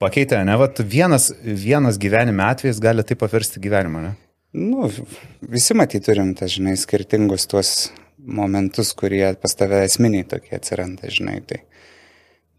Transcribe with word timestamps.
Pakeitė, 0.00 0.38
ne, 0.48 0.54
vat 0.56 0.78
vienas, 0.80 1.28
vienas 1.44 1.98
gyvenime 2.00 2.46
atvejis 2.46 2.78
gali 2.80 3.02
taip 3.04 3.20
pavirsti 3.20 3.60
gyvenimą, 3.60 4.00
ne? 4.06 4.12
Nu, 4.56 4.86
visi 5.44 5.74
matyti 5.76 6.06
turim, 6.06 6.30
tas, 6.38 6.54
žinai, 6.54 6.72
skirtingus 6.80 7.44
tuos 7.50 7.90
momentus, 8.16 8.94
kurie 8.96 9.26
pas 9.42 9.52
tave 9.54 9.82
esminiai 9.84 10.24
tokie 10.30 10.54
atsiranda, 10.56 11.10
žinai. 11.12 11.36
Tai 11.44 11.60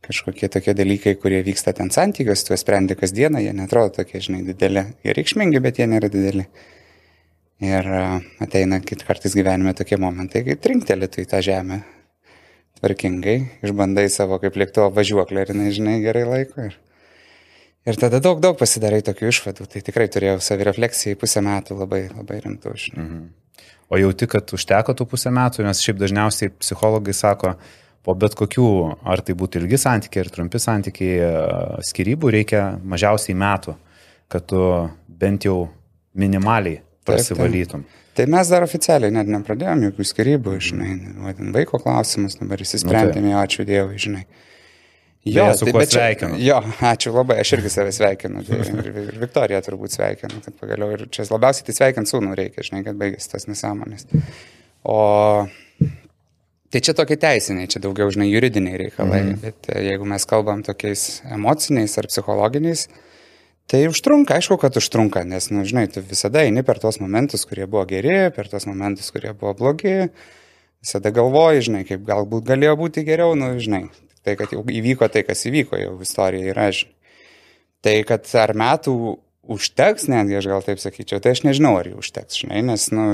kažkokie 0.05 0.51
tokie 0.53 0.75
dalykai, 0.77 1.15
kurie 1.17 1.39
vyksta 1.47 1.73
ten 1.77 1.89
santykios, 1.89 2.45
tu 2.45 2.57
sprendi 2.61 2.93
kasdieną, 2.99 3.41
jie 3.41 3.55
netrodo 3.57 3.95
tokie, 3.97 4.21
žinai, 4.21 4.43
dideli. 4.45 4.85
Jie 5.01 5.17
reikšmingi, 5.17 5.63
bet 5.65 5.81
jie 5.81 5.89
nėra 5.89 6.11
dideli. 6.13 6.45
Ir 7.65 7.89
ateina 8.41 8.83
kartais 8.85 9.33
gyvenime 9.37 9.73
tokie 9.77 9.97
momentai, 9.97 10.45
kai 10.45 10.59
trinkteli 10.61 11.09
tu 11.09 11.25
į 11.25 11.27
tą 11.33 11.41
žemę 11.45 11.81
tvarkingai, 12.77 13.35
išbandai 13.65 14.05
savo 14.13 14.37
kaip 14.41 14.61
lėktuvo 14.61 14.91
važiuoklę 14.93 15.49
ir, 15.49 15.57
nežinai, 15.57 15.99
gerai 16.05 16.23
laiko. 16.29 16.69
Ir, 16.69 16.79
ir 17.87 17.99
tada 18.01 18.21
daug, 18.23 18.41
daug 18.43 18.57
pasidarai 18.59 19.01
tokių 19.05 19.29
išvadų. 19.31 19.67
Tai 19.71 19.83
tikrai 19.87 20.07
turėjau 20.11 20.39
savirefleksiją 20.43 21.15
į 21.15 21.21
pusę 21.21 21.43
metų 21.45 21.77
labai, 21.81 22.05
labai 22.13 22.41
rimtų. 22.45 22.75
Mhm. 22.95 23.21
O 23.91 23.99
jauti, 23.99 24.27
kad 24.31 24.47
užteko 24.55 24.95
tų 24.95 25.07
pusę 25.11 25.33
metų, 25.35 25.65
nes 25.67 25.81
šiaip 25.83 25.97
dažniausiai 25.99 26.53
psichologai 26.61 27.15
sako, 27.15 27.57
po 28.07 28.15
bet 28.17 28.37
kokių, 28.39 28.67
ar 29.03 29.21
tai 29.25 29.35
būtų 29.37 29.59
ilgi 29.61 29.79
santykiai 29.81 30.23
ar 30.23 30.29
trumpi 30.31 30.61
santykiai, 30.63 31.17
skirybų 31.85 32.31
reikia 32.37 32.61
mažiausiai 32.87 33.35
metų, 33.37 33.75
kad 34.31 34.47
tu 34.47 34.61
bent 35.21 35.45
jau 35.45 35.65
minimaliai 36.17 36.79
prasivalytum. 37.05 37.83
Taip, 37.83 37.91
taip. 37.91 37.99
Tai 38.15 38.25
mes 38.27 38.49
dar 38.51 38.65
oficialiai 38.65 39.13
net 39.15 39.29
nepradėjom 39.31 39.85
jokių 39.87 40.05
skirybų, 40.07 40.55
žinai, 40.63 40.95
vaiko 41.55 41.79
klausimas, 41.79 42.35
dabar 42.39 42.63
įsisprendėme, 42.63 43.29
nu, 43.29 43.35
tai. 43.35 43.43
ačiū 43.45 43.65
Dievui, 43.67 43.99
žinai. 44.01 44.25
Jo, 45.25 45.43
Beje, 45.45 45.57
su 45.59 45.67
tai, 45.67 45.73
kuo 45.75 45.83
sveikinu. 45.85 46.37
Jo, 46.41 46.57
ačiū 46.91 47.13
labai, 47.13 47.37
aš 47.43 47.53
irgi 47.57 47.69
save 47.69 47.91
sveikinu. 47.93 48.41
Tai 48.47 48.61
ir, 48.63 48.87
ir 48.89 49.19
Viktorija 49.21 49.59
turbūt 49.65 49.93
sveikinu, 49.93 50.41
kad 50.45 50.57
pagaliau 50.57 50.95
ir 50.95 51.05
čia 51.13 51.27
labiausiai 51.29 51.67
tai 51.67 51.77
sveikint 51.77 52.09
sūnų 52.09 52.33
reikia, 52.39 52.65
žinai, 52.65 52.81
kad 52.87 52.97
baigėsi 52.97 53.29
tas 53.35 53.45
nesąmonės. 53.51 54.09
O 54.89 54.97
tai 56.73 56.81
čia 56.81 56.97
tokie 56.97 57.19
teisiniai, 57.21 57.69
čia 57.69 57.83
daugiau, 57.83 58.09
žinai, 58.13 58.31
juridiniai 58.31 58.81
reikalai, 58.87 59.21
mm. 59.27 59.39
bet 59.45 59.71
jeigu 59.91 60.09
mes 60.09 60.25
kalbam 60.25 60.65
tokiais 60.65 61.21
emociniais 61.37 61.97
ar 62.01 62.09
psichologiniais, 62.09 62.87
Tai 63.71 63.79
užtrunka, 63.87 64.35
aišku, 64.35 64.57
kad 64.59 64.75
užtrunka, 64.75 65.21
nes, 65.23 65.45
nu, 65.47 65.61
žinai, 65.63 65.85
tu 65.87 66.01
visada 66.03 66.41
eini 66.43 66.59
per 66.67 66.81
tuos 66.81 66.97
momentus, 66.99 67.45
kurie 67.47 67.63
buvo 67.71 67.85
geri, 67.87 68.17
per 68.35 68.49
tuos 68.51 68.65
momentus, 68.67 69.07
kurie 69.15 69.31
buvo 69.31 69.53
blogi, 69.55 69.93
visada 70.83 71.13
galvoji, 71.15 71.63
žinai, 71.69 71.85
kaip 71.87 72.03
galbūt 72.09 72.49
galėjo 72.49 72.73
būti 72.81 73.05
geriau, 73.07 73.31
nu, 73.39 73.53
žinai, 73.63 73.85
tai, 74.25 74.37
kad 74.39 74.53
jau 74.53 74.63
įvyko 74.63 75.09
tai, 75.11 75.25
kas 75.27 75.45
įvyko, 75.49 75.79
jau 75.81 75.97
istorija 76.05 76.53
yra, 76.53 76.69
žinai. 76.75 76.97
Tai, 77.81 77.95
kad 78.05 78.27
ar 78.37 78.53
metų 78.53 78.93
užteks, 79.49 80.05
netgi 80.11 80.37
aš 80.37 80.47
gal 80.51 80.65
taip 80.65 80.81
sakyčiau, 80.81 81.21
tai 81.23 81.33
aš 81.35 81.43
nežinau, 81.47 81.73
ar 81.79 81.89
jų 81.89 82.01
užteks, 82.03 82.43
žinai, 82.43 82.61
nes, 82.65 82.87
nu, 82.93 83.05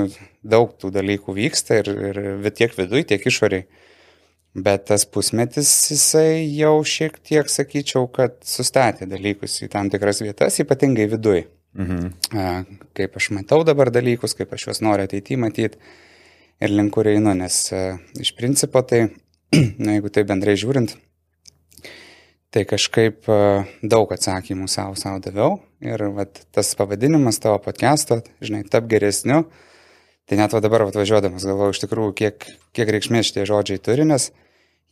daug 0.44 0.74
tų 0.76 0.90
dalykų 0.92 1.34
vyksta 1.38 1.80
ir, 1.80 1.88
ir 2.10 2.50
tiek 2.52 2.74
viduje, 2.76 3.06
tiek 3.14 3.24
išoriai. 3.30 3.64
Bet 4.58 4.86
tas 4.88 5.04
pusmetis 5.08 5.70
jisai 5.92 6.42
jau 6.56 6.78
šiek 6.86 7.18
tiek, 7.24 7.48
sakyčiau, 7.52 8.08
kad 8.12 8.38
sustatė 8.48 9.06
dalykus 9.08 9.58
į 9.64 9.68
tam 9.72 9.90
tikras 9.92 10.22
vietas, 10.24 10.56
ypatingai 10.64 11.06
viduje. 11.12 11.46
Mhm. 11.78 12.12
Kaip 12.96 13.16
aš 13.20 13.30
matau 13.36 13.60
dabar 13.66 13.92
dalykus, 13.94 14.34
kaip 14.34 14.52
aš 14.56 14.68
juos 14.68 14.82
noriu 14.82 15.06
ateityje 15.06 15.40
matyti 15.40 15.78
ir 16.64 16.74
link 16.74 16.94
kur 16.96 17.06
einu, 17.06 17.36
nes 17.38 17.60
iš 18.18 18.32
principo 18.34 18.82
tai, 18.82 19.06
na, 19.82 19.96
jeigu 19.96 20.10
tai 20.12 20.24
bendrai 20.28 20.56
žiūrint, 20.60 20.96
tai 22.54 22.64
kažkaip 22.68 23.28
daug 23.82 24.12
atsakymų 24.14 24.68
savo 24.72 24.96
savo 24.98 25.22
daviau 25.24 25.58
ir 25.84 26.08
vat, 26.16 26.42
tas 26.52 26.74
pavadinimas 26.78 27.40
tavo 27.42 27.60
podcast'o, 27.64 28.22
žinai, 28.44 28.64
tap 28.68 28.88
geresniu, 28.90 29.44
Tai 30.28 30.36
net 30.36 30.52
va 30.52 30.60
dabar 30.60 30.84
atvažiuodamas 30.84 31.46
galvoju 31.48 31.72
iš 31.72 31.78
tikrųjų, 31.86 32.12
kiek, 32.20 32.48
kiek 32.76 32.90
reikšmės 32.92 33.30
šitie 33.30 33.46
žodžiai 33.48 33.80
turi, 33.80 34.04
nes 34.04 34.28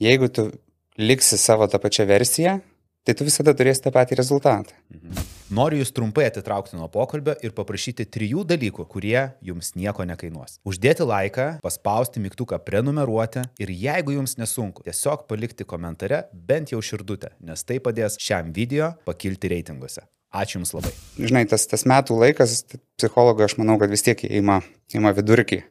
jeigu 0.00 0.30
tu 0.32 0.48
liksi 0.96 1.36
savo 1.36 1.68
tą 1.68 1.80
pačią 1.82 2.08
versiją, 2.08 2.60
tai 3.04 3.14
tu 3.18 3.28
visada 3.28 3.52
turėsi 3.52 3.84
tą 3.84 3.92
patį 3.92 4.16
rezultatą. 4.22 4.72
Mhm. 4.94 5.35
Noriu 5.46 5.78
jūs 5.78 5.92
trumpai 5.94 6.24
atitraukti 6.26 6.74
nuo 6.74 6.88
pokalbio 6.90 7.36
ir 7.46 7.52
paprašyti 7.54 8.08
trijų 8.10 8.42
dalykų, 8.50 8.82
kurie 8.90 9.20
jums 9.46 9.76
nieko 9.78 10.02
nekainuos. 10.08 10.56
Uždėti 10.66 11.06
laiką, 11.06 11.44
paspausti 11.62 12.18
mygtuką 12.24 12.58
prenumeruoti 12.66 13.44
ir 13.62 13.70
jeigu 13.70 14.16
jums 14.16 14.34
nesunku, 14.40 14.82
tiesiog 14.88 15.22
palikti 15.30 15.66
komentare 15.68 16.24
bent 16.34 16.74
jau 16.74 16.80
širdutę, 16.82 17.30
nes 17.46 17.62
tai 17.62 17.78
padės 17.84 18.18
šiam 18.18 18.50
video 18.56 18.90
pakilti 19.06 19.52
reitinguose. 19.54 20.02
Ačiū 20.36 20.58
Jums 20.58 20.74
labai. 20.74 20.90
Žinai, 21.16 21.44
tas, 21.48 21.62
tas 21.70 21.86
metų 21.88 22.18
laikas, 22.18 22.58
psichologai, 22.98 23.46
aš 23.46 23.54
manau, 23.60 23.78
kad 23.80 23.92
vis 23.94 24.02
tiek 24.04 24.20
ima, 24.26 24.58
ima 24.92 25.14
vidurkį. 25.16 25.62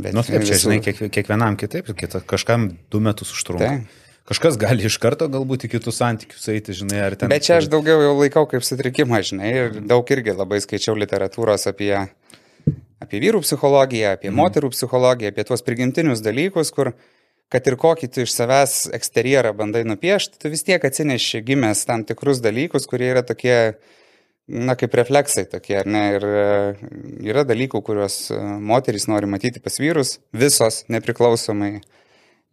Bet 0.00 0.14
nu, 0.14 0.22
taip, 0.22 0.44
čia, 0.44 0.52
visų... 0.52 0.68
žinai, 0.68 0.78
kiek, 0.84 1.00
kiekvienam 1.16 1.56
kitaip, 1.58 1.88
kita, 1.98 2.20
kažkam 2.28 2.68
du 2.92 3.00
metus 3.02 3.32
užtrunka. 3.34 3.72
Tai. 3.80 4.09
Kažkas 4.28 4.58
gali 4.60 4.84
iš 4.86 4.98
karto 5.02 5.26
galbūt 5.32 5.66
į 5.66 5.72
kitus 5.72 5.98
santykius 5.98 6.44
eiti, 6.52 6.74
žinai, 6.76 7.00
ar 7.08 7.16
ten. 7.18 7.30
Bet 7.32 7.46
čia 7.46 7.56
aš 7.58 7.70
daugiau 7.72 8.02
jau 8.04 8.12
laikau 8.18 8.44
kaip 8.50 8.66
sutrikimą, 8.66 9.22
žinai, 9.26 9.52
ir 9.62 9.78
daug 9.90 10.10
irgi 10.14 10.36
labai 10.36 10.60
skaičiau 10.62 10.94
literatūros 10.98 11.66
apie, 11.70 11.94
apie 13.02 13.22
vyrų 13.24 13.40
psichologiją, 13.42 14.14
apie 14.18 14.30
mm. 14.30 14.36
moterų 14.38 14.70
psichologiją, 14.76 15.32
apie 15.32 15.46
tuos 15.48 15.64
prigimtinius 15.66 16.22
dalykus, 16.22 16.70
kur 16.76 16.92
kad 17.50 17.66
ir 17.66 17.76
kokį 17.80 18.10
tu 18.14 18.22
iš 18.22 18.34
savęs 18.36 18.74
eksterjerą 18.94 19.54
bandai 19.58 19.82
nupiešti, 19.88 20.38
tu 20.38 20.50
vis 20.52 20.62
tiek 20.66 20.84
atsineši 20.86 21.42
gimęs 21.46 21.82
tam 21.88 22.04
tikrus 22.06 22.42
dalykus, 22.44 22.86
kurie 22.90 23.08
yra 23.10 23.24
tokie, 23.26 23.56
na, 24.46 24.76
kaip 24.78 24.94
refleksai 25.00 25.48
tokie, 25.50 25.80
ar 25.80 25.90
ne? 25.90 26.04
Ir 26.14 26.26
e, 26.28 26.44
yra 27.32 27.42
dalykų, 27.48 27.82
kuriuos 27.86 28.20
e, 28.30 28.38
moterys 28.70 29.08
nori 29.10 29.30
matyti 29.30 29.62
pas 29.64 29.80
vyrus, 29.82 30.20
visos 30.30 30.84
nepriklausomai. 30.92 31.80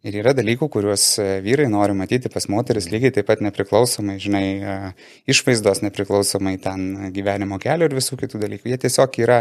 Ir 0.06 0.14
yra 0.20 0.30
dalykų, 0.36 0.68
kuriuos 0.70 1.04
e, 1.18 1.24
vyrai 1.42 1.66
nori 1.70 1.96
matyti 1.98 2.30
pas 2.30 2.46
moteris 2.46 2.86
lygiai 2.92 3.10
taip 3.16 3.26
pat 3.26 3.40
nepriklausomai, 3.42 4.14
žinai, 4.22 4.44
išvaizdos 5.26 5.82
nepriklausomai 5.82 6.54
ten 6.62 7.10
gyvenimo 7.14 7.58
kelio 7.62 7.88
ir 7.88 7.96
visų 7.98 8.20
kitų 8.20 8.38
dalykų. 8.44 8.70
Jie 8.70 8.78
tiesiog 8.84 9.18
yra 9.24 9.40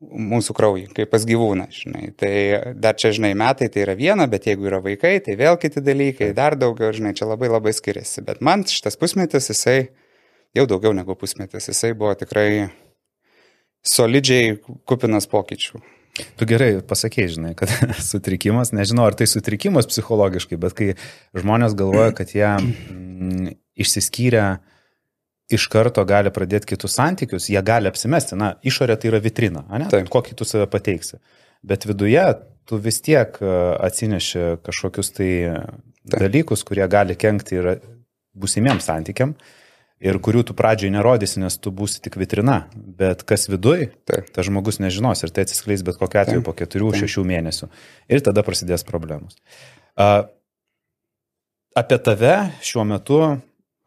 mūsų 0.00 0.56
kraujį, 0.56 0.88
kaip 0.96 1.10
pas 1.12 1.24
gyvūną, 1.28 1.68
žinai. 1.76 2.08
Tai 2.18 2.32
dar 2.80 2.96
čia, 2.98 3.12
žinai, 3.14 3.30
metai 3.38 3.68
tai 3.70 3.84
yra 3.84 3.94
viena, 3.98 4.26
bet 4.32 4.48
jeigu 4.48 4.66
yra 4.70 4.80
vaikai, 4.82 5.18
tai 5.22 5.36
vėl 5.38 5.60
kiti 5.60 5.82
dalykai, 5.84 6.32
dar 6.36 6.56
daugiau, 6.58 6.90
žinai, 6.96 7.12
čia 7.14 7.28
labai 7.28 7.52
labai 7.52 7.74
skiriasi. 7.76 8.24
Bet 8.26 8.40
man 8.42 8.64
šitas 8.66 8.96
pusmetis, 8.98 9.52
jisai 9.52 9.78
jau 10.56 10.66
daugiau 10.66 10.96
negu 10.96 11.14
pusmetis, 11.20 11.68
jisai 11.70 11.92
buvo 11.94 12.16
tikrai 12.18 12.70
solidžiai 13.86 14.56
kupinas 14.88 15.28
pokyčių. 15.30 15.84
Tu 16.40 16.46
gerai 16.48 16.72
pasakėjai, 16.84 17.32
žinai, 17.36 17.52
kad 17.58 17.70
sutrikimas, 18.10 18.74
nežinau, 18.76 19.06
ar 19.08 19.16
tai 19.18 19.28
sutrikimas 19.30 19.88
psichologiškai, 19.90 20.58
bet 20.60 20.76
kai 20.76 20.88
žmonės 21.36 21.76
galvoja, 21.78 22.12
kad 22.16 22.34
jie 22.34 22.48
mm, 22.50 23.54
išsiskyrė 23.80 24.44
iš 25.50 25.66
karto 25.70 26.04
gali 26.06 26.30
pradėti 26.34 26.72
kitus 26.72 26.94
santykius, 26.98 27.48
jie 27.50 27.60
gali 27.66 27.90
apsimesti, 27.90 28.38
na, 28.38 28.52
išorė 28.66 28.98
tai 29.00 29.10
yra 29.10 29.22
vitrina, 29.22 29.64
ne? 29.70 29.88
Taip. 29.90 30.10
Kokį 30.12 30.36
tu 30.38 30.46
save 30.46 30.68
pateiksi. 30.70 31.18
Bet 31.66 31.86
viduje 31.88 32.22
tu 32.70 32.78
vis 32.80 33.00
tiek 33.02 33.34
e, 33.42 33.54
atsineši 33.82 34.60
kažkokius 34.66 35.10
tai 35.16 35.30
Taip. 35.50 36.20
dalykus, 36.22 36.62
kurie 36.66 36.86
gali 36.90 37.16
kenkti 37.18 37.58
ir 37.58 37.72
būsimiems 38.38 38.86
santykiam 38.86 39.34
ir 40.00 40.16
kurių 40.24 40.42
tu 40.48 40.56
pradžioj 40.56 40.92
nerodysi, 40.94 41.42
nes 41.42 41.58
tu 41.60 41.72
būsi 41.74 42.00
tik 42.04 42.16
vitrina, 42.20 42.62
bet 42.74 43.22
kas 43.28 43.48
viduj, 43.52 43.90
tas 44.08 44.48
žmogus 44.48 44.80
nežinos 44.80 45.20
ir 45.22 45.32
tai 45.34 45.44
atsiskleis 45.44 45.84
bet 45.86 46.00
kokiu 46.00 46.22
atveju 46.22 46.44
po 46.46 46.54
keturių, 46.56 46.94
šešių 47.02 47.24
mėnesių. 47.28 47.68
Ir 48.08 48.24
tada 48.24 48.44
prasidės 48.46 48.86
problemos. 48.88 49.36
Apie 51.76 52.00
tave 52.02 52.34
šiuo 52.64 52.86
metu 52.88 53.20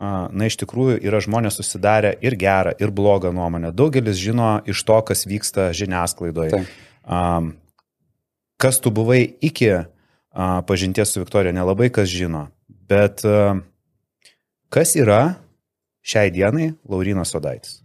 na, 0.04 0.48
iš 0.48 0.58
tikrųjų 0.62 1.00
yra 1.04 1.22
žmonės 1.24 1.58
susidarę 1.60 2.14
ir 2.24 2.36
gerą, 2.40 2.74
ir 2.80 2.94
blogą 2.94 3.34
nuomonę. 3.36 3.74
Daugelis 3.76 4.20
žino 4.20 4.58
iš 4.70 4.84
to, 4.88 5.00
kas 5.08 5.26
vyksta 5.30 5.72
žiniasklaidoje. 5.76 6.64
Kas 8.62 8.80
tu 8.84 8.94
buvai 8.96 9.22
iki 9.44 9.72
pažinties 10.68 11.14
su 11.14 11.24
Viktorija, 11.24 11.56
nelabai 11.56 11.90
kas 11.94 12.12
žino. 12.12 12.48
Bet 12.68 13.24
kas 14.74 14.96
yra 15.00 15.22
šiai 16.04 16.32
dienai 16.36 16.74
Laurinas 16.90 17.34
Sodaitis? 17.34 17.80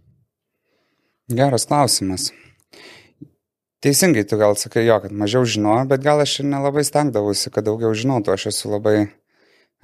Geras 1.29 1.67
klausimas. 1.69 2.31
Teisingai, 3.85 4.25
tu 4.27 4.39
gal 4.41 4.57
sakai 4.59 4.87
jo, 4.87 4.97
kad 5.05 5.13
mažiau 5.15 5.45
žinojo, 5.47 5.85
bet 5.91 6.03
gal 6.03 6.19
aš 6.25 6.41
ir 6.43 6.49
nelabai 6.51 6.83
stengdavausi, 6.87 7.53
kad 7.55 7.67
daugiau 7.69 7.93
žinotų. 7.95 8.33
Aš 8.35 8.49
esu 8.51 8.73
labai 8.73 8.97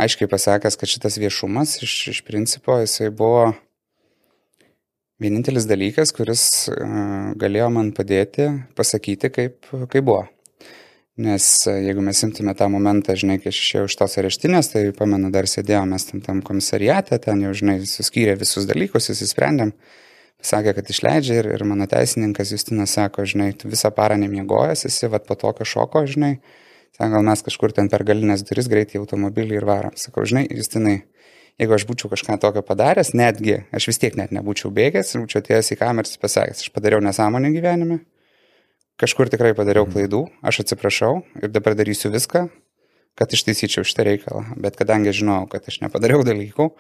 aiškiai 0.02 0.30
pasakęs, 0.30 0.78
kad 0.80 0.90
šitas 0.90 1.18
viešumas 1.22 1.76
iš, 1.86 1.94
iš 2.10 2.22
principo 2.26 2.80
jisai 2.80 3.12
buvo 3.14 3.52
vienintelis 5.22 5.68
dalykas, 5.70 6.10
kuris 6.16 6.42
uh, 6.72 7.36
galėjo 7.38 7.70
man 7.76 7.92
padėti 7.94 8.48
pasakyti, 8.74 9.30
kaip, 9.30 9.70
kaip 9.92 10.02
buvo. 10.02 10.24
Nes 11.14 11.66
e, 11.66 11.72
jeigu 11.86 12.02
mes 12.02 12.18
imtume 12.26 12.54
tą 12.58 12.66
momentą, 12.68 13.14
žinai, 13.14 13.36
kai 13.38 13.52
aš 13.52 13.58
išėjau 13.60 13.84
iš 13.86 13.94
tos 14.00 14.16
areštinės, 14.18 14.72
tai 14.72 14.80
pamenu, 14.98 15.28
dar 15.30 15.46
sėdėjome 15.46 15.94
mes 15.94 16.06
tam, 16.08 16.22
tam 16.24 16.40
komisariate, 16.42 17.20
ten 17.22 17.44
jau, 17.44 17.52
žinai, 17.54 17.76
suskyrė 17.86 18.34
visus 18.40 18.66
dalykus, 18.66 19.12
įsisprendėm, 19.14 19.70
sakė, 20.42 20.72
kad 20.74 20.90
išleidžia 20.90 21.36
ir, 21.38 21.50
ir 21.54 21.62
mano 21.70 21.86
teisininkas 21.86 22.50
Justinas 22.56 22.96
sako, 22.98 23.28
žinai, 23.30 23.52
tu 23.54 23.70
visą 23.70 23.92
parą 23.94 24.16
nemiegojęs 24.24 24.88
esi, 24.90 25.06
vad 25.12 25.28
po 25.28 25.36
tokio 25.38 25.62
šoko, 25.70 26.02
žinai, 26.10 26.32
sako, 26.96 27.12
gal 27.14 27.28
mes 27.30 27.46
kažkur 27.46 27.76
ten 27.76 27.92
per 27.92 28.02
galinės 28.08 28.42
duris 28.48 28.66
greitai 28.72 28.98
automobilį 28.98 29.60
ir 29.60 29.68
varom. 29.70 29.94
Sakau, 29.94 30.26
žinai, 30.26 30.48
Justinai, 30.50 30.96
jeigu 31.62 31.76
aš 31.78 31.86
būčiau 31.92 32.10
kažką 32.10 32.40
tokio 32.42 32.64
padaręs, 32.66 33.12
netgi 33.14 33.60
aš 33.70 33.86
vis 33.92 34.02
tiek 34.02 34.18
net 34.18 34.34
nebūčiau 34.34 34.74
bėgęs 34.74 35.14
ir 35.14 35.22
būčiau 35.22 35.44
atėjęs 35.44 35.70
į 35.76 35.78
kamerą 35.78 36.10
ir 36.10 36.26
pasakęs, 36.26 36.66
aš 36.66 36.74
padariau 36.74 36.98
nesąmonę 37.06 37.54
gyvenime, 37.54 38.00
kažkur 39.00 39.30
tikrai 39.32 39.54
padariau 39.56 39.86
mhm. 39.86 39.94
klaidų, 39.94 40.24
aš 40.44 40.64
atsiprašau 40.64 41.14
ir 41.42 41.52
dabar 41.54 41.76
darysiu 41.78 42.12
viską, 42.14 42.46
kad 43.18 43.32
ištaisyčiau 43.34 43.86
šitą 43.86 44.06
reikalą. 44.08 44.44
Bet 44.60 44.78
kadangi 44.78 45.14
žinau, 45.14 45.44
kad 45.50 45.66
aš 45.70 45.80
nepadariau 45.84 46.24
dalykų, 46.30 46.70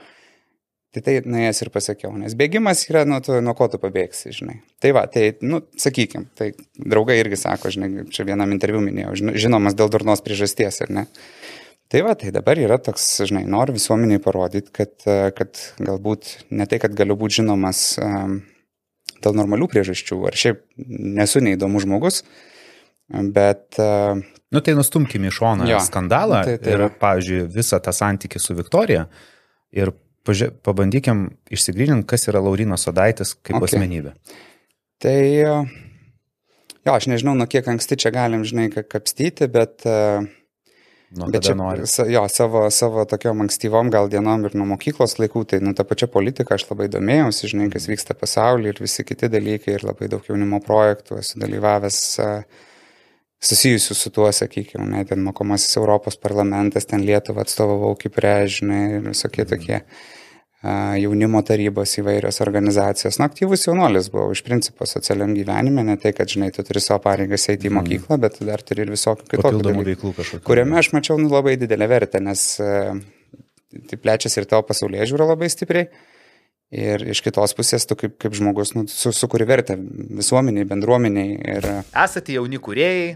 tai 0.94 1.02
tai 1.02 1.16
nuėjęs 1.26 1.64
ir 1.64 1.72
pasakiau. 1.74 2.12
Nes 2.18 2.36
bėgimas 2.38 2.84
yra 2.86 3.02
nuo, 3.08 3.18
to, 3.24 3.40
nuo 3.42 3.56
ko 3.58 3.66
tu 3.70 3.80
pabėgsi, 3.82 4.30
žinai. 4.36 4.60
Tai 4.82 4.94
va, 4.94 5.04
tai, 5.10 5.32
nu, 5.42 5.64
sakykim, 5.80 6.28
tai 6.38 6.52
draugai 6.78 7.18
irgi 7.18 7.40
sako, 7.40 7.72
žinai, 7.74 8.06
čia 8.14 8.26
vienam 8.28 8.54
interviu 8.54 8.82
minėjau, 8.84 9.34
žinomas 9.34 9.74
dėl 9.78 9.90
durnos 9.90 10.22
priežasties, 10.22 10.82
ar 10.86 10.94
ne. 10.94 11.06
Tai 11.90 12.00
va, 12.06 12.14
tai 12.18 12.30
dabar 12.34 12.58
yra 12.58 12.78
toks, 12.82 13.04
žinai, 13.26 13.44
noriu 13.50 13.74
visuomeniai 13.76 14.22
parodyti, 14.22 14.70
kad, 14.74 14.94
kad 15.36 15.60
galbūt 15.82 16.30
ne 16.54 16.66
tai, 16.70 16.80
kad 16.82 16.94
galiu 16.96 17.18
būti 17.18 17.42
žinomas 17.42 17.82
um, 18.02 18.38
dėl 19.24 19.36
normalių 19.38 19.68
priežasčių, 19.72 20.18
ar 20.28 20.38
šiaip 20.38 20.62
nesu 21.18 21.42
neįdomus 21.44 21.86
žmogus, 21.86 22.22
bet... 23.34 23.66
Uh, 23.80 24.22
nu 24.54 24.62
tai 24.64 24.76
nustumkime 24.78 25.30
į 25.30 25.34
šoną 25.34 25.68
jo, 25.68 25.80
skandalą 25.84 26.44
tai, 26.46 26.58
tai, 26.62 26.76
ir, 26.76 26.86
pavyzdžiui, 27.00 27.46
visą 27.54 27.80
tą 27.84 27.94
santykį 27.96 28.42
su 28.42 28.56
Viktorija 28.58 29.08
ir 29.74 29.94
paži... 30.26 30.50
pabandykim 30.64 31.26
išsigryninti, 31.52 32.08
kas 32.12 32.28
yra 32.30 32.44
Laurinas 32.44 32.86
Sodaitis 32.86 33.34
kaip 33.40 33.58
okay. 33.58 33.72
asmenybė. 33.72 34.14
Tai, 35.02 35.18
jo, 35.42 36.94
aš 36.94 37.10
nežinau, 37.10 37.34
nuo 37.36 37.48
kiek 37.50 37.66
anksti 37.74 37.98
čia 38.06 38.14
galim, 38.14 38.46
žinai, 38.46 38.70
kapstyti, 38.70 39.50
bet... 39.52 39.84
Uh, 39.88 40.24
Nuo 41.14 41.28
Bet 41.30 41.46
čia, 41.46 41.54
nori. 41.54 41.86
jo, 42.10 42.22
savo, 42.32 42.64
savo 42.74 43.04
tokiom 43.06 43.44
ankstyvom 43.44 43.90
gal 43.94 44.08
dienom 44.10 44.48
ir 44.48 44.56
nuo 44.58 44.66
mokyklos 44.72 45.16
laikų, 45.20 45.44
tai 45.52 45.60
nu 45.62 45.74
tą 45.76 45.86
pačią 45.86 46.08
politiką 46.10 46.56
aš 46.56 46.66
labai 46.70 46.88
domėjausi, 46.90 47.50
žinai, 47.52 47.68
kas 47.72 47.86
vyksta 47.90 48.16
pasaulyje 48.18 48.74
ir 48.74 48.82
visi 48.82 49.06
kiti 49.06 49.30
dalykai 49.30 49.76
ir 49.76 49.86
labai 49.86 50.10
daug 50.10 50.26
jaunimo 50.26 50.58
projektų 50.64 51.20
esu 51.20 51.38
dalyvavęs 51.42 52.00
susijusių 53.44 53.94
su 53.98 54.10
tuo, 54.14 54.26
sakykime, 54.32 54.88
ne, 54.90 55.04
ten 55.06 55.22
mokomasis 55.22 55.76
Europos 55.78 56.16
parlamentas, 56.18 56.88
ten 56.90 57.04
Lietuvą 57.04 57.44
atstovavau 57.44 57.94
kaip 58.00 58.18
režinai 58.24 58.84
ir 58.98 59.08
visokie 59.12 59.46
tokie. 59.46 59.82
Mm 59.84 60.13
jaunimo 60.98 61.42
tarybos 61.44 61.92
įvairios 62.00 62.40
organizacijos. 62.40 63.18
Na, 63.20 63.28
aktyvus 63.28 63.66
jaunuolis 63.66 64.08
buvau 64.12 64.32
iš 64.32 64.40
principo 64.46 64.86
socialiam 64.88 65.34
gyvenime, 65.36 65.84
ne 65.84 65.96
tai, 66.00 66.14
kad, 66.16 66.30
žinai, 66.30 66.48
tu 66.54 66.64
turi 66.64 66.80
savo 66.80 67.02
pareigas 67.04 67.44
eiti 67.52 67.68
į 67.68 67.72
mhm. 67.72 67.80
mokyklą, 67.80 68.18
bet 68.22 68.38
tu 68.38 68.48
dar 68.48 68.64
turi 68.64 68.86
ir 68.86 68.94
visokių 68.94 69.28
kitokių 69.34 69.60
dalykų, 69.66 69.86
veiklų 69.90 70.14
kažkokių. 70.20 70.46
Kuriame 70.48 70.80
aš 70.80 70.90
mačiau 70.96 71.18
nu, 71.20 71.28
labai 71.32 71.58
didelę 71.60 71.88
vertę, 71.90 72.22
nes 72.24 72.46
tai 73.90 74.00
plečiasi 74.00 74.40
ir 74.40 74.48
tavo 74.48 74.64
pasaulyje 74.68 75.10
žiūri 75.12 75.28
labai 75.28 75.50
stipriai. 75.52 75.88
Ir 76.74 77.04
iš 77.12 77.20
kitos 77.22 77.52
pusės 77.54 77.84
tu 77.86 77.94
kaip, 77.98 78.16
kaip 78.18 78.34
žmogus 78.34 78.72
nu, 78.74 78.86
su, 78.90 79.12
sukuri 79.14 79.46
vertę 79.46 79.76
visuomeniai, 79.78 80.66
bendruomeniai. 80.66 81.36
Ir... 81.58 81.68
Esate 81.92 82.34
jauni 82.34 82.58
kuriejai, 82.62 83.12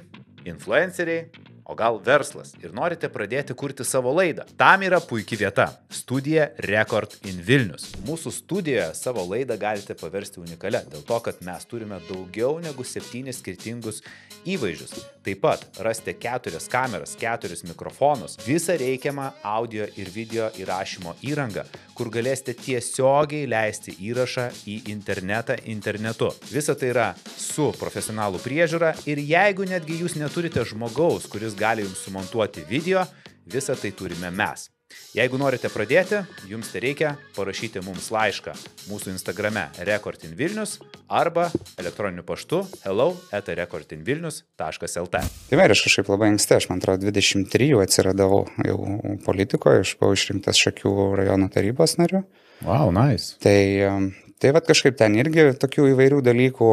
influenceriai, 0.47 1.25
o 1.69 1.75
gal 1.77 1.99
verslas 2.01 2.55
ir 2.63 2.73
norite 2.73 3.11
pradėti 3.13 3.53
kurti 3.53 3.85
savo 3.85 4.15
laidą. 4.17 4.47
Tam 4.57 4.83
yra 4.87 5.03
puikia 5.05 5.37
vieta- 5.37 5.67
studija 6.01 6.49
Record 6.65 7.15
in 7.29 7.43
Vilnius. 7.45 7.93
Mūsų 8.09 8.33
studijoje 8.33 8.95
savo 8.95 9.21
laidą 9.29 9.59
galite 9.59 9.95
paversti 9.95 10.41
unikalią, 10.41 10.89
dėl 10.89 11.05
to, 11.05 11.21
kad 11.21 11.43
mes 11.43 11.67
turime 11.67 12.01
daugiau 12.09 12.59
negu 12.61 12.83
septynis 12.85 13.43
skirtingus 13.43 14.01
įvaizdžius. 14.47 15.05
Taip 15.23 15.41
pat 15.43 15.67
rasite 15.85 16.15
keturias 16.15 16.69
kameras, 16.69 17.15
keturis 17.15 17.63
mikrofonus, 17.65 18.39
visą 18.47 18.79
reikiamą 18.79 19.33
audio 19.43 19.85
ir 19.97 20.09
video 20.09 20.49
įrašymo 20.57 21.17
įrangą, 21.23 21.67
kur 21.95 22.09
galėsite 22.09 22.55
tiesiogiai 22.55 23.47
leisti 23.47 23.93
įrašą 23.93 24.47
į 24.67 24.89
internetą 24.89 25.59
internetu. 25.67 26.33
Visa 26.51 26.75
tai 26.75 26.89
yra 26.95 27.15
su 27.37 27.73
profesionalų 27.79 28.41
priežiūra 28.41 28.95
ir 29.07 29.19
jeigu 29.19 29.69
netgi 29.69 30.01
jūs 30.01 30.17
neturite 30.17 30.65
žmogaus, 30.65 31.29
kuris 31.29 31.58
gali 31.59 31.87
jums 31.87 32.07
sumontuoti 32.07 32.65
video, 32.69 33.05
visą 33.47 33.77
tai 33.79 33.93
turime 33.97 34.31
mes. 34.31 34.69
Jeigu 35.17 35.39
norite 35.41 35.69
pradėti, 35.73 36.23
jums 36.49 36.71
tai 36.73 36.81
reikia 36.85 37.11
parašyti 37.37 37.81
mums 37.85 38.07
laišką 38.13 38.55
mūsų 38.89 39.13
Instagrame 39.13 39.67
recordinvilnius 39.85 40.79
arba 41.13 41.49
elektroniniu 41.81 42.25
paštu 42.29 42.63
hello 42.85 43.11
at 43.35 43.51
recordinvilnius.lt. 43.61 45.23
Tai 45.51 45.61
vėl 45.61 45.75
aš 45.75 45.85
kažkaip 45.87 46.09
labai 46.13 46.31
anksti, 46.33 46.57
aš 46.57 46.69
man 46.71 46.81
atrodo 46.81 47.09
23 47.09 47.71
atsiradau 47.85 48.45
jau 48.65 48.79
politikoje, 49.27 49.85
aš 49.85 49.97
buvau 50.01 50.17
išrinktas 50.17 50.61
Šakių 50.61 50.95
rajono 51.21 51.51
tarybos 51.53 51.99
nariu. 52.01 52.25
Wow, 52.65 52.93
nice. 52.95 53.37
Tai, 53.45 53.59
tai 54.41 54.55
vad 54.57 54.69
kažkaip 54.69 54.97
ten 55.01 55.17
irgi 55.21 55.51
tokių 55.61 55.93
įvairių 55.93 56.25
dalykų 56.25 56.73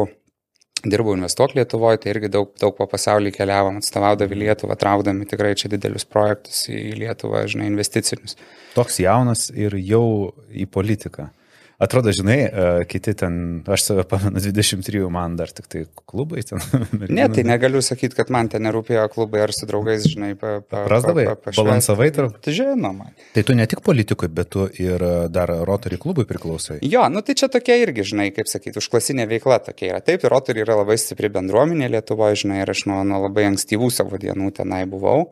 dirbau 0.92 1.14
investuok 1.16 1.56
Lietuvoje, 1.56 2.00
tai 2.02 2.12
irgi 2.14 2.30
daug, 2.32 2.50
daug 2.60 2.74
po 2.76 2.86
pasaulį 2.90 3.32
keliavom, 3.34 3.80
atstovaudami 3.80 4.38
Lietuvą, 4.42 4.76
traukdami 4.80 5.28
tikrai 5.30 5.54
čia 5.58 5.70
didelius 5.72 6.06
projektus 6.08 6.66
į 6.72 6.96
Lietuvą, 7.00 7.44
žinai, 7.50 7.70
investicinius. 7.72 8.38
Toks 8.76 9.00
jaunas 9.02 9.48
ir 9.54 9.78
jau 9.80 10.32
į 10.52 10.68
politiką. 10.72 11.30
Atrodo, 11.78 12.08
žinai, 12.08 12.36
e, 12.40 12.84
kiti 12.88 13.12
ten, 13.12 13.34
aš 13.68 13.82
save 13.84 14.04
pamenu, 14.08 14.40
23 14.40 15.10
man 15.12 15.34
dar 15.36 15.50
tik 15.52 15.66
tai 15.68 15.82
klubai 16.08 16.40
ten. 16.48 16.62
ne, 17.18 17.26
tai 17.28 17.42
negaliu 17.44 17.82
sakyti, 17.84 18.16
kad 18.16 18.30
man 18.32 18.48
ten 18.48 18.64
nerūpėjo 18.64 19.02
klubai 19.12 19.42
ar 19.44 19.52
su 19.52 19.68
draugais, 19.68 20.06
žinai, 20.08 20.30
pa, 20.40 20.54
pa, 20.64 20.86
Prasdavai, 20.88 21.26
pa, 21.28 21.34
pa, 21.36 21.52
balansavai 21.58 22.08
tarp. 22.16 22.38
Tai 22.40 22.54
žinoma. 22.56 23.10
Tai 23.34 23.44
tu 23.44 23.56
ne 23.58 23.66
tik 23.68 23.82
politikui, 23.84 24.30
bet 24.32 24.48
tu 24.56 24.64
ir 24.72 25.04
e, 25.04 25.12
dar 25.32 25.52
Rotary 25.68 26.00
klubui 26.00 26.24
priklausai. 26.28 26.78
Jo, 26.80 27.04
nu 27.12 27.20
tai 27.26 27.36
čia 27.36 27.50
tokia 27.52 27.76
irgi, 27.82 28.08
žinai, 28.14 28.30
kaip 28.36 28.48
sakyti, 28.48 28.80
užklasinė 28.80 29.28
veikla 29.34 29.60
tokia 29.68 29.92
yra. 29.92 30.00
Taip, 30.06 30.24
Rotary 30.32 30.64
yra 30.64 30.78
labai 30.80 30.96
stipri 31.02 31.28
bendruomenė 31.36 31.92
Lietuvoje, 31.92 32.40
žinai, 32.46 32.62
ir 32.64 32.72
aš 32.72 32.86
nuo, 32.88 33.02
nuo 33.04 33.20
labai 33.26 33.50
ankstyvų 33.50 33.92
savo 33.92 34.16
dienų 34.22 34.48
tenai 34.62 34.86
buvau 34.88 35.26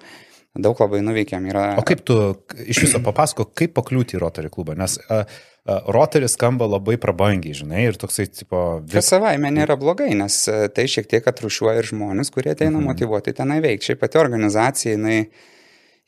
daug 0.54 0.78
labai 0.78 1.00
nuveikėm. 1.02 1.48
Yra... 1.50 1.64
O 1.80 1.82
kaip 1.86 2.04
tu 2.06 2.14
iš 2.62 2.84
viso 2.84 3.00
papasako, 3.02 3.48
kaip 3.58 3.72
pakliūti 3.74 4.14
į 4.14 4.22
Rotary 4.22 4.52
klubą? 4.54 4.76
Nes 4.78 5.00
uh, 5.08 5.24
Rotary 5.64 6.28
skamba 6.28 6.66
labai 6.68 6.98
prabangiai, 7.00 7.56
žinai, 7.56 7.86
ir 7.88 7.96
toksai, 7.96 8.26
tipo... 8.28 8.58
Vis... 8.84 8.98
Kas 8.98 9.08
savaime 9.14 9.48
nėra 9.54 9.78
blogai, 9.80 10.10
nes 10.18 10.36
tai 10.76 10.84
šiek 10.92 11.08
tiek 11.08 11.24
atrušiuoja 11.30 11.80
ir 11.80 11.88
žmonės, 11.88 12.28
kurie 12.34 12.52
ateina 12.52 12.76
mhm. 12.76 12.90
motivuoti 12.90 13.32
tenai 13.36 13.62
veikti. 13.64 13.88
Šiaip 13.88 14.02
pati 14.02 14.20
organizacija, 14.20 14.98
jinai, 14.98 15.22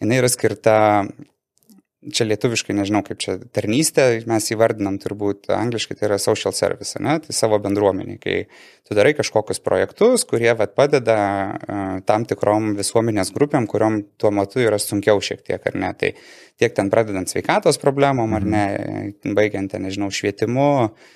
jinai 0.03 0.21
yra 0.21 0.29
skirta 0.29 0.77
čia 2.13 2.27
lietuviškai 2.29 2.75
nežinau 2.77 3.03
kaip 3.07 3.19
čia 3.23 3.37
tarnystė, 3.55 4.07
mes 4.31 4.47
įvardinam 4.55 4.99
turbūt 5.03 5.51
angliškai 5.55 5.97
tai 5.99 6.09
yra 6.11 6.19
social 6.23 6.55
service, 6.57 7.01
ne? 7.03 7.19
tai 7.25 7.37
savo 7.37 7.59
bendruomeniai, 7.63 8.19
kai 8.23 8.37
tu 8.87 8.97
darai 8.99 9.15
kažkokius 9.19 9.63
projektus, 9.65 10.27
kurie 10.29 10.53
vat, 10.59 10.77
padeda 10.79 11.19
uh, 11.19 11.85
tam 12.07 12.27
tikrom 12.29 12.75
visuomenės 12.79 13.33
grupėm, 13.35 13.69
kuriuom 13.71 14.01
tuo 14.21 14.33
metu 14.35 14.63
yra 14.63 14.79
sunkiau 14.83 15.23
šiek 15.23 15.43
tiek 15.47 15.71
ar 15.71 15.79
ne. 15.83 15.93
Tai 15.99 16.13
tiek 16.61 16.75
ten 16.77 16.93
pradedant 16.93 17.31
sveikatos 17.31 17.81
problemom 17.83 18.37
ar 18.39 18.47
ne, 18.47 18.65
baigiant, 19.27 19.75
nežinau, 19.83 20.13
švietimu, 20.15 20.71
uh, 20.87 21.15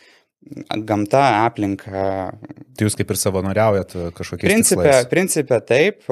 gamta, 0.87 1.45
aplinka. 1.45 2.31
Tai 2.77 2.87
jūs 2.87 2.97
kaip 2.97 3.11
ir 3.13 3.19
savanoriaujat 3.21 3.93
kažkokiais 4.17 4.49
principė, 4.49 4.87
tikslais? 4.87 5.09
Principė 5.11 5.59
taip, 5.69 6.07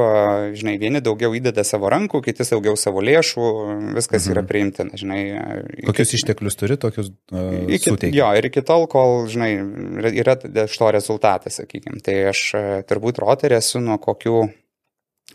žinai, 0.59 0.75
vieni 0.81 1.01
daugiau 1.05 1.33
įdeda 1.39 1.65
savo 1.67 1.89
rankų, 1.93 2.21
kiti 2.27 2.45
daugiau 2.45 2.77
savo 2.79 3.03
lėšų, 3.05 3.49
viskas 3.97 4.29
mhm. 4.29 4.35
yra 4.35 4.45
priimtina, 4.51 5.01
žinai. 5.01 5.23
Kokius 5.89 6.13
iki, 6.13 6.21
išteklius 6.21 6.61
turi, 6.61 6.77
tokius 6.81 7.11
uh, 7.33 7.49
iki, 7.67 7.89
suteikia? 7.89 8.21
Jo, 8.21 8.31
ir 8.39 8.51
iki 8.51 8.63
tol, 8.69 8.85
kol, 8.91 9.25
žinai, 9.33 9.51
yra 10.13 10.37
iš 10.67 10.79
to 10.79 10.93
rezultatas, 10.95 11.59
sakykime. 11.63 12.03
Tai 12.05 12.19
aš 12.35 12.45
turbūt 12.91 13.23
roterė 13.25 13.63
esu 13.63 13.83
nuo 13.83 13.97
kokių 14.03 14.43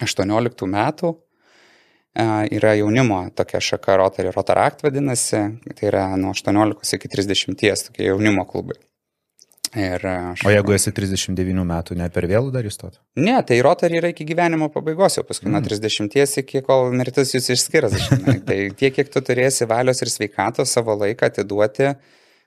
18 0.06 0.70
metų 0.70 1.16
yra 2.14 2.74
jaunimo 2.78 3.24
tokia 3.36 3.62
šaka 3.64 3.98
Rotary 3.98 4.32
Rotarakt 4.34 4.84
vadinasi, 4.86 5.44
tai 5.74 5.88
yra 5.90 6.08
nuo 6.18 6.34
18 6.34 7.00
iki 7.00 7.10
30 7.10 7.88
tokie 7.88 8.10
jaunimo 8.12 8.46
klubai. 8.46 8.78
Ir 9.74 10.04
aš... 10.06 10.44
O 10.46 10.52
jeigu 10.54 10.76
esi 10.76 10.92
39 10.94 11.64
metų, 11.66 11.96
ne 11.98 12.06
per 12.14 12.28
vėlų 12.30 12.52
dar 12.54 12.66
įstoti? 12.70 13.00
Ne, 13.18 13.40
tai 13.48 13.58
Rotary 13.66 13.98
yra 13.98 14.12
iki 14.14 14.26
gyvenimo 14.30 14.68
pabaigos, 14.74 15.18
jau 15.18 15.24
paskui 15.26 15.50
mm. 15.50 15.56
nuo 15.56 15.62
30 15.66 16.44
iki 16.44 16.62
kol 16.66 16.94
mirtis 16.94 17.34
jūs 17.34 17.50
išskiras. 17.56 17.96
Tai 18.46 18.58
tiek, 18.78 18.94
kiek 18.94 19.10
tu 19.10 19.24
turėsi 19.26 19.66
valios 19.70 20.04
ir 20.06 20.12
sveikatos 20.14 20.76
savo 20.78 20.94
laiką 21.00 21.32
atiduoti 21.32 21.96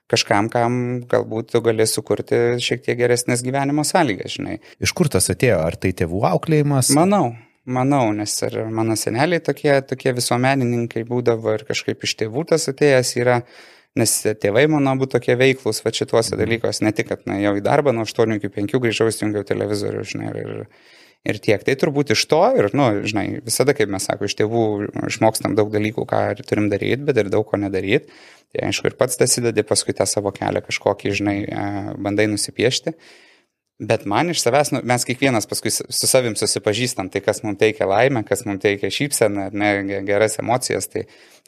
kažkam, 0.07 0.47
kam 0.47 0.77
galbūt 1.11 1.51
tu 1.51 1.61
gali 1.65 1.83
sukurti 1.89 2.61
šiek 2.63 2.85
tiek 2.85 2.95
geresnės 3.01 3.43
gyvenimo 3.43 3.83
sąlygas, 3.87 4.37
žinai. 4.37 4.61
Iš 4.79 4.95
kur 4.95 5.11
tas 5.11 5.27
atėjo? 5.33 5.59
Ar 5.67 5.75
tai 5.75 5.91
tėvų 5.99 6.23
auklėjimas? 6.29 6.93
Manau, 6.95 7.33
manau, 7.67 8.11
nes 8.15 8.33
ir 8.47 8.59
mano 8.71 8.95
seneliai 8.99 9.43
tokie, 9.43 9.73
tokie 9.87 10.13
visuomenininkai 10.17 11.03
būdavo 11.07 11.57
ir 11.57 11.65
kažkaip 11.67 12.05
iš 12.07 12.15
tėvų 12.21 12.45
tas 12.51 12.69
atėjęs 12.71 13.11
yra, 13.19 13.41
nes 13.99 14.13
tėvai 14.41 14.67
mano 14.71 14.93
buvo 14.99 15.11
tokie 15.17 15.35
veiklus 15.39 15.83
va 15.83 15.91
šituose 15.95 16.39
dalykuose, 16.39 16.85
ne 16.85 16.93
tik, 16.95 17.09
kad 17.11 17.25
na, 17.29 17.39
jau 17.41 17.55
į 17.57 17.65
darbą 17.65 17.93
nuo 17.95 18.05
8 18.07 18.37
iki 18.37 18.53
5 18.55 18.79
grįžau, 18.85 19.09
įsijungiau 19.11 19.43
televizorių, 19.47 20.05
žinai, 20.07 20.31
ir, 20.31 20.39
ir, 20.55 20.95
ir 21.33 21.41
tiek. 21.43 21.63
Tai 21.67 21.77
turbūt 21.83 22.15
iš 22.15 22.25
to 22.31 22.41
ir, 22.55 22.69
na, 22.71 22.91
nu, 22.95 23.05
žinai, 23.09 23.27
visada, 23.45 23.75
kaip 23.77 23.91
mes 23.91 24.07
sakome, 24.07 24.31
iš 24.31 24.37
tėvų 24.39 24.65
išmokstam 25.11 25.57
daug 25.59 25.73
dalykų, 25.73 26.07
ką 26.07 26.23
turim 26.47 26.71
daryti, 26.71 27.03
bet 27.09 27.19
ir 27.19 27.31
daug 27.33 27.47
ko 27.49 27.59
nedaryti. 27.59 28.13
Tai 28.55 28.67
aišku, 28.69 28.87
ir 28.87 28.99
pats 28.99 29.19
dasidedi 29.19 29.65
paskui 29.67 29.95
tą 29.97 30.07
savo 30.07 30.31
kelią 30.35 30.63
kažkokį, 30.69 31.15
žinai, 31.19 31.37
bandai 31.99 32.29
nusipiešti. 32.31 32.95
Bet 33.79 34.07
man 34.09 34.31
iš 34.33 34.41
savęs, 34.41 34.71
nu, 34.73 34.79
mes 34.89 35.03
kiekvienas 35.05 35.45
paskui 35.45 35.69
su 35.69 36.07
savim 36.09 36.33
susipažįstam, 36.37 37.11
tai 37.13 37.21
kas 37.21 37.43
mums 37.45 37.59
teikia 37.61 37.85
laimę, 37.85 38.23
kas 38.25 38.41
mums 38.47 38.63
teikia 38.63 38.89
šypseną, 38.93 39.51
ne, 39.53 39.99
geras 40.07 40.39
emocijas, 40.41 40.87
tai, 40.89 41.03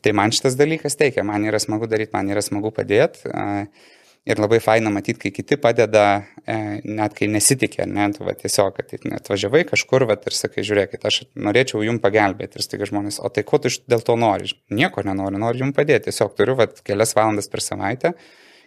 tai 0.06 0.14
man 0.14 0.30
šitas 0.36 0.58
dalykas 0.60 0.98
teikia, 1.00 1.26
man 1.26 1.48
yra 1.50 1.58
smagu 1.62 1.90
daryti, 1.90 2.14
man 2.14 2.30
yra 2.30 2.44
smagu 2.46 2.70
padėti. 2.76 3.32
Ir 4.30 4.38
labai 4.38 4.60
faina 4.62 4.92
matyti, 4.94 5.18
kai 5.24 5.32
kiti 5.34 5.58
padeda, 5.58 6.04
e, 6.44 6.58
net 6.86 7.16
kai 7.18 7.26
nesitikė, 7.32 7.88
net 7.90 8.20
va, 8.22 8.36
tiesiog, 8.38 8.76
kad 8.78 9.08
atvažiavai 9.16 9.64
kažkur 9.72 10.06
va, 10.06 10.20
ir 10.20 10.36
sakai, 10.36 10.62
žiūrėkit, 10.68 11.08
aš 11.10 11.22
norėčiau 11.40 11.82
jums 11.88 12.04
pagelbėti 12.04 12.60
ir 12.60 12.66
staiga 12.66 12.86
žmonės, 12.92 13.18
o 13.24 13.32
tai 13.34 13.46
ko 13.48 13.58
tu 13.64 13.72
dėl 13.90 14.04
to 14.06 14.20
nori? 14.20 14.52
Nieko 14.76 15.02
nenoriu, 15.08 15.40
noriu 15.42 15.64
jums 15.64 15.78
padėti, 15.80 16.12
tiesiog 16.12 16.36
turiu 16.38 16.60
va, 16.60 16.68
kelias 16.68 17.16
valandas 17.18 17.50
per 17.50 17.64
savaitę 17.66 18.14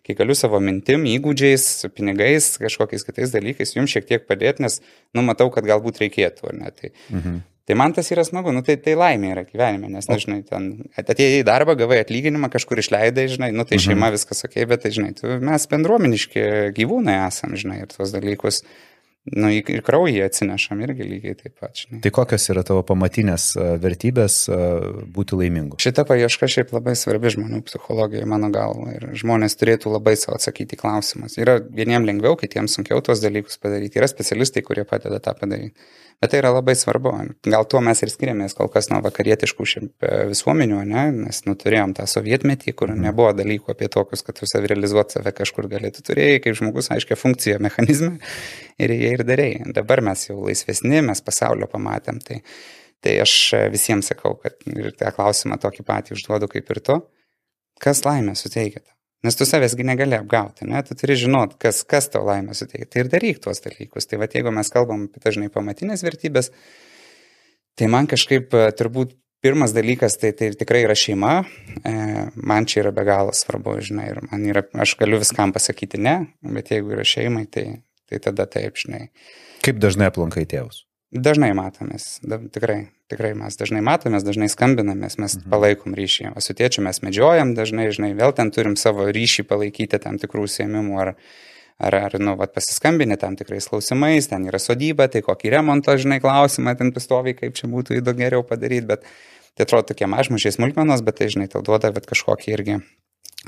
kai 0.07 0.17
galiu 0.19 0.35
savo 0.39 0.59
mintim, 0.63 1.07
įgūdžiais, 1.07 1.69
pinigais, 1.95 2.57
kažkokiais 2.63 3.07
kitais 3.07 3.33
dalykais 3.35 3.77
jums 3.77 3.93
šiek 3.93 4.09
tiek 4.09 4.27
padėti, 4.27 4.65
nes, 4.65 4.81
nu, 5.15 5.25
matau, 5.27 5.49
kad 5.55 5.67
galbūt 5.69 6.03
reikėtų, 6.03 6.49
ar 6.51 6.59
ne? 6.59 6.73
Tai, 6.75 6.91
mhm. 7.15 7.37
tai 7.71 7.77
man 7.79 7.95
tas 7.95 8.11
yra 8.15 8.25
smagu, 8.27 8.55
nu, 8.55 8.65
tai, 8.67 8.77
tai 8.83 8.97
laimė 8.99 9.31
yra 9.37 9.45
gyvenime, 9.47 9.91
nes, 9.95 10.09
na, 10.11 10.19
žinai, 10.23 10.41
ten 10.49 10.71
atėjai 10.99 11.43
į 11.45 11.47
darbą, 11.47 11.77
gavai 11.79 12.01
atlyginimą, 12.03 12.51
kažkur 12.53 12.83
išleidai, 12.83 13.29
žinai, 13.31 13.53
nu, 13.55 13.67
tai 13.69 13.79
mhm. 13.79 13.87
šeima 13.87 14.11
viskas 14.15 14.43
ok, 14.49 14.59
bet, 14.67 14.83
tai, 14.87 14.95
žinai, 14.99 15.13
tu, 15.19 15.31
mes 15.43 15.69
bendruomeniški 15.71 16.49
gyvūnai 16.79 17.21
esam, 17.29 17.55
žinai, 17.59 17.85
ir 17.85 17.95
tuos 17.95 18.15
dalykus 18.15 18.65
nu, 19.31 19.51
į 19.55 19.81
kraują 19.87 20.27
atsinešam 20.27 20.81
irgi 20.83 21.07
lygiai 21.07 21.37
taip 21.39 21.55
pat. 21.61 21.77
Žinai. 21.79 22.01
Tai 22.03 22.13
kokios 22.15 22.49
yra 22.51 22.65
tavo 22.67 22.83
pamatinės 22.87 23.53
vertybės 23.83 24.39
būti 25.15 25.39
laimingu? 25.39 25.79
Šita 25.83 26.05
paieška 26.09 26.49
šiaip 26.51 26.75
labai 26.75 26.97
svarbi 26.99 27.31
žmonių 27.35 27.63
psichologijai, 27.69 28.27
mano 28.29 28.51
galva. 28.55 28.97
Ir 28.97 29.13
žmonės 29.23 29.55
turėtų 29.61 29.95
labai 29.95 30.17
savo 30.19 30.39
atsakyti 30.41 30.79
klausimus. 30.81 31.39
Yra 31.39 31.61
vieniems 31.63 32.09
lengviau, 32.09 32.35
kitiems 32.41 32.75
sunkiau 32.79 33.03
tuos 33.05 33.23
dalykus 33.23 33.63
padaryti. 33.63 34.01
Yra 34.03 34.11
specialistai, 34.11 34.65
kurie 34.67 34.87
padeda 34.89 35.23
tą 35.23 35.37
padaryti. 35.39 35.79
Bet 36.23 36.31
tai 36.31 36.39
yra 36.39 36.53
labai 36.55 36.77
svarbu. 36.79 37.11
Gal 37.51 37.65
tuo 37.67 37.81
mes 37.83 37.99
ir 38.05 38.11
skiriamės 38.13 38.53
kol 38.55 38.69
kas 38.71 38.87
nuo 38.93 39.01
vakarietiškų 39.03 39.65
e, 39.67 40.11
visuomenių, 40.31 40.77
ne? 40.87 41.07
nes 41.17 41.41
nu, 41.49 41.57
turėjom 41.59 41.97
tą 41.99 42.07
sovietmetį, 42.07 42.77
kur 42.79 42.93
mhm. 42.93 43.09
nebuvo 43.09 43.33
dalykų 43.35 43.73
apie 43.75 43.89
tokius, 43.91 44.23
kad 44.23 44.39
tu 44.39 44.47
savirealizuot 44.47 45.17
save 45.17 45.33
kažkur 45.35 45.67
galėtų. 45.73 46.05
Turėjai 46.07 46.39
kaip 46.45 46.61
žmogus 46.61 46.93
aiškia 46.95 47.19
funkciją, 47.19 47.59
mechanizmą 47.67 48.13
ir 48.79 48.95
jie 48.95 49.11
ir 49.17 49.27
darėjai. 49.27 49.67
Dabar 49.75 50.05
mes 50.13 50.23
jau 50.29 50.39
laisvesni, 50.45 51.03
mes 51.03 51.25
pasaulio 51.27 51.67
pamatėm. 51.75 52.23
Tai, 52.23 52.39
tai 53.03 53.19
aš 53.25 53.37
visiems 53.75 54.15
sakau, 54.15 54.37
kad 54.39 54.63
ir 54.71 54.95
tą 54.95 55.11
klausimą 55.19 55.59
tokį 55.67 55.89
patį 55.91 56.15
užduodu 56.21 56.47
kaip 56.55 56.71
ir 56.71 56.85
tu. 56.87 57.01
Kas 57.83 58.07
laimę 58.07 58.39
suteikia? 58.39 58.87
Nes 59.23 59.37
tu 59.39 59.47
savęsgi 59.47 59.85
negali 59.87 60.17
apgauti, 60.19 60.67
ne? 60.67 60.81
tu 60.83 60.97
turi 60.99 61.15
žinot, 61.19 61.55
kas, 61.63 61.85
kas 61.87 62.09
tau 62.11 62.25
laimę 62.27 62.57
suteikia. 62.59 62.89
Tai 62.91 63.05
ir 63.05 63.11
daryk 63.13 63.39
tuos 63.45 63.63
dalykus. 63.63 64.09
Tai 64.11 64.19
va, 64.19 64.27
jeigu 64.27 64.51
mes 64.55 64.71
kalbam 64.75 65.07
apie 65.07 65.23
dažnai 65.23 65.51
pamatinės 65.55 66.03
vertybės, 66.03 66.51
tai 67.79 67.87
man 67.93 68.11
kažkaip 68.11 68.51
e, 68.59 68.65
turbūt 68.79 69.15
pirmas 69.43 69.75
dalykas, 69.77 70.19
tai, 70.19 70.33
tai 70.39 70.51
tikrai 70.59 70.83
yra 70.89 70.99
šeima. 70.99 71.37
E, 71.87 71.95
man 72.35 72.67
čia 72.67 72.83
yra 72.83 72.95
be 72.99 73.07
galo 73.07 73.35
svarbu, 73.37 73.79
žinai, 73.87 74.11
ir 74.11 74.23
man 74.27 74.43
yra, 74.51 74.67
aš 74.83 74.97
galiu 74.99 75.23
viskam 75.23 75.55
pasakyti 75.55 76.03
ne, 76.03 76.17
bet 76.43 76.75
jeigu 76.75 76.97
yra 76.99 77.07
šeimai, 77.07 77.47
tai, 77.47 77.69
tai 78.11 78.23
tada 78.27 78.51
taip, 78.51 78.75
žinai. 78.83 79.07
Kaip 79.63 79.79
dažnai 79.83 80.11
aplankai 80.11 80.49
tėvus? 80.51 80.83
Dažnai 81.13 81.51
matomės, 81.53 82.23
da, 82.25 82.39
tikrai, 82.41 82.87
tikrai 83.13 83.35
mes 83.37 83.59
dažnai 83.61 83.83
matomės, 83.85 84.25
dažnai 84.25 84.47
skambinamės, 84.49 85.19
mes 85.21 85.35
mhm. 85.37 85.51
palaikom 85.53 85.97
ryšį. 85.99 86.31
O 86.33 86.41
su 86.41 86.57
tėčiu 86.57 86.85
mes 86.87 87.03
medžiojam 87.05 87.53
dažnai, 87.59 87.91
žinai, 87.93 88.15
vėl 88.17 88.33
ten 88.37 88.49
turim 88.55 88.79
savo 88.81 89.05
ryšį 89.13 89.45
palaikyti 89.51 90.01
tam 90.01 90.17
tikrų 90.23 90.47
užsiemimų 90.49 90.97
ar, 91.05 91.13
ar, 91.77 91.99
ar 91.99 92.17
nu, 92.17 92.33
vat, 92.41 92.55
pasiskambinę 92.57 93.21
tam 93.21 93.37
tikrais 93.37 93.69
klausimais, 93.69 94.31
ten 94.33 94.49
yra 94.49 94.61
sodyba, 94.63 95.11
tai 95.13 95.21
kokį 95.27 95.53
remontą, 95.53 95.99
žinai, 96.01 96.23
klausimą 96.25 96.79
ten 96.81 96.97
pastoviai, 96.97 97.37
kaip 97.37 97.61
čia 97.61 97.69
būtų 97.69 98.01
įdomu 98.01 98.25
geriau 98.25 98.49
padaryti, 98.49 98.89
bet 98.95 99.05
tai 99.53 99.69
atrodo 99.69 99.93
tokie 99.93 100.09
mažmažiai 100.09 100.57
smulkmenos, 100.57 101.05
bet 101.05 101.21
tai, 101.21 101.29
žinai, 101.35 101.53
tau 101.53 101.61
duoda 101.61 101.93
vat, 101.93 102.09
kažkokį 102.09 102.57
irgi 102.57 102.81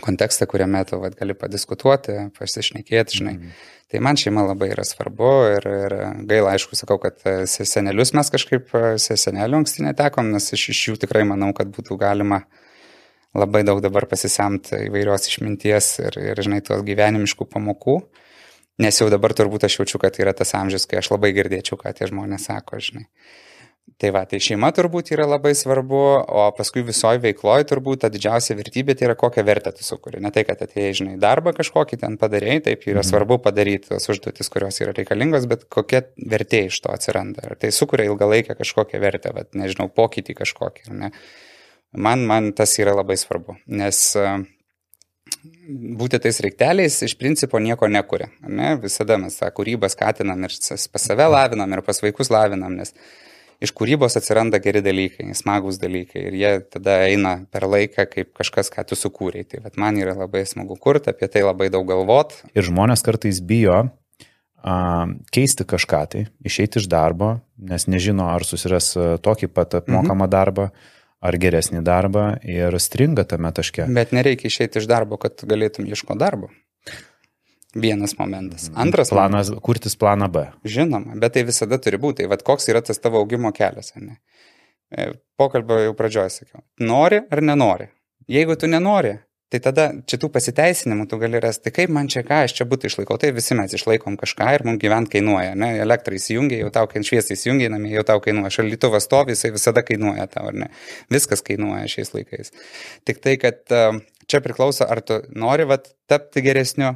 kontekstą, 0.02 0.46
kuriame 0.50 0.82
tu 0.88 0.98
vat, 1.02 1.14
gali 1.18 1.36
padiskutuoti, 1.38 2.16
pasišnekėti, 2.38 3.20
žinai. 3.20 3.34
Mm. 3.38 3.54
Tai 3.92 4.00
man 4.02 4.18
šeima 4.18 4.42
labai 4.48 4.72
yra 4.72 4.82
svarbu 4.86 5.30
ir, 5.52 5.66
ir 5.86 5.94
gaila, 6.26 6.56
aišku, 6.56 6.74
sakau, 6.78 6.96
kad 7.02 7.20
e, 7.30 7.44
senelius 7.46 8.14
mes 8.16 8.32
kažkaip 8.32 8.72
e, 8.74 8.82
senelių 8.98 9.60
anksti 9.60 9.84
netekom, 9.86 10.32
nes 10.34 10.50
iš, 10.56 10.68
iš 10.72 10.82
jų 10.88 10.96
tikrai 11.04 11.22
manau, 11.28 11.52
kad 11.54 11.70
būtų 11.70 11.98
galima 12.00 12.42
labai 13.34 13.62
daug 13.66 13.82
dabar 13.84 14.08
pasisemti 14.10 14.86
įvairios 14.88 15.28
išminties 15.30 15.92
ir, 16.02 16.18
ir 16.32 16.42
žinai, 16.42 16.62
tuos 16.66 16.82
gyvenimiškų 16.86 17.46
pamokų. 17.50 17.98
Nes 18.82 18.98
jau 18.98 19.06
dabar 19.12 19.30
turbūt 19.36 19.68
aš 19.68 19.78
jaučiu, 19.78 20.00
kad 20.02 20.16
yra 20.18 20.32
tas 20.34 20.50
amžius, 20.58 20.88
kai 20.90 20.98
aš 20.98 21.12
labai 21.12 21.30
girdėčiau, 21.36 21.78
ką 21.78 21.92
tie 21.94 22.08
žmonės 22.10 22.48
sako, 22.50 22.80
žinai. 22.82 23.06
Tai 24.02 24.10
va, 24.10 24.24
tai 24.26 24.40
šeima 24.42 24.72
turbūt 24.74 25.12
yra 25.14 25.26
labai 25.28 25.52
svarbu, 25.54 25.98
o 26.26 26.44
paskui 26.56 26.82
visoji 26.86 27.20
veikloje 27.22 27.68
turbūt 27.70 28.02
ta 28.02 28.10
didžiausia 28.10 28.56
vertybė 28.58 28.96
tai 28.98 29.06
yra 29.06 29.14
kokią 29.18 29.44
vertę 29.46 29.70
tu 29.76 29.86
sukuri. 29.86 30.18
Ne 30.22 30.32
tai, 30.34 30.42
kad 30.48 30.64
atėjai, 30.66 30.96
žinai, 30.98 31.14
darbą 31.22 31.52
kažkokį 31.54 32.00
ten 32.02 32.16
padarėjai, 32.18 32.64
taip 32.66 32.88
yra 32.88 32.98
mhm. 32.98 33.08
svarbu 33.12 33.38
padaryti 33.44 33.92
tos 33.92 34.10
užduotis, 34.10 34.50
kurios 34.50 34.80
yra 34.82 34.96
reikalingos, 34.96 35.46
bet 35.50 35.68
kokia 35.70 36.02
vertė 36.18 36.64
iš 36.72 36.80
to 36.82 36.90
atsiranda. 36.94 37.46
Ar 37.46 37.54
tai 37.60 37.70
sukuria 37.74 38.08
ilgalaikę 38.10 38.58
kažkokią 38.58 39.02
vertę, 39.04 39.30
bet 39.36 39.54
nežinau, 39.58 39.86
pokytį 39.94 40.40
kažkokį. 40.42 40.90
Ne? 40.98 41.12
Man, 41.94 42.26
man 42.26 42.50
tas 42.58 42.74
yra 42.82 42.96
labai 42.98 43.14
svarbu, 43.20 43.60
nes 43.70 44.02
būti 46.02 46.20
tais 46.22 46.40
reikteliais 46.44 46.96
iš 47.06 47.14
principo 47.20 47.60
nieko 47.62 47.88
nekuria. 47.88 48.28
Ne? 48.42 48.74
Visada 48.82 49.16
mes 49.20 49.36
tą 49.38 49.50
kūrybą 49.54 49.90
skatinam 49.92 50.42
ir 50.46 50.56
pas 50.92 51.06
save 51.06 51.28
lavinam 51.30 51.72
ir 51.72 51.82
pas 51.86 52.02
vaikus 52.02 52.32
lavinam, 52.32 52.74
nes 52.80 52.94
iš 53.66 53.72
kūrybos 53.76 54.18
atsiranda 54.18 54.60
geri 54.62 54.82
dalykai, 54.84 55.30
smagus 55.36 55.80
dalykai 55.82 56.26
ir 56.28 56.38
jie 56.38 56.52
tada 56.72 57.00
eina 57.08 57.36
per 57.52 57.66
laiką 57.70 58.06
kaip 58.10 58.32
kažkas, 58.38 58.70
ką 58.74 58.86
tu 58.88 58.98
sukūrėjai. 58.98 59.48
Tai 59.50 59.74
man 59.80 59.98
yra 60.00 60.16
labai 60.18 60.44
smagu 60.48 60.78
kurti, 60.80 61.12
apie 61.12 61.28
tai 61.32 61.44
labai 61.46 61.70
daug 61.74 61.86
galvot. 61.88 62.36
Ir 62.54 62.66
žmonės 62.68 63.04
kartais 63.06 63.42
bijo 63.44 63.84
a, 63.84 64.74
keisti 65.34 65.66
kažką 65.68 66.02
tai, 66.12 66.26
išeiti 66.46 66.82
iš 66.82 66.90
darbo, 66.92 67.38
nes 67.58 67.88
nežino, 67.90 68.28
ar 68.32 68.46
susiras 68.46 68.92
tokį 68.94 69.50
pat 69.52 69.80
apmokamą 69.82 70.26
mhm. 70.26 70.34
darbą 70.36 70.68
ar 71.24 71.38
geresnį 71.40 71.80
darbą 71.84 72.26
ir 72.44 72.76
stringa 72.82 73.24
tame 73.28 73.50
taške. 73.56 73.88
Bet 73.96 74.12
nereikia 74.16 74.50
išeiti 74.50 74.82
iš 74.82 74.88
darbo, 74.90 75.16
kad 75.20 75.40
galėtum 75.48 75.88
ieško 75.88 76.16
darbo. 76.20 76.50
Vienas 77.74 78.18
momentas. 78.18 78.68
Mhm. 78.70 78.80
Antras 78.80 79.10
planas 79.10 79.48
momentas, 79.48 79.64
kurtis 79.66 79.96
planą 79.96 80.28
B. 80.32 80.46
Žinoma, 80.64 81.18
bet 81.20 81.34
tai 81.34 81.44
visada 81.44 81.78
turi 81.82 81.98
būti. 81.98 82.22
Tai 82.22 82.30
vad 82.30 82.46
koks 82.46 82.70
yra 82.70 82.82
tas 82.84 83.02
tavo 83.02 83.18
augimo 83.18 83.50
kelias, 83.52 83.92
ne? 83.96 84.20
E, 84.94 85.12
pokalbio 85.36 85.80
jau 85.88 85.94
pradžioje 85.98 86.30
sakiau. 86.38 86.62
Nori 86.80 87.18
ar 87.30 87.42
nenori? 87.42 87.88
Jeigu 88.30 88.54
tu 88.56 88.68
nenori, 88.70 89.16
tai 89.52 89.60
tada 89.64 89.86
čia 90.06 90.18
tų 90.22 90.30
pasiteisinimų 90.34 91.06
tu 91.10 91.18
gali 91.18 91.40
rasti, 91.42 91.72
kaip 91.74 91.90
man 91.92 92.08
čia 92.10 92.22
ką, 92.26 92.44
aš 92.46 92.54
čia 92.58 92.66
būtų 92.68 92.88
išlaikau. 92.90 93.18
Tai 93.20 93.32
visi 93.36 93.56
mes 93.58 93.74
išlaikom 93.74 94.16
kažką 94.20 94.50
ir 94.54 94.64
mums 94.68 94.80
gyvent 94.82 95.10
kainuoja. 95.12 95.56
Ne? 95.58 95.72
Elektrą 95.82 96.18
įsijungia, 96.18 96.60
jau 96.62 96.70
tau 96.74 96.86
šviesą 96.94 97.34
įsijungia, 97.34 97.72
namie 97.74 97.92
jau 97.96 98.04
tau 98.06 98.22
kainuoja. 98.24 98.52
Šaldytuvas 98.54 99.08
stovi, 99.08 99.34
jisai 99.34 99.50
visada 99.54 99.82
kainuoja 99.86 100.28
tau, 100.30 100.46
ar 100.52 100.60
ne? 100.64 100.70
Viskas 101.12 101.42
kainuoja 101.46 101.90
šiais 101.90 102.14
laikais. 102.14 102.54
Tik 103.06 103.22
tai, 103.24 103.34
kad 103.42 103.62
e, 103.74 103.84
čia 104.30 104.42
priklauso, 104.44 104.86
ar 104.86 105.02
tu 105.06 105.20
nori 105.34 105.66
vat, 105.70 105.90
tapti 106.10 106.42
geresniu 106.44 106.94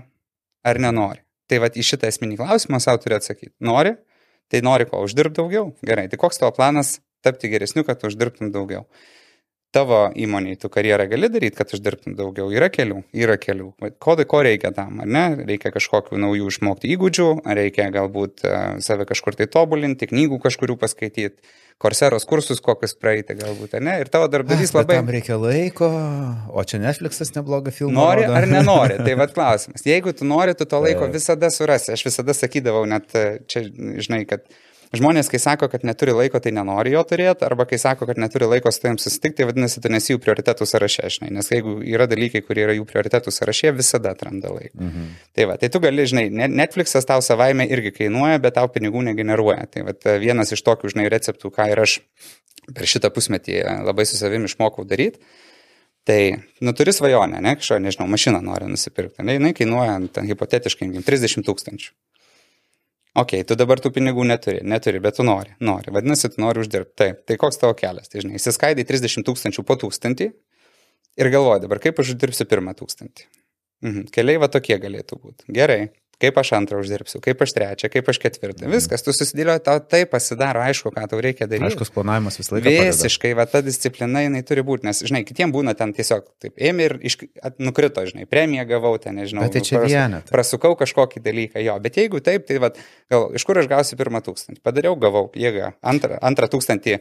ar 0.67 0.81
nenori. 0.83 1.23
Tai 1.49 1.61
vad 1.65 1.77
į 1.79 1.85
šitą 1.87 2.09
esminį 2.11 2.39
klausimą 2.41 2.81
savo 2.83 3.01
turi 3.03 3.17
atsakyti. 3.17 3.55
Nori, 3.65 3.95
tai 4.53 4.61
nori 4.65 4.89
ko, 4.89 5.01
uždirbti 5.07 5.41
daugiau? 5.41 5.71
Gerai, 5.87 6.09
tai 6.13 6.21
koks 6.21 6.41
tavo 6.41 6.53
planas 6.57 6.99
tapti 7.25 7.51
geresniu, 7.53 7.87
kad 7.89 8.05
uždirbtum 8.05 8.53
daugiau? 8.55 8.85
Tavo 9.69 10.07
įmoniai 10.17 10.57
tu 10.57 10.71
karjerą 10.73 11.05
gali 11.11 11.29
daryti, 11.29 11.59
kad 11.59 11.73
uždirbtum 11.77 12.15
daugiau. 12.17 12.49
Yra 12.55 12.71
kelių, 12.73 13.03
yra 13.13 13.35
kelių. 13.37 13.67
Ko, 14.01 14.15
ko 14.31 14.41
reikia 14.47 14.71
tam, 14.73 15.03
ar 15.05 15.11
ne? 15.13 15.25
Reikia 15.51 15.75
kažkokių 15.75 16.17
naujų 16.23 16.49
išmokti 16.49 16.89
įgūdžių, 16.95 17.27
ar 17.45 17.61
reikia 17.61 17.91
galbūt 17.93 18.47
uh, 18.49 18.59
save 18.85 19.05
kažkur 19.11 19.37
tai 19.37 19.45
tobulinti, 19.53 20.09
knygų 20.09 20.41
kažkurių 20.47 20.79
paskaityti 20.81 21.53
korseros 21.79 22.25
kursus 22.27 22.63
kokius 22.65 22.97
praeiti 22.99 23.37
galbūt, 23.39 23.77
ne? 23.85 23.99
Ir 24.03 24.09
tavo 24.13 24.27
darbdavys 24.33 24.73
labai... 24.75 24.99
Tam 24.99 25.13
reikia 25.15 25.37
laiko, 25.39 25.91
o 26.49 26.65
čia 26.67 26.81
Netflixas 26.83 27.31
neblogą 27.37 27.75
filmą. 27.75 27.95
Nori 28.01 28.25
rodo. 28.25 28.39
ar 28.41 28.49
nenori, 28.57 28.97
tai 29.05 29.15
vad 29.21 29.35
klausimas. 29.37 29.85
Jeigu 29.87 30.17
tu 30.17 30.27
nori, 30.29 30.57
tu 30.59 30.67
to 30.69 30.81
laiko 30.83 31.07
visada 31.13 31.53
surasi. 31.55 31.93
Aš 31.95 32.09
visada 32.09 32.35
sakydavau, 32.35 32.83
net 32.89 33.13
čia, 33.53 33.69
žinai, 34.01 34.25
kad 34.33 34.49
žmonės, 34.97 35.31
kai 35.33 35.41
sako, 35.43 35.69
kad 35.73 35.85
neturi 35.87 36.15
laiko, 36.17 36.41
tai 36.43 36.53
nenori 36.57 36.95
jo 36.95 37.03
turėti, 37.09 37.45
arba 37.47 37.67
kai 37.69 37.79
sako, 37.81 38.07
kad 38.09 38.21
neturi 38.21 38.49
laiko 38.49 38.73
su 38.73 38.83
tavim 38.83 38.99
susitikti, 39.01 39.41
tai 39.41 39.49
vadinasi, 39.51 39.83
tu 39.85 39.93
nesi 39.93 40.15
jų 40.15 40.23
prioritetų 40.25 40.69
sąraše, 40.69 41.11
žinai, 41.19 41.33
nes 41.39 41.51
jeigu 41.53 41.79
yra 41.87 42.09
dalykai, 42.11 42.43
kurie 42.47 42.65
yra 42.67 42.77
jų 42.79 42.87
prioritetų 42.89 43.35
sąraše, 43.35 43.73
visada 43.77 44.15
atranda 44.17 44.53
laiko. 44.55 44.79
Mhm. 44.81 45.11
Tai 45.37 45.49
va, 45.53 45.59
tai 45.61 45.73
tu 45.75 45.83
gali, 45.85 46.07
žinai, 46.09 46.29
Netflixas 46.49 47.09
tau 47.09 47.21
savaime 47.25 47.67
irgi 47.69 47.95
kainuoja, 48.03 48.41
bet 48.45 48.57
tau 48.61 48.71
pinigų 48.73 49.05
negeneruoja. 49.11 49.67
Tai 49.75 49.89
va, 49.91 49.97
vienas 50.23 50.55
iš 50.57 50.65
tokių, 50.67 50.95
žinai, 50.95 51.11
receptų, 51.13 51.53
ką 51.55 51.69
ir 51.73 51.85
aš 51.85 52.01
per 52.69 52.89
šitą 52.89 53.13
pusmetį 53.13 53.63
labai 53.87 54.05
su 54.09 54.19
savimi 54.21 54.51
išmokau 54.51 54.85
daryti 54.89 55.21
Tai, 56.09 56.39
nu, 56.65 56.73
turi 56.73 56.93
svajonę, 56.93 57.41
ne, 57.45 57.51
kažko, 57.61 57.77
nežinau, 57.85 58.07
mašiną 58.09 58.39
nori 58.41 58.65
nusipirkti, 58.71 59.21
ne, 59.29 59.35
jinai 59.37 59.51
kainuoja, 59.53 59.99
ten, 60.17 60.25
hipotetiškai, 60.31 60.89
30 61.05 61.45
tūkstančių. 61.45 61.91
Ok, 63.19 63.35
tu 63.49 63.57
dabar 63.59 63.81
tų 63.83 63.91
pinigų 63.97 64.23
neturi, 64.29 64.61
neturi, 64.63 65.01
bet 65.03 65.17
tu 65.19 65.25
nori, 65.27 65.55
nori, 65.65 65.91
vadinasi, 65.95 66.29
tu 66.35 66.43
nori 66.43 66.63
uždirbti. 66.63 66.95
Taip, 67.01 67.25
tai 67.27 67.37
koks 67.41 67.59
tavo 67.59 67.75
kelias, 67.79 68.11
tai 68.13 68.23
žinai, 68.23 68.37
įsiskaidai 68.39 68.85
30 68.87 69.27
tūkstančių 69.27 69.65
po 69.67 69.75
tūkstantį 69.81 70.29
ir 71.19 71.31
galvoji 71.35 71.65
dabar, 71.65 71.81
kaip 71.83 71.99
aš 71.99 72.13
uždirbsiu 72.15 72.47
pirmą 72.51 72.77
tūkstantį. 72.79 73.27
Mhm. 73.87 74.07
Keliai 74.15 74.43
va 74.43 74.51
tokie 74.53 74.79
galėtų 74.83 75.19
būti. 75.23 75.49
Gerai, 75.55 75.89
kaip 76.23 76.39
aš 76.41 76.51
antrą 76.59 76.81
uždirbsiu, 76.83 77.21
kaip 77.23 77.43
aš 77.45 77.55
trečią, 77.55 77.91
kaip 77.93 78.09
aš 78.11 78.19
ketvirtą. 78.23 78.65
Mhm. 78.67 78.75
Viskas, 78.75 79.05
tu 79.07 79.15
susidėlioji, 79.15 79.63
tau 79.67 79.79
tai 79.83 80.03
pasidaro, 80.11 80.63
aišku, 80.67 80.91
ką 80.95 81.07
tau 81.11 81.21
reikia 81.23 81.47
daryti. 81.47 81.71
Aiškus 81.71 81.93
planavimas 81.95 82.39
visą 82.41 82.57
laiką. 82.57 82.73
Visiškai, 82.89 83.33
va 83.39 83.47
ta 83.51 83.63
disciplina 83.65 84.25
jinai 84.25 84.43
turi 84.47 84.65
būti, 84.67 84.89
nes, 84.89 85.03
žinai, 85.07 85.23
kitiems 85.29 85.55
būna 85.55 85.77
ten 85.79 85.95
tiesiog, 85.97 86.27
taip, 86.43 86.57
ėmė 86.59 86.89
ir 86.89 86.97
iš, 87.11 87.19
at, 87.43 87.61
nukrito, 87.63 88.03
žinai, 88.09 88.27
premiją 88.31 88.67
gavau, 88.73 88.95
ten, 89.03 89.19
nežinau, 89.21 89.47
bet 89.47 89.59
tai 89.59 89.65
čia 89.67 89.79
pras, 89.79 89.93
vienet. 89.95 90.33
prasukau 90.35 90.75
kažkokį 90.81 91.23
dalyką, 91.23 91.63
jo, 91.63 91.79
bet 91.85 92.01
jeigu 92.03 92.23
taip, 92.25 92.49
tai, 92.51 92.59
va, 92.63 92.73
gal, 93.13 93.31
iš 93.39 93.47
kur 93.47 93.63
aš 93.63 93.71
gausiu 93.71 94.01
pirmą 94.01 94.23
tūkstantį? 94.27 94.63
Padariau, 94.67 94.99
gavau 94.99 95.29
jėgą, 95.39 95.77
antrą, 95.87 96.19
antrą 96.25 96.51
tūkstantį 96.51 96.99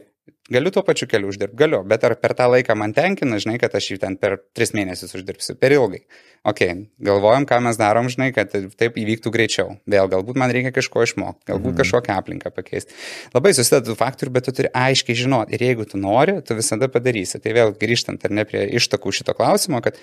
Galiu 0.48 0.70
tuo 0.72 0.80
pačiu 0.80 1.04
keliu 1.10 1.28
uždirbti, 1.28 1.58
galiu, 1.60 1.82
bet 1.84 2.04
ar 2.08 2.14
per 2.16 2.32
tą 2.36 2.46
laiką 2.48 2.72
man 2.78 2.94
tenkina, 2.96 3.36
žinai, 3.42 3.58
kad 3.60 3.74
aš 3.76 3.90
jį 3.90 3.98
ten 4.00 4.14
per 4.16 4.38
tris 4.56 4.70
mėnesius 4.72 5.12
uždirbsiu, 5.18 5.56
per 5.60 5.74
ilgai. 5.76 6.00
Ok, 6.48 6.62
galvojam, 7.04 7.44
ką 7.48 7.58
mes 7.66 7.76
darom, 7.76 8.08
žinai, 8.08 8.30
kad 8.36 8.54
taip 8.80 8.96
įvyktų 9.00 9.32
greičiau. 9.34 9.74
Vėl, 9.90 10.08
galbūt 10.08 10.38
man 10.40 10.52
reikia 10.54 10.72
kažko 10.76 11.04
išmokti, 11.04 11.44
galbūt 11.50 11.74
mhm. 11.74 11.78
kažkokią 11.82 12.16
aplinką 12.22 12.52
pakeisti. 12.54 12.96
Labai 13.34 13.52
susideda 13.56 13.90
tų 13.90 13.98
faktorių, 13.98 14.34
bet 14.38 14.48
tu 14.48 14.54
turi 14.56 14.72
aiškiai 14.72 15.18
žinoti. 15.18 15.58
Ir 15.58 15.66
jeigu 15.66 15.88
tu 15.90 16.00
nori, 16.00 16.38
tu 16.46 16.56
visada 16.56 16.88
padarysi. 16.92 17.42
Tai 17.44 17.56
vėl 17.58 17.74
grįžtant 17.76 18.24
ar 18.24 18.36
ne 18.38 18.46
prie 18.48 18.64
ištakų 18.80 19.12
šito 19.20 19.36
klausimo, 19.36 19.82
kad, 19.84 20.00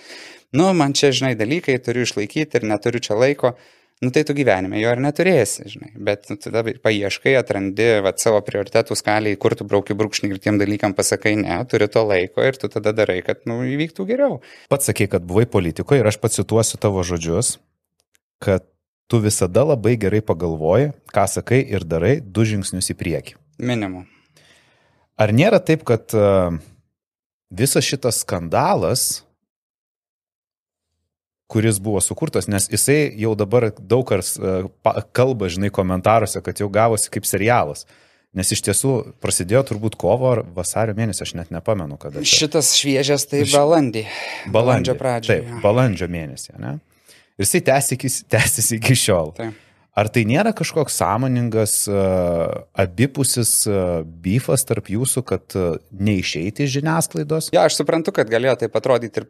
nu, 0.54 0.70
man 0.78 0.94
čia, 0.94 1.10
žinai, 1.16 1.34
dalykai 1.40 1.80
turiu 1.82 2.06
išlaikyti 2.06 2.62
ir 2.62 2.70
neturiu 2.70 3.02
čia 3.02 3.18
laiko 3.18 3.56
nu 4.04 4.12
tai 4.12 4.24
tu 4.28 4.36
gyvenime 4.36 4.80
jo 4.82 4.92
ir 4.92 5.02
neturėsi, 5.04 5.66
žinai. 5.72 5.94
Bet 6.08 6.28
nu, 6.32 6.38
tada 6.42 6.64
paieškai, 6.64 7.36
atrandi 7.40 7.88
vat, 8.06 8.20
savo 8.24 8.42
prioritetų 8.46 8.98
skaliai, 9.00 9.40
kur 9.40 9.56
tu 9.56 9.68
brauki 9.68 9.96
brūkšnį 9.98 10.32
ir 10.34 10.42
tiem 10.44 10.60
dalykam 10.62 10.96
pasakai, 10.98 11.36
ne, 11.40 11.62
turi 11.72 11.88
to 11.92 12.04
laiko 12.08 12.44
ir 12.44 12.60
tu 12.60 12.70
tada 12.72 12.96
darai, 12.96 13.22
kad 13.26 13.44
nu, 13.50 13.62
įvyktų 13.64 14.08
geriau. 14.10 14.40
Pats 14.72 14.92
sakai, 14.92 15.08
kad 15.12 15.26
buvai 15.28 15.48
politikoje 15.48 16.04
ir 16.04 16.12
aš 16.12 16.20
pacituosiu 16.22 16.80
tavo 16.82 17.06
žodžius, 17.08 17.56
kad 18.44 18.68
tu 19.08 19.22
visada 19.24 19.64
labai 19.64 19.96
gerai 20.02 20.22
pagalvoji, 20.26 20.92
ką 21.14 21.26
sakai 21.30 21.62
ir 21.64 21.86
darai 21.88 22.18
du 22.20 22.46
žingsnius 22.48 22.92
į 22.92 22.98
priekį. 23.00 23.38
Minimum. 23.64 24.08
Ar 25.16 25.32
nėra 25.32 25.62
taip, 25.64 25.86
kad 25.88 26.12
uh, 26.18 26.58
visas 27.48 27.86
šitas 27.88 28.20
skandalas 28.26 29.25
kuris 31.48 31.80
buvo 31.80 32.02
sukurtas, 32.02 32.48
nes 32.50 32.68
jisai 32.72 33.14
jau 33.22 33.36
dabar 33.38 33.70
daug 33.80 34.06
kas 34.10 34.36
e, 34.40 34.56
kalba, 35.16 35.50
žinai, 35.52 35.70
komentaruose, 35.74 36.42
kad 36.46 36.62
jau 36.62 36.70
gavosi 36.74 37.12
kaip 37.14 37.28
serialas. 37.30 37.86
Nes 38.36 38.50
iš 38.52 38.66
tiesų 38.66 38.94
prasidėjo 39.24 39.62
turbūt 39.70 39.94
kovo 40.00 40.34
ar 40.34 40.42
vasario 40.58 40.96
mėnesį, 40.98 41.22
aš 41.24 41.36
net 41.40 41.54
nepamenu, 41.56 41.96
kada. 42.02 42.20
Čia. 42.20 42.42
Šitas 42.46 42.74
šviežias 42.76 43.30
tai 43.32 43.46
balandį. 43.48 44.04
Balandį. 44.10 44.56
Balandžio 44.58 44.96
pradžioje. 45.00 45.46
Taip, 45.46 45.62
balandžio 45.64 46.10
mėnesį, 46.12 46.58
ne? 46.60 46.74
Ir 47.36 47.46
jisai 47.46 47.62
tęsiasi 47.64 48.82
iki 48.82 48.98
šiol. 49.00 49.32
Taip. 49.38 49.62
Ar 49.96 50.10
tai 50.12 50.26
nėra 50.28 50.52
kažkoks 50.52 50.98
sąmoningas, 51.00 51.74
uh, 51.88 52.66
abipusis 52.84 53.62
uh, 53.70 54.02
bifas 54.04 54.68
tarp 54.68 54.90
jūsų, 54.92 55.24
kad 55.24 55.56
neišeiti 55.96 56.66
iš 56.66 56.74
žiniasklaidos? 56.82 57.48
Ja, 57.56 57.64
aš 57.70 57.78
suprantu, 57.80 58.12
kad 58.18 58.28
galėjo 58.28 58.58
tai 58.60 58.70
atrodyti 58.76 59.24
ir 59.24 59.30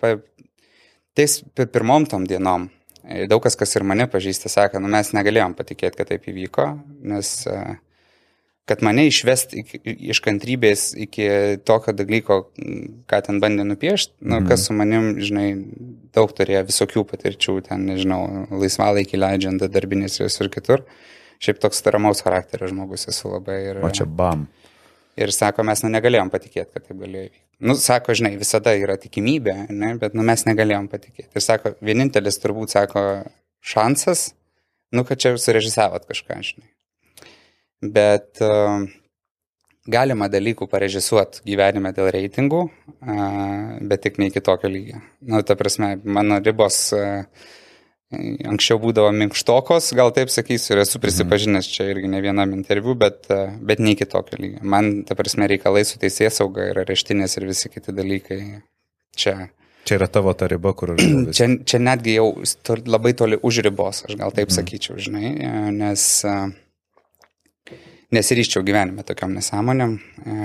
tais 1.15 1.39
pirmom 1.55 2.07
tom 2.09 2.27
dienom 2.27 2.69
e, 3.03 3.25
daug 3.31 3.43
kas, 3.43 3.57
kas 3.59 3.75
ir 3.77 3.87
mane 3.87 4.07
pažįsta, 4.11 4.51
sako, 4.51 4.81
nu 4.83 4.91
mes 4.91 5.13
negalėjom 5.15 5.55
patikėti, 5.57 5.97
kad 5.99 6.11
taip 6.11 6.27
įvyko, 6.31 6.67
nes 7.11 7.31
e, 7.49 7.59
kad 8.65 8.81
mane 8.85 9.05
išvest 9.07 9.53
iki, 9.57 9.79
iš 10.09 10.19
kantrybės 10.25 10.87
iki 10.97 11.27
tokio 11.67 11.93
dalyko, 11.95 12.39
ką 13.09 13.21
ten 13.27 13.39
bandė 13.43 13.65
nupiešti, 13.67 14.17
nu, 14.25 14.39
mm. 14.39 14.47
kas 14.49 14.65
su 14.65 14.75
manim, 14.77 15.11
žinai, 15.21 15.47
daug 16.17 16.33
turėjo 16.33 16.65
visokių 16.71 17.05
patirčių, 17.11 17.59
ten, 17.69 17.85
nežinau, 17.91 18.21
laisvalaikį 18.49 19.21
leidžiant 19.21 19.67
darbinės 19.69 20.17
ir 20.23 20.51
kitur. 20.53 20.85
Šiaip 21.43 21.59
toks 21.61 21.83
taramaus 21.85 22.23
charakterio 22.25 22.71
žmogus 22.71 23.05
esu 23.11 23.29
labai. 23.33 23.59
Ir, 23.69 23.81
o 23.85 23.91
čia 23.93 24.07
bam. 24.07 24.47
Ir 25.19 25.31
sako, 25.35 25.65
mes 25.67 25.83
nu, 25.83 25.91
negalėjom 25.93 26.31
patikėti, 26.33 26.71
kad 26.73 26.87
taip 26.87 26.97
galėjo 26.97 27.27
įvykti. 27.27 27.44
Nu, 27.59 27.75
sako, 27.79 28.15
žinai, 28.17 28.33
visada 28.39 28.73
yra 28.75 28.97
tikimybė, 28.99 29.55
ne, 29.71 29.93
bet 29.99 30.15
nu, 30.17 30.25
mes 30.27 30.43
negalėjom 30.47 30.89
patikėti. 30.91 31.31
Ir 31.37 31.43
sako, 31.43 31.75
vienintelis 31.85 32.39
turbūt, 32.43 32.73
sako, 32.75 33.03
šansas, 33.63 34.27
nu, 34.95 35.05
kad 35.07 35.21
čia 35.21 35.35
surežisavot 35.39 36.07
kažką, 36.09 36.39
žinai. 36.49 36.67
Bet 37.95 38.41
uh, 38.43 38.83
galima 39.87 40.27
dalykų 40.31 40.67
parežisuoti 40.71 41.45
gyvenime 41.47 41.93
dėl 41.95 42.11
reitingų, 42.15 42.61
uh, 42.65 43.77
bet 43.87 44.03
tik 44.03 44.19
ne 44.19 44.31
iki 44.31 44.43
tokio 44.43 44.71
lygio. 44.71 44.99
Nu, 45.23 45.39
ta 45.47 45.55
prasme, 45.59 45.95
mano 46.03 46.41
ribos 46.43 46.81
uh, 46.97 47.23
Anksčiau 48.51 48.79
būdavo 48.81 49.11
minkštokos, 49.15 49.91
gal 49.97 50.13
taip 50.15 50.31
sakysiu, 50.33 50.75
ir 50.75 50.83
esu 50.83 51.01
prisipažinęs 51.03 51.69
čia 51.71 51.89
irgi 51.91 52.09
ne 52.11 52.21
vienam 52.23 52.55
interviu, 52.57 52.95
bet, 52.99 53.29
bet 53.61 53.83
ne 53.83 53.95
iki 53.95 54.07
tokio 54.09 54.39
lygio. 54.41 54.63
Man, 54.63 55.03
ta 55.07 55.17
prasme, 55.17 55.49
reikalai 55.51 55.85
su 55.87 56.01
teisės 56.01 56.41
sauga 56.41 56.69
ir 56.71 56.81
areštinės 56.85 57.37
ir 57.39 57.47
visi 57.51 57.71
kiti 57.73 57.95
dalykai 57.95 58.41
čia. 59.15 59.37
Čia 59.85 59.99
yra 59.99 60.09
tavo 60.09 60.33
ta 60.33 60.49
riba, 60.49 60.73
kur... 60.77 60.95
čia, 61.35 61.49
čia 61.61 61.81
netgi 61.81 62.17
jau 62.17 62.31
labai 62.89 63.13
toli 63.17 63.37
už 63.37 63.61
ribos, 63.67 64.05
aš 64.07 64.17
gal 64.17 64.33
taip 64.33 64.49
mhm. 64.49 64.57
sakyčiau, 64.57 64.99
žinai, 65.01 65.33
nes 65.75 66.07
uh, 66.25 66.47
nesiryščiau 68.15 68.63
gyvenime 68.65 69.03
tokiam 69.07 69.33
nesąmonėm, 69.35 69.97
e, 69.99 70.37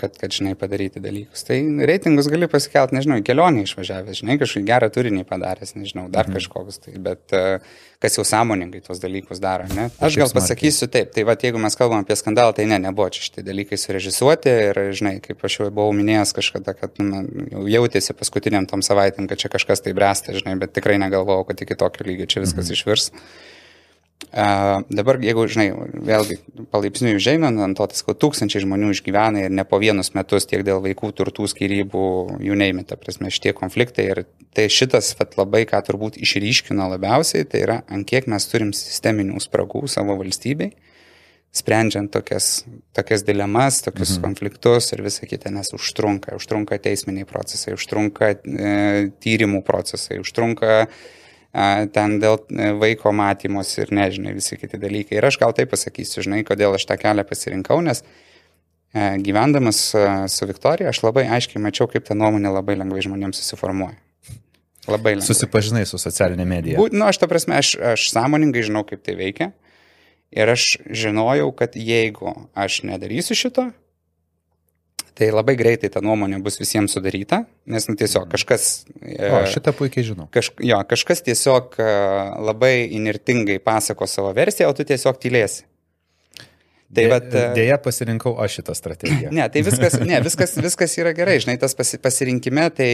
kad, 0.00 0.18
kad, 0.20 0.34
žinai, 0.34 0.56
padaryti 0.58 1.02
dalykus. 1.02 1.46
Tai 1.48 1.58
reitingus 1.88 2.28
gali 2.32 2.48
pasikelti, 2.50 2.98
nežinau, 2.98 3.20
į 3.22 3.26
kelionę 3.26 3.64
išvažiavęs, 3.66 4.20
žinai, 4.22 4.38
kažkokį 4.42 4.66
gerą 4.68 4.90
turinį 4.92 5.24
padaręs, 5.28 5.76
nežinau, 5.78 6.08
dar 6.12 6.28
mhm. 6.28 6.38
kažkoks, 6.38 6.82
tai, 6.84 6.96
bet 7.02 7.36
e, 7.36 7.60
kas 8.02 8.18
jau 8.18 8.24
sąmoningai 8.26 8.82
tuos 8.82 8.98
dalykus 9.02 9.40
daro, 9.42 9.68
ne? 9.76 9.86
Aš 10.02 10.18
gal 10.18 10.32
pasakysiu 10.34 10.88
taip, 10.92 11.12
tai 11.14 11.24
va, 11.28 11.36
jeigu 11.38 11.60
mes 11.62 11.78
kalbam 11.78 12.02
apie 12.02 12.16
skandalą, 12.18 12.54
tai 12.56 12.66
ne, 12.70 12.80
nebuvo 12.82 13.06
čia 13.14 13.22
šitie 13.28 13.46
dalykai 13.46 13.78
surežisuoti 13.78 14.56
ir, 14.68 14.82
žinai, 14.98 15.14
kaip 15.22 15.44
aš 15.46 15.60
jau 15.60 15.68
buvau 15.70 15.94
minėjęs 15.96 16.34
kažkada, 16.38 16.74
kad 16.78 16.98
nu, 17.02 17.22
jau 17.54 17.64
jautėsi 17.76 18.16
paskutiniam 18.18 18.66
tom 18.70 18.82
savaitėm, 18.82 19.30
kad 19.30 19.40
čia 19.42 19.52
kažkas 19.52 19.84
tai 19.86 19.94
bręsta, 19.96 20.34
žinai, 20.34 20.58
bet 20.60 20.74
tikrai 20.74 20.98
negalvojau, 21.02 21.46
kad 21.52 21.62
iki 21.62 21.78
tokio 21.78 22.08
lygio 22.08 22.26
čia 22.26 22.42
viskas 22.42 22.66
mhm. 22.66 22.78
išvirs. 22.78 23.10
Uh, 24.32 24.80
dabar, 24.88 25.18
jeigu, 25.20 25.42
žinai, 25.50 25.66
vėlgi 26.08 26.38
palaipsniui 26.72 27.18
užeinant 27.18 27.58
ant 27.60 27.76
to, 27.76 27.84
sakau, 27.98 28.14
tūkstančiai 28.16 28.62
žmonių 28.64 28.92
išgyvena 28.94 29.42
ir 29.44 29.52
ne 29.52 29.64
po 29.68 29.80
vienus 29.82 30.14
metus 30.16 30.46
tiek 30.48 30.62
dėl 30.64 30.80
vaikų 30.84 31.10
turtų 31.18 31.48
skirybų, 31.52 32.04
jų 32.40 32.56
neimita, 32.56 32.96
prasme, 33.00 33.28
šitie 33.34 33.52
konfliktai. 33.58 34.06
Ir 34.14 34.22
tai 34.56 34.68
šitas, 34.72 35.10
vat, 35.18 35.36
labai, 35.40 35.66
ką 35.68 35.82
turbūt 35.84 36.16
išryškino 36.22 36.86
labiausiai, 36.94 37.44
tai 37.44 37.64
yra, 37.66 37.78
ant 37.92 38.08
kiek 38.08 38.30
mes 38.30 38.48
turim 38.48 38.72
sisteminių 38.76 39.42
spragų 39.42 39.84
savo 39.92 40.16
valstybei, 40.20 40.70
sprendžiant 41.52 42.08
tokias, 42.14 42.62
tokias 42.96 43.26
dilemas, 43.28 43.82
tokius 43.84 44.14
mhm. 44.16 44.22
konfliktus 44.24 44.94
ir 44.94 45.04
visą 45.04 45.28
kitą, 45.28 45.52
nes 45.52 45.74
užtrunka, 45.76 46.38
užtrunka 46.40 46.80
teisminiai 46.80 47.28
procesai, 47.28 47.74
užtrunka 47.76 48.32
e, 48.32 49.10
tyrimų 49.20 49.60
procesai, 49.66 50.22
užtrunka 50.24 50.86
e, 50.86 50.94
ten 51.52 52.16
dėl 52.22 52.38
e, 52.48 52.70
vaiko 52.80 53.12
matymos 53.12 53.74
ir 53.76 53.92
nežinai, 53.92 54.32
visi 54.36 54.56
kiti 54.56 54.80
dalykai. 54.80 55.18
Ir 55.18 55.26
aš 55.28 55.36
gal 55.42 55.52
taip 55.56 55.72
pasakysiu, 55.74 56.24
žinai, 56.24 56.40
kodėl 56.48 56.78
aš 56.78 56.86
tą 56.88 56.96
kelią 57.00 57.26
pasirinkau, 57.28 57.82
nes 57.84 58.00
e, 58.00 59.18
gyvendamas 59.20 59.82
e, 59.92 60.06
su 60.32 60.48
Viktorija, 60.48 60.92
aš 60.92 61.02
labai 61.04 61.26
aiškiai 61.36 61.60
mačiau, 61.62 61.90
kaip 61.92 62.08
ta 62.08 62.16
nuomonė 62.16 62.54
labai 62.54 62.78
lengvai 62.80 63.04
žmonėms 63.04 63.42
susiformuoja. 63.42 63.98
Labai 64.88 65.18
lengvai. 65.18 65.28
Susipažinai 65.28 65.84
su 65.86 66.00
socialinė 66.00 66.48
medija. 66.48 66.80
Būt, 66.80 66.96
nu, 66.96 67.04
aš 67.06 67.20
ta 67.20 67.28
prasme, 67.30 67.60
aš, 67.60 67.76
aš 67.92 68.08
sąmoningai 68.14 68.64
žinau, 68.66 68.86
kaip 68.88 69.04
tai 69.04 69.18
veikia. 69.20 69.52
Ir 70.32 70.48
aš 70.48 70.78
žinojau, 70.88 71.50
kad 71.52 71.76
jeigu 71.76 72.32
aš 72.56 72.80
nedarysiu 72.88 73.36
šito, 73.36 73.68
Tai 75.18 75.28
labai 75.28 75.54
greitai 75.60 75.90
ta 75.92 76.00
nuomonė 76.04 76.38
bus 76.44 76.56
visiems 76.56 76.94
sudaryta, 76.96 77.42
nes 77.68 77.84
nu, 77.88 77.96
tiesiog 78.00 78.30
kažkas... 78.32 78.70
O, 78.96 79.42
šitą 79.52 79.74
puikiai 79.76 80.06
žinau. 80.08 80.24
Kaž, 80.32 80.54
jo, 80.64 80.78
kažkas 80.88 81.20
tiesiog 81.26 81.76
e, 81.76 81.88
labai 82.40 82.72
inirtingai 82.96 83.58
pasako 83.60 84.08
savo 84.08 84.32
versiją, 84.36 84.70
o 84.72 84.76
tu 84.78 84.86
tiesiog 84.88 85.20
tylėsi. 85.20 85.66
Tai 86.92 87.04
vat, 87.08 87.28
e, 87.32 87.44
Dėja 87.56 87.78
pasirinkau 87.80 88.34
aš 88.44 88.58
šitą 88.58 88.74
strategiją. 88.76 89.30
Ne, 89.32 89.44
tai 89.52 89.62
viskas, 89.64 89.96
ne, 90.04 90.18
viskas, 90.26 90.54
viskas 90.60 90.96
yra 91.00 91.14
gerai, 91.16 91.38
žinai, 91.44 91.56
tas 91.60 91.76
pasi, 91.76 92.00
pasirinkime, 92.02 92.66
tai, 92.76 92.90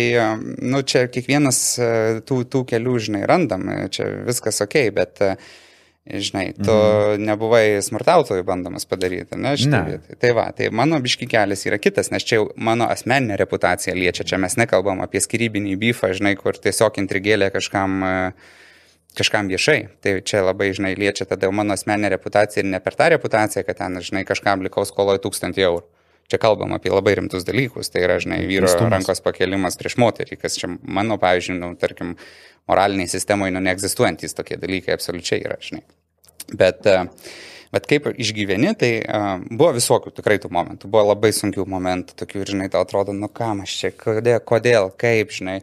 nu, 0.63 0.83
čia 0.87 1.07
kiekvienas 1.11 1.63
e, 1.79 1.89
tų, 2.27 2.45
tų 2.51 2.63
kelių, 2.75 2.99
žinai, 3.09 3.25
randam, 3.31 3.67
e, 3.75 3.81
čia 3.95 4.07
viskas 4.29 4.63
ok, 4.67 4.79
bet, 4.95 5.23
e, 5.23 5.35
žinai, 6.09 6.53
tu 6.57 6.73
mhm. 6.73 7.25
nebuvai 7.29 7.79
smurtautojų 7.85 8.45
bandomas 8.49 8.89
padaryti, 8.89 9.37
ne, 9.37 9.55
Ne. 10.09 10.17
Tai 10.23 10.31
va, 10.37 10.47
tai 10.57 10.71
mano 10.75 11.01
biški 11.05 11.29
kelias 11.31 11.67
yra 11.69 11.79
kitas, 11.83 12.13
nes 12.15 12.25
čia 12.25 12.41
jau 12.41 12.47
mano 12.57 12.89
asmeninė 12.89 13.37
reputacija 13.41 13.97
liečia, 13.97 14.27
čia 14.29 14.41
mes 14.41 14.57
nekalbam 14.61 15.03
apie 15.05 15.21
skirybinį 15.25 15.77
bifą, 15.81 16.13
žinai, 16.17 16.35
kur 16.41 16.57
tiesiog 16.57 17.01
intrigėlė 17.03 17.51
kažkam 17.55 18.01
e, 18.05 18.15
kažkam 19.19 19.51
viešai. 19.51 19.79
Tai 20.05 20.17
čia 20.27 20.43
labai, 20.47 20.71
žinai, 20.77 20.95
liečia 20.99 21.27
tada 21.29 21.49
jau 21.49 21.55
mano 21.57 21.77
asmeninė 21.77 22.13
reputacija 22.17 22.65
ir 22.65 22.71
ne 22.71 22.81
per 22.83 22.97
tą 22.99 23.11
reputaciją, 23.15 23.65
kad 23.67 23.81
ten, 23.81 24.01
žinai, 24.05 24.25
kažkam 24.29 24.65
likau 24.67 24.87
skoloje 24.89 25.23
tūkstantį 25.25 25.65
eurų. 25.69 25.87
Čia 26.29 26.37
kalbam 26.43 26.75
apie 26.77 26.93
labai 26.93 27.15
rimtus 27.17 27.47
dalykus. 27.49 27.89
Tai 27.89 28.03
yra, 28.05 28.19
žinai, 28.21 28.43
vyro 28.45 28.69
Teistumas. 28.69 28.93
rankos 28.93 29.23
pakelimas 29.25 29.79
prieš 29.81 29.97
moterį, 30.01 30.37
kas 30.43 30.59
čia 30.61 30.69
mano, 30.83 31.17
pavyzdžiui, 31.21 31.57
nu, 31.57 31.73
tarkim, 31.81 32.19
moraliniai 32.69 33.09
sistemoje, 33.09 33.55
nu, 33.57 33.63
neegzistuojantis 33.65 34.37
tokie 34.37 34.61
dalykai 34.61 34.93
absoliučiai 34.99 35.41
yra, 35.41 35.57
žinai. 35.65 35.87
Bet, 36.49 36.87
e, 36.89 37.01
bet 37.75 37.89
kaip 37.91 38.09
išgyveni, 38.15 38.73
tai 38.81 38.93
uh, 39.03 39.43
buvo 39.51 39.75
visokių 39.77 40.15
tikrai 40.17 40.39
tų 40.41 40.49
momentų. 40.55 40.89
Buvo 40.89 41.11
labai 41.11 41.35
sunkių 41.37 41.67
momentų, 41.69 42.17
tokių, 42.17 42.47
žinai, 42.49 42.71
tau 42.73 42.85
atrodo, 42.87 43.13
nu 43.13 43.29
kam 43.29 43.61
aš 43.67 43.75
čia, 43.83 43.91
kodėl, 43.93 44.41
kodėl 44.41 44.89
kaip, 44.97 45.35
žinai. 45.37 45.59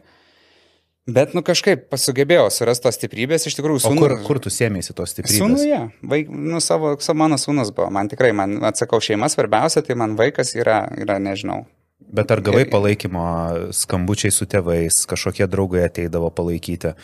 Bet, 1.06 1.36
nu 1.38 1.42
kažkaip 1.46 1.84
pasugebėjau 1.90 2.48
surasti 2.50 2.88
tos 2.88 2.96
stiprybės, 2.98 3.44
iš 3.46 3.54
tikrųjų, 3.58 3.84
sūnų. 3.84 4.00
kur, 4.02 4.14
kur 4.26 4.40
tu 4.42 4.50
sėmėsi 4.50 4.94
tos 4.94 5.12
stiprybės? 5.14 5.38
Sūnuje, 5.38 5.78
vaik, 6.02 6.30
nu, 6.34 6.58
savo, 6.62 6.96
savo 6.98 7.20
mano 7.20 7.38
sūnus 7.38 7.70
buvo, 7.74 7.92
man 7.94 8.10
tikrai, 8.10 8.32
man 8.34 8.58
atsakau, 8.66 8.98
šeima 9.02 9.28
svarbiausia, 9.30 9.84
tai 9.86 9.94
man 9.98 10.16
vaikas 10.18 10.56
yra, 10.58 10.80
yra 10.98 11.20
nežinau. 11.22 11.62
Bet 12.06 12.30
ar 12.34 12.42
gavai 12.42 12.66
palaikymo 12.70 13.26
skambučiai 13.74 14.34
su 14.34 14.46
tėvais, 14.50 14.98
kažkokie 15.10 15.46
draugai 15.50 15.86
ateidavo 15.86 16.32
palaikyti? 16.34 16.96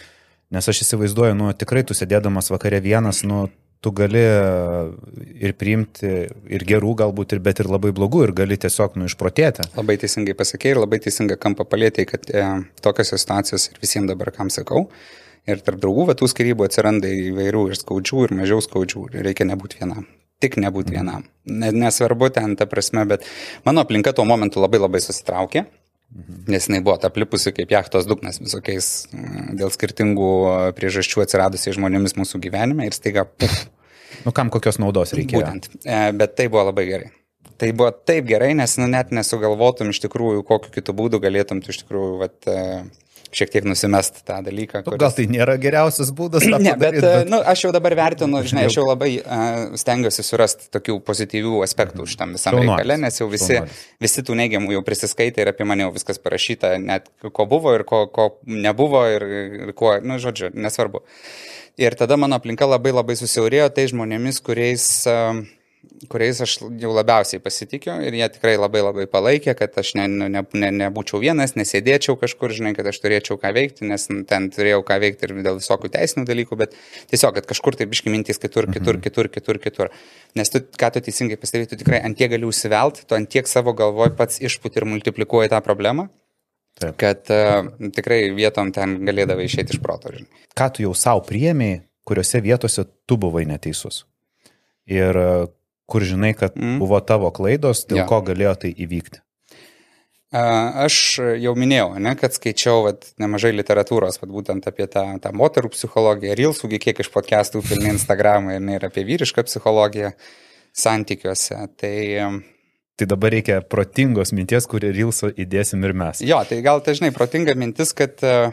Nes 0.52 0.68
aš 0.68 0.82
įsivaizduoju, 0.84 1.38
nu 1.38 1.54
tikrai 1.56 1.84
tu 1.86 1.94
sėdėdamas 1.96 2.50
vakare 2.52 2.82
vienas, 2.84 3.22
nu 3.24 3.46
tu 3.82 3.90
gali 3.90 4.22
ir 5.42 5.54
priimti 5.58 6.10
ir 6.54 6.64
gerų 6.68 6.94
galbūt, 7.02 7.34
ir, 7.34 7.42
bet 7.42 7.62
ir 7.62 7.70
labai 7.70 7.90
blogų, 7.96 8.22
ir 8.28 8.34
gali 8.38 8.58
tiesiog 8.60 8.94
nu 9.00 9.08
išprotėti. 9.10 9.66
Labai 9.74 9.98
teisingai 10.00 10.36
pasakėjai 10.38 10.76
ir 10.76 10.82
labai 10.84 11.00
teisingą 11.02 11.38
kampą 11.42 11.66
palėtėjai, 11.68 12.08
kad 12.12 12.30
e, 12.30 12.46
tokios 12.84 13.10
situacijos 13.16 13.68
ir 13.72 13.82
visiems 13.82 14.10
dabar, 14.12 14.30
kam 14.36 14.52
sakau, 14.54 14.86
ir 15.50 15.62
tarp 15.66 15.82
draugų, 15.82 16.06
va 16.12 16.16
tų 16.18 16.30
skirybų 16.30 16.68
atsiranda 16.68 17.10
įvairių 17.10 17.66
ir 17.72 17.78
skaudžių, 17.80 18.26
ir 18.28 18.36
mažiau 18.42 18.62
skaudžių, 18.62 19.08
reikia 19.26 19.48
nebūti 19.50 19.82
vienam. 19.82 20.06
Tik 20.42 20.58
nebūti 20.62 20.94
vienam. 20.94 21.26
Ne, 21.46 21.70
nesvarbu 21.74 22.30
ten 22.34 22.56
ta 22.58 22.66
prasme, 22.70 23.04
bet 23.10 23.26
mano 23.66 23.82
aplinka 23.82 24.14
tuo 24.14 24.26
momentu 24.26 24.62
labai 24.62 24.80
labai 24.82 25.02
susitraukė. 25.02 25.66
Nes 26.50 26.66
jinai 26.68 26.82
buvo 26.84 26.98
aplipusi 27.08 27.54
kaip 27.56 27.70
jachtos 27.72 28.04
dugnas 28.04 28.40
visokiais 28.42 28.88
mm, 29.14 29.54
dėl 29.60 29.70
skirtingų 29.72 30.32
priežasčių 30.76 31.22
atsiradusiais 31.24 31.78
žmonėmis 31.78 32.18
mūsų 32.18 32.40
gyvenime 32.42 32.88
ir 32.88 32.96
staiga, 32.96 33.24
puf, 33.24 33.54
Nu 34.26 34.32
kam 34.36 34.52
kokios 34.52 34.78
naudos 34.82 35.14
reikėjo? 35.16 35.42
Būtent. 35.42 35.68
E, 35.84 36.00
Bet 36.16 36.36
tai 36.38 36.48
buvo 36.52 36.66
labai 36.68 36.86
gerai. 36.88 37.10
Tai 37.60 37.70
buvo 37.78 37.90
taip 37.94 38.26
gerai, 38.28 38.52
nes 38.58 38.74
nu, 38.80 38.88
net 38.90 39.12
nesugalvotum 39.14 39.92
iš 39.92 40.02
tikrųjų, 40.04 40.42
kokiu 40.46 40.72
kitų 40.74 40.94
būdų 40.98 41.22
galėtum 41.22 41.62
tu 41.62 41.72
iš 41.74 41.82
tikrųjų 41.84 42.18
vat, 42.22 42.36
e, 42.50 42.82
šiek 43.32 43.52
tiek 43.52 43.66
nusimest 43.66 44.20
tą 44.28 44.38
dalyką. 44.44 44.82
Nu, 44.86 44.96
gal 45.00 45.14
tai 45.16 45.24
nėra 45.30 45.56
geriausias 45.60 46.12
būdas 46.16 46.44
Ne, 46.44 46.58
bet, 46.58 46.72
padaryt, 46.76 47.04
bet... 47.04 47.30
Nu, 47.32 47.40
aš 47.52 47.64
jau 47.66 47.70
dabar 47.74 47.96
vertinu, 47.96 48.42
žinai, 48.46 48.66
aš 48.68 48.76
jau 48.78 48.84
labai 48.86 49.10
uh, 49.20 49.76
stengiuosi 49.80 50.24
surasti 50.26 50.68
tokių 50.74 50.98
pozityvių 51.06 51.62
aspektų 51.64 52.06
šitam 52.12 52.34
visam 52.36 52.58
Šaunuolis. 52.58 52.82
reikale, 52.82 52.98
nes 53.06 53.20
jau 53.20 53.28
visi, 53.32 53.56
Šaunuolis. 53.56 53.80
visi 54.04 54.26
tų 54.28 54.36
neigiamų 54.42 54.76
jau 54.76 54.84
prisiskaitė 54.86 55.46
ir 55.46 55.52
apie 55.54 55.68
mane 55.68 55.86
jau 55.86 55.94
viskas 55.96 56.20
parašyta, 56.22 56.74
net 56.82 57.08
ko 57.22 57.48
buvo 57.48 57.72
ir 57.78 57.86
ko, 57.88 58.04
ko 58.12 58.28
nebuvo 58.44 59.02
ir, 59.14 59.26
ir 59.70 59.74
ko, 59.78 59.96
nu, 60.04 60.20
žodžiu, 60.22 60.52
nesvarbu. 60.52 61.02
Ir 61.80 61.96
tada 61.96 62.18
mano 62.20 62.36
aplinka 62.36 62.68
labai 62.68 62.92
labai 62.92 63.16
susiaurėjo 63.16 63.70
tai 63.72 63.88
žmonėmis, 63.88 64.42
kuriais, 64.44 64.86
uh, 65.08 65.40
kuriais 66.10 66.40
aš 66.42 66.56
jau 66.80 66.90
labiausiai 66.94 67.40
pasitikiu 67.42 67.94
ir 68.06 68.14
jie 68.16 68.28
tikrai 68.34 68.54
labai 68.56 68.82
labai 68.82 69.04
palaikė, 69.10 69.54
kad 69.58 69.76
aš 69.78 69.92
ne, 69.98 70.06
ne, 70.10 70.42
ne, 70.42 70.70
nebūčiau 70.80 71.20
vienas, 71.22 71.54
nesėdėčiau 71.58 72.16
kažkur, 72.20 72.54
žinai, 72.56 72.72
kad 72.76 72.88
aš 72.90 72.98
turėčiau 73.04 73.38
ką 73.42 73.52
veikti, 73.54 73.86
nes 73.90 74.08
ten 74.28 74.48
turėjau 74.54 74.82
ką 74.88 74.98
veikti 75.04 75.28
ir 75.28 75.34
dėl 75.46 75.60
visokių 75.60 75.92
teisinių 75.94 76.26
dalykų, 76.28 76.58
bet 76.64 76.74
tiesiog, 77.12 77.36
kad 77.38 77.48
kažkur 77.52 77.78
tai 77.78 77.86
biški 77.90 78.12
mintys 78.12 78.42
kitur, 78.42 78.68
kitur, 78.72 78.98
kitur, 79.04 79.30
kitur, 79.32 79.60
kitur. 79.62 79.92
Nes 80.38 80.50
tu, 80.52 80.62
ką 80.62 80.92
tu 80.96 81.04
teisingai 81.06 81.38
pastebėjai, 81.40 81.70
tu 81.72 81.80
tikrai 81.84 82.02
ant 82.02 82.18
tiek 82.18 82.32
gali 82.32 82.48
užsivelt, 82.48 83.04
tu 83.06 83.18
ant 83.18 83.30
tiek 83.30 83.48
savo 83.50 83.76
galvoj 83.78 84.14
pats 84.18 84.42
išput 84.42 84.80
ir 84.80 84.88
multiplikuoji 84.88 85.52
tą 85.52 85.62
problemą, 85.64 86.08
Taip. 86.80 86.96
kad 86.98 87.30
uh, 87.30 87.68
tikrai 87.94 88.24
vietom 88.34 88.72
ten 88.74 88.98
galėdavai 89.06 89.46
išėti 89.46 89.76
iš 89.76 89.82
proto, 89.84 90.10
žinai. 90.14 90.46
ką 90.56 90.72
tu 90.74 90.86
jau 90.86 90.94
savo 90.96 91.22
priemiai, 91.28 91.82
kuriuose 92.08 92.40
vietose 92.42 92.86
tu 93.06 93.18
buvai 93.20 93.44
neteisus. 93.46 94.02
Ir 94.90 95.16
kur 95.92 96.04
žinai, 96.08 96.32
kad 96.38 96.56
Mm. 96.56 96.78
buvo 96.80 97.00
tavo 97.04 97.28
klaidos, 97.36 97.84
dėl 97.88 98.02
Jo. 98.02 98.08
ko 98.08 98.22
galėjo 98.30 98.54
tai 98.64 98.72
įvykti. 98.72 99.20
Aš 100.32 100.94
jau 101.44 101.52
minėjau, 101.60 101.98
ne, 102.00 102.14
kad 102.16 102.32
skaičiau 102.32 102.86
vat, 102.86 103.02
nemažai 103.20 103.50
literatūros, 103.52 104.16
vat, 104.22 104.30
būtent 104.32 104.64
apie 104.70 104.86
tą, 104.88 105.02
tą 105.20 105.28
moterų 105.36 105.68
psichologiją, 105.74 106.32
Rilsųgi 106.38 106.78
kiek 106.80 107.02
iš 107.04 107.10
podcastų 107.12 107.60
pilni 107.68 107.90
Instagramą 107.92 108.54
ir, 108.56 108.62
ne, 108.64 108.78
ir 108.78 108.86
apie 108.88 109.04
vyrišką 109.04 109.44
psichologiją 109.44 110.14
santykiuose. 110.72 111.60
Tai 111.76 111.96
Tai 112.96 113.06
dabar 113.08 113.32
reikia 113.32 113.58
protingos 113.64 114.32
minties, 114.36 114.66
kurį 114.68 114.90
Rilso 114.96 115.28
įdėsim 115.32 115.84
ir 115.84 115.92
mes. 115.96 116.20
jo, 116.24 116.38
tai 116.48 116.62
gal 116.64 116.80
tai 116.84 116.92
žinai, 116.96 117.10
protinga 117.12 117.54
mintis, 117.56 117.92
kad 117.96 118.16
e, 118.24 118.52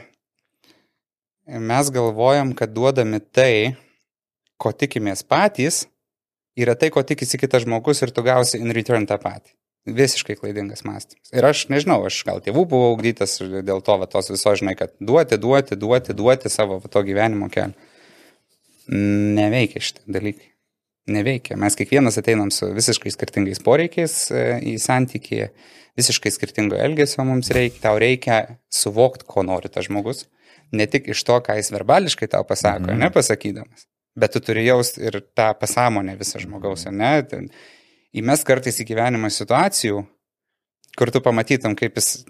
mes 1.48 1.90
galvojam, 1.92 2.54
kad 2.56 2.72
duodami 2.76 3.20
tai, 3.36 3.76
ko 4.60 4.72
tikimės 4.72 5.24
patys, 5.28 5.86
yra 6.60 6.76
tai, 6.80 6.92
ko 6.94 7.04
tikisi 7.06 7.40
kitas 7.42 7.66
žmogus 7.66 8.04
ir 8.04 8.14
tu 8.16 8.24
gausi 8.26 8.60
in 8.60 8.74
return 8.76 9.08
tą 9.10 9.20
patį. 9.22 9.56
Visiškai 9.90 10.36
klaidingas 10.38 10.84
mąstymas. 10.86 11.32
Ir 11.34 11.46
aš 11.48 11.64
nežinau, 11.72 12.02
aš 12.06 12.20
gal 12.28 12.42
tėvų 12.44 12.66
buvau 12.70 12.92
augdytas 12.94 13.38
ir 13.42 13.62
dėl 13.66 13.82
to 13.86 13.96
va, 14.02 14.10
tos 14.12 14.30
viso, 14.30 14.54
žinai, 14.60 14.76
kad 14.78 14.92
duoti, 15.00 15.40
duoti, 15.40 15.78
duoti, 15.80 16.16
duoti 16.18 16.52
savo 16.52 16.82
va, 16.84 16.92
to 16.92 17.04
gyvenimo 17.08 17.48
kelią. 17.54 17.74
Neveikia 18.90 19.82
šitie 19.86 20.04
dalykai. 20.10 20.50
Neveikia. 21.10 21.58
Mes 21.58 21.78
kiekvienas 21.78 22.20
ateinam 22.22 22.52
su 22.54 22.70
visiškai 22.74 23.12
skirtingais 23.14 23.62
poreikiais 23.66 24.16
e, 24.30 24.44
į 24.74 24.76
santykį, 24.82 25.40
visiškai 25.98 26.32
skirtingo 26.34 26.78
elgesio 26.78 27.26
mums 27.26 27.50
reikia. 27.56 27.82
Tau 27.88 28.02
reikia 28.02 28.42
suvokti, 28.74 29.26
ko 29.30 29.46
nori 29.48 29.72
tas 29.74 29.88
žmogus. 29.88 30.28
Ne 30.76 30.86
tik 30.92 31.10
iš 31.14 31.24
to, 31.26 31.40
ką 31.46 31.56
jis 31.58 31.72
verbališkai 31.74 32.30
tau 32.30 32.46
pasako, 32.46 32.92
mhm. 32.92 33.08
nepasakydamas. 33.08 33.88
Bet 34.20 34.36
tu 34.36 34.44
turi 34.44 34.66
jausti 34.68 35.06
ir 35.08 35.22
tą 35.38 35.52
pasąmonę 35.60 36.18
visą 36.20 36.42
žmogaus, 36.44 36.88
ar 36.90 36.96
ne? 36.96 37.12
Ten 37.30 37.52
Įmes 38.18 38.42
kartais 38.42 38.80
į 38.82 38.88
gyvenimą 38.90 39.30
situacijų, 39.30 40.02
kur 40.98 41.12
tu 41.14 41.22
pamatytum, 41.22 41.76
kaip 41.78 42.00
jis 42.00 42.24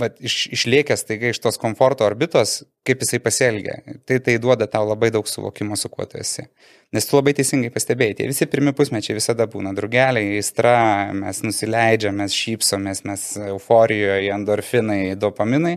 vat, 0.00 0.16
iš, 0.18 0.48
išliekęs 0.56 1.06
taiga 1.06 1.30
iš 1.30 1.38
tos 1.44 1.58
komforto 1.60 2.02
orbitos, 2.06 2.64
kaip 2.86 3.04
jisai 3.04 3.20
pasielgia. 3.22 3.76
Tai 4.08 4.18
tai 4.26 4.34
duoda 4.42 4.66
tau 4.70 4.82
labai 4.88 5.12
daug 5.14 5.28
suvokimo, 5.30 5.78
su 5.78 5.90
kuo 5.92 6.06
tu 6.10 6.18
esi. 6.18 6.48
Nes 6.94 7.06
tu 7.06 7.14
labai 7.14 7.36
teisingai 7.38 7.70
pastebėjai, 7.74 8.16
tie 8.18 8.28
visi 8.30 8.48
pirmi 8.50 8.74
pusmečiai 8.74 9.20
visada 9.20 9.46
būna 9.50 9.74
drugeliai, 9.76 10.34
aistra, 10.40 10.74
mes 11.14 11.44
nusileidžiam, 11.46 12.18
mes 12.18 12.34
šypsomės, 12.34 13.04
mes 13.06 13.28
euforijoje, 13.52 14.34
endorfinai, 14.34 15.00
dopaminai. 15.20 15.76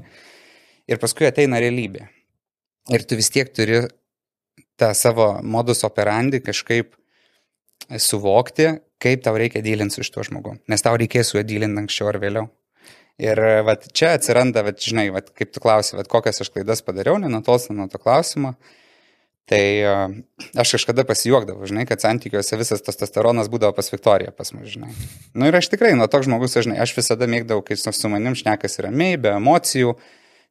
Ir 0.89 1.01
paskui 1.03 1.29
ateina 1.29 1.62
realybė. 1.62 2.07
Ir 2.89 3.05
tu 3.05 3.19
vis 3.19 3.29
tiek 3.29 3.53
turi 3.53 3.83
tą 4.77 4.93
savo 4.97 5.31
modus 5.43 5.83
operandi 5.87 6.41
kažkaip 6.43 6.93
suvokti, 7.97 8.77
kaip 9.01 9.23
tau 9.25 9.37
reikia 9.37 9.63
dylinti 9.65 9.97
su 9.97 10.05
šituo 10.05 10.25
žmogu. 10.27 10.57
Nes 10.69 10.83
tau 10.83 10.97
reikės 10.99 11.31
su 11.31 11.39
juo 11.39 11.45
dylinti 11.47 11.85
anksčiau 11.85 12.11
ar 12.11 12.19
vėliau. 12.21 12.49
Ir 13.17 13.39
vat, 13.65 13.87
čia 13.97 14.11
atsiranda, 14.13 14.61
vat, 14.65 14.81
žinai, 14.81 15.07
vat, 15.13 15.31
kaip 15.33 15.49
tu 15.53 15.61
klausai, 15.61 15.97
vat, 15.97 16.09
kokias 16.11 16.43
aš 16.43 16.51
klaidas 16.53 16.83
padariau, 16.85 17.17
nenutolstant 17.21 17.79
nuo 17.79 17.87
to 17.89 17.97
klausimo. 18.01 18.53
Tai 19.47 19.63
uh, 19.87 20.11
aš 20.59 20.73
kažkada 20.75 21.05
pasijuokdavau, 21.07 21.65
žinai, 21.69 21.85
kad 21.87 22.03
santykiuose 22.03 22.59
visas 22.59 22.83
testosteronas 22.83 23.47
būdavo 23.49 23.71
pas 23.77 23.87
Viktoriją 23.89 24.33
pas 24.35 24.51
mus, 24.51 24.67
žinai. 24.73 24.91
Na 25.31 25.45
nu, 25.45 25.47
ir 25.47 25.55
aš 25.55 25.69
tikrai 25.71 25.93
nuo 25.95 26.09
toks 26.11 26.27
žmogus, 26.27 26.57
žinai, 26.59 26.81
aš 26.83 26.91
visada 26.97 27.29
mėgdavau, 27.31 27.63
kai 27.65 27.79
su 27.79 28.11
manim 28.11 28.35
šnekas 28.35 28.75
ramiai, 28.83 29.15
be 29.23 29.31
emocijų, 29.31 29.95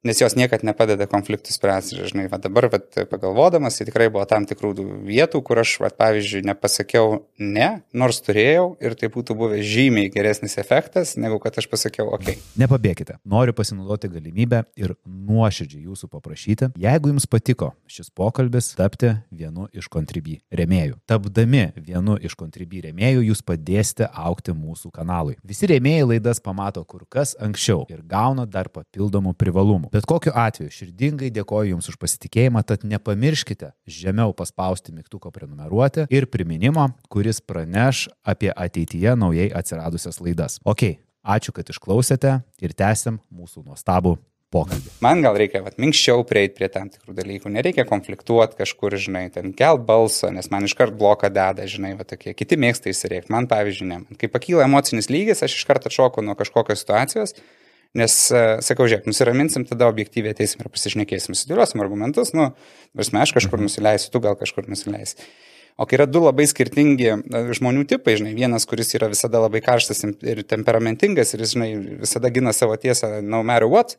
nes 0.07 0.21
jos 0.23 0.37
niekad 0.39 0.63
nepadeda 0.67 1.09
konfliktų 1.11 1.55
spręsti. 1.55 1.99
Žinai, 2.11 2.29
va 2.31 2.39
dabar 2.43 2.69
va, 2.73 2.81
pagalvodamas, 3.11 3.79
tai 3.79 3.89
tikrai 3.89 4.09
buvo 4.13 4.25
tam 4.29 4.47
tikrų 4.49 4.73
vietų, 5.07 5.43
kur 5.47 5.61
aš, 5.63 5.77
va, 5.83 5.91
pavyzdžiui, 5.91 6.45
nepasakiau 6.47 7.21
ne, 7.43 7.69
nors 7.97 8.23
turėjau 8.25 8.69
ir 8.83 8.97
tai 8.99 9.11
būtų 9.13 9.37
buvęs 9.39 9.67
žymiai 9.67 10.13
geresnis 10.15 10.57
efektas, 10.63 11.17
negu 11.21 11.41
kad 11.43 11.59
aš 11.59 11.69
pasakiau 11.73 12.13
ok. 12.17 12.33
Nepabėkite. 12.61 13.19
Noriu 13.27 13.55
pasinaudoti 13.57 14.11
galimybę 14.13 14.63
ir 14.79 14.95
nuoširdžiai 15.05 15.87
jūsų 15.89 16.11
paprašyti, 16.13 16.71
jeigu 16.81 17.13
jums 17.13 17.29
patiko 17.31 17.73
šis 17.91 18.11
pokalbis, 18.15 18.73
tapti 18.79 19.13
vienu 19.35 19.67
iš 19.75 19.91
kontribį 19.93 20.39
remėjų. 20.55 21.01
Tapdami 21.09 21.67
vienu 21.77 22.17
iš 22.23 22.37
kontribį 22.39 22.87
remėjų, 22.89 23.27
jūs 23.31 23.43
padėsite 23.47 24.09
aukti 24.13 24.55
mūsų 24.57 24.93
kanalui. 24.95 25.37
Visi 25.47 25.69
remėjai 25.71 26.07
laidas 26.13 26.43
pamato 26.43 26.85
kur 26.85 27.05
kas 27.11 27.35
anksčiau 27.43 27.85
ir 27.93 28.03
gauna 28.07 28.47
dar 28.47 28.71
papildomų 28.73 29.35
privalumų. 29.39 29.91
Bet 29.97 30.05
kokiu 30.05 30.35
atveju 30.37 30.69
širdingai 30.69 31.31
dėkoju 31.33 31.71
Jums 31.71 31.87
už 31.89 31.95
pasitikėjimą, 31.97 32.61
tad 32.69 32.83
nepamirškite 32.85 33.71
žemiau 33.89 34.35
paspausti 34.37 34.93
mygtuko 34.93 35.33
prenumeruoti 35.33 36.05
ir 36.13 36.27
priminimo, 36.29 36.91
kuris 37.09 37.41
praneš 37.41 38.03
apie 38.21 38.51
ateityje 38.53 39.15
naujai 39.17 39.47
atsiradusias 39.57 40.21
laidas. 40.21 40.59
Ok, 40.69 40.85
ačiū, 41.25 41.57
kad 41.57 41.73
išklausėte 41.73 42.35
ir 42.61 42.77
tęsiam 42.77 43.23
mūsų 43.33 43.65
nuostabų 43.71 44.19
pokalbį. 44.53 44.93
Man 45.09 45.25
gal 45.25 45.41
reikia 45.41 45.65
vat, 45.65 45.81
minkščiau 45.81 46.29
prieiti 46.29 46.59
prie 46.61 46.69
tam 46.77 46.93
tikrų 46.93 47.17
dalykų, 47.17 47.57
nereikia 47.57 47.89
konfliktuoti 47.89 48.61
kažkur, 48.61 49.01
žinai, 49.01 49.31
ten 49.33 49.57
kelt 49.57 49.89
balsą, 49.89 50.29
nes 50.29 50.53
man 50.53 50.69
iškart 50.69 50.93
bloką 51.01 51.33
deda, 51.33 51.65
žinai, 51.65 51.97
va 51.97 52.05
tokie, 52.05 52.37
kiti 52.37 52.61
mėgsta 52.61 52.93
įsirėkti, 52.93 53.33
man 53.33 53.49
pavyzdžiui, 53.49 53.95
ne. 53.95 54.03
Kai 54.21 54.29
pakyla 54.29 54.69
emocinis 54.69 55.09
lygis, 55.09 55.41
aš 55.41 55.57
iškart 55.57 55.89
atšoku 55.89 56.21
nuo 56.21 56.37
kažkokios 56.37 56.85
situacijos 56.85 57.41
Nes, 57.97 58.15
e, 58.35 58.45
sakau, 58.65 58.89
žiūrėk, 58.91 59.07
nusiraminsim, 59.09 59.65
tada 59.69 59.89
objektyviai 59.89 60.35
ateisim 60.35 60.65
ir 60.65 60.71
pasišnekėsim, 60.73 61.37
sudėliosim 61.39 61.83
argumentus, 61.85 62.33
nu, 62.37 62.51
prasme, 62.97 63.23
aš 63.23 63.37
kažkur 63.39 63.61
mhm. 63.61 63.71
nusileisiu, 63.71 64.11
tu 64.13 64.23
gal 64.25 64.39
kažkur 64.41 64.69
nusileisi. 64.69 65.21
O 65.77 65.85
kai 65.85 65.99
yra 65.99 66.07
du 66.09 66.23
labai 66.25 66.47
skirtingi 66.49 67.09
e, 67.13 67.41
žmonių 67.57 67.85
tipai, 67.89 68.17
žinai, 68.21 68.35
vienas, 68.37 68.65
kuris 68.69 68.95
yra 68.97 69.11
visada 69.13 69.43
labai 69.45 69.61
karštas 69.65 70.05
ir 70.25 70.43
temperamentingas 70.49 71.37
ir, 71.37 71.45
žinai, 71.49 71.71
visada 72.03 72.33
gina 72.33 72.57
savo 72.57 72.77
tiesą 72.81 73.19
no 73.23 73.43
matter 73.45 73.69
what, 73.71 73.99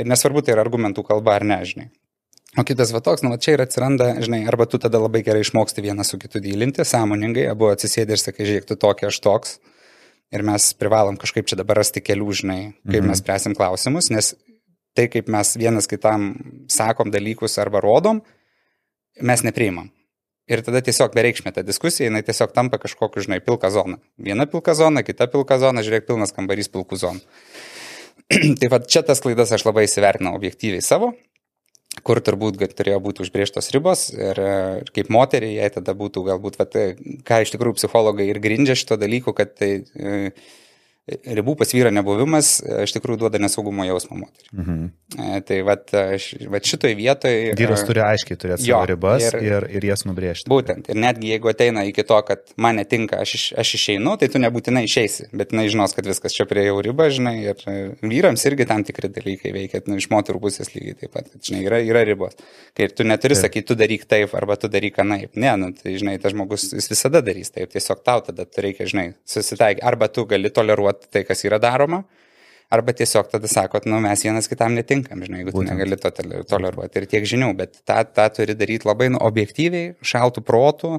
ir 0.00 0.08
nesvarbu, 0.08 0.44
tai 0.44 0.56
yra 0.56 0.64
argumentų 0.64 1.04
kalba 1.06 1.36
ar 1.38 1.46
ne, 1.46 1.60
žinai. 1.68 1.90
O 2.60 2.64
kitas 2.68 2.90
va 2.92 3.00
toks, 3.00 3.22
nu, 3.24 3.30
va 3.32 3.40
čia 3.40 3.54
ir 3.56 3.62
atsiranda, 3.64 4.10
žinai, 4.20 4.42
arba 4.48 4.66
tu 4.68 4.76
tada 4.80 5.00
labai 5.00 5.22
gerai 5.24 5.40
išmoksti 5.40 5.84
vieną 5.86 6.04
su 6.04 6.18
kitu 6.20 6.40
dylinti, 6.44 6.84
sąmoningai, 6.84 7.46
abu 7.48 7.70
atsisėdė 7.72 8.18
ir 8.18 8.20
sakai, 8.20 8.44
žiūrėk, 8.48 8.66
tu 8.68 8.76
tokia, 8.76 9.08
aš 9.08 9.20
toks, 9.24 9.54
ir 10.32 10.44
mes 10.46 10.68
privalom 10.78 11.18
kažkaip 11.20 11.48
čia 11.48 11.58
dabar 11.60 11.82
rasti 11.82 12.02
kelių, 12.04 12.28
žinai, 12.42 12.60
kaip 12.86 13.00
mhm. 13.02 13.10
mes 13.12 13.22
spręsim 13.22 13.56
klausimus, 13.58 14.10
nes 14.14 14.32
tai, 14.96 15.08
kaip 15.12 15.30
mes 15.32 15.56
vienas 15.60 15.88
kitam 15.88 16.32
sakom 16.72 17.12
dalykus 17.12 17.58
arba 17.62 17.80
rodom, 17.84 18.22
mes 19.20 19.44
nepriimam. 19.44 19.90
Ir 20.50 20.60
tada 20.66 20.82
tiesiog 20.84 21.14
bereikšmė 21.14 21.52
ta 21.54 21.62
diskusija, 21.64 22.08
jinai 22.08 22.24
tiesiog 22.26 22.50
tampa 22.52 22.80
kažkokiu, 22.82 23.22
žinai, 23.24 23.38
pilka 23.44 23.70
zona. 23.72 24.00
Viena 24.18 24.44
pilka 24.50 24.74
zona, 24.76 25.04
kita 25.06 25.28
pilka 25.32 25.56
zona, 25.62 25.84
žiūrėk, 25.86 26.08
pilnas 26.08 26.34
kambarys 26.34 26.68
pilkų 26.72 26.98
zonų. 26.98 27.22
tai 28.60 28.70
va 28.72 28.80
čia 28.82 29.04
tas 29.06 29.22
klaidas 29.22 29.52
aš 29.54 29.64
labai 29.68 29.86
įsivertinau 29.86 30.34
objektyviai 30.36 30.82
savo 30.84 31.12
kur 32.00 32.20
turbūt 32.24 32.56
turėjo 32.72 32.98
būti 33.04 33.26
užbrieštos 33.26 33.68
ribos 33.74 34.06
ir, 34.14 34.40
ir 34.40 34.90
kaip 34.96 35.12
moteriai, 35.12 35.58
jai 35.60 35.68
tada 35.74 35.94
būtų 35.98 36.24
galbūt, 36.30 36.56
vat, 36.62 36.78
ką 37.28 37.42
iš 37.44 37.52
tikrųjų 37.54 37.78
psichologai 37.78 38.30
ir 38.30 38.40
grindžia 38.42 38.78
šito 38.78 38.96
dalyku, 39.00 39.34
kad 39.36 39.52
tai 39.58 39.72
e, 39.82 40.32
ribų 41.10 41.56
pas 41.58 41.72
vyrą 41.74 41.90
nebuvimas 41.90 42.60
e, 42.62 42.84
iš 42.86 42.92
tikrųjų 42.94 43.24
duoda 43.24 43.40
nesaugumo 43.42 43.82
jausmą 43.88 44.20
moteriai. 44.20 44.50
Mhm. 44.54 44.84
E, 45.18 45.40
tai 45.48 45.58
vat, 45.66 45.90
vat 46.52 46.68
šitoj 46.68 46.94
vietoje... 46.98 47.56
Vyras 47.58 47.82
turi 47.88 48.04
aiškiai 48.06 48.38
turėti 48.38 48.68
savo 48.68 48.84
ribas 48.86 49.26
ir, 49.26 49.38
ir, 49.42 49.66
ir 49.78 49.86
jas 49.88 50.06
nubrėžti. 50.06 50.46
Būtent. 50.52 50.92
Ir 50.92 51.00
netgi 51.02 51.32
jeigu 51.34 51.50
ateina 51.50 51.82
iki 51.88 52.04
to, 52.06 52.20
kad 52.28 52.54
man 52.54 52.78
netinka, 52.78 53.18
aš, 53.24 53.34
iš, 53.34 53.46
aš 53.58 53.74
išeinu, 53.80 54.14
tai 54.20 54.30
tu 54.30 54.40
nebūtinai 54.42 54.84
išeisi, 54.86 55.26
bet 55.34 55.50
jinai 55.52 55.66
žinos, 55.74 55.96
kad 55.96 56.06
viskas 56.06 56.36
čia 56.36 56.46
prie 56.48 56.68
jau 56.68 56.78
ribą, 56.86 57.08
žinai, 57.12 57.34
ir 57.50 57.98
vyrams 58.00 58.46
irgi 58.48 58.68
tam 58.70 58.86
tikri 58.86 59.10
dalykai 59.12 59.52
veikia, 59.58 59.82
nu, 59.90 59.98
iš 59.98 60.06
moterų 60.12 60.44
pusės 60.46 60.70
lygiai 60.76 61.00
taip 61.02 61.14
pat, 61.18 61.26
kad, 61.34 61.42
žinai, 61.42 61.64
yra, 61.66 61.82
yra 61.82 62.06
ribos. 62.06 62.38
Kai 62.78 62.86
tu 62.94 63.04
neturi 63.08 63.36
sakyti, 63.36 63.66
tu 63.72 63.78
daryk 63.78 64.06
taip 64.08 64.38
arba 64.38 64.56
tu 64.60 64.70
daryk 64.70 65.02
anaip. 65.02 65.34
Ne, 65.34 65.50
nu, 65.58 65.72
tai, 65.76 65.98
žinai, 65.98 66.16
tas 66.22 66.32
žmogus 66.32 66.70
jis 66.70 66.88
visada 66.94 67.20
darys 67.26 67.50
taip, 67.52 67.74
tiesiog 67.74 68.06
tau 68.06 68.22
tada 68.24 68.46
reikia, 68.62 68.86
žinai, 68.88 69.06
susitaikyti. 69.28 69.84
Arba 69.84 70.08
tu 70.12 70.24
gali 70.30 70.52
toleruoti 70.54 70.91
toleruoti 70.92 71.08
tai, 71.12 71.24
kas 71.28 71.44
yra 71.48 71.58
daroma, 71.62 72.02
arba 72.72 72.94
tiesiog 72.96 73.28
tada 73.32 73.48
sakot, 73.50 73.86
nu 73.88 74.00
mes 74.00 74.22
vienas 74.24 74.48
kitam 74.48 74.76
netinkam, 74.76 75.24
žinai, 75.24 75.42
jeigu 75.42 75.52
tu 75.58 75.66
negali 75.66 75.98
to 76.00 76.12
toleruoti 76.48 77.02
ir 77.02 77.08
tiek 77.10 77.26
žinių, 77.28 77.52
bet 77.58 77.82
tą, 77.84 78.00
tą 78.08 78.28
turi 78.38 78.56
daryti 78.56 78.88
labai 78.88 79.10
nu, 79.12 79.20
objektyviai, 79.20 79.92
šaltų 80.00 80.44
protų 80.46 80.94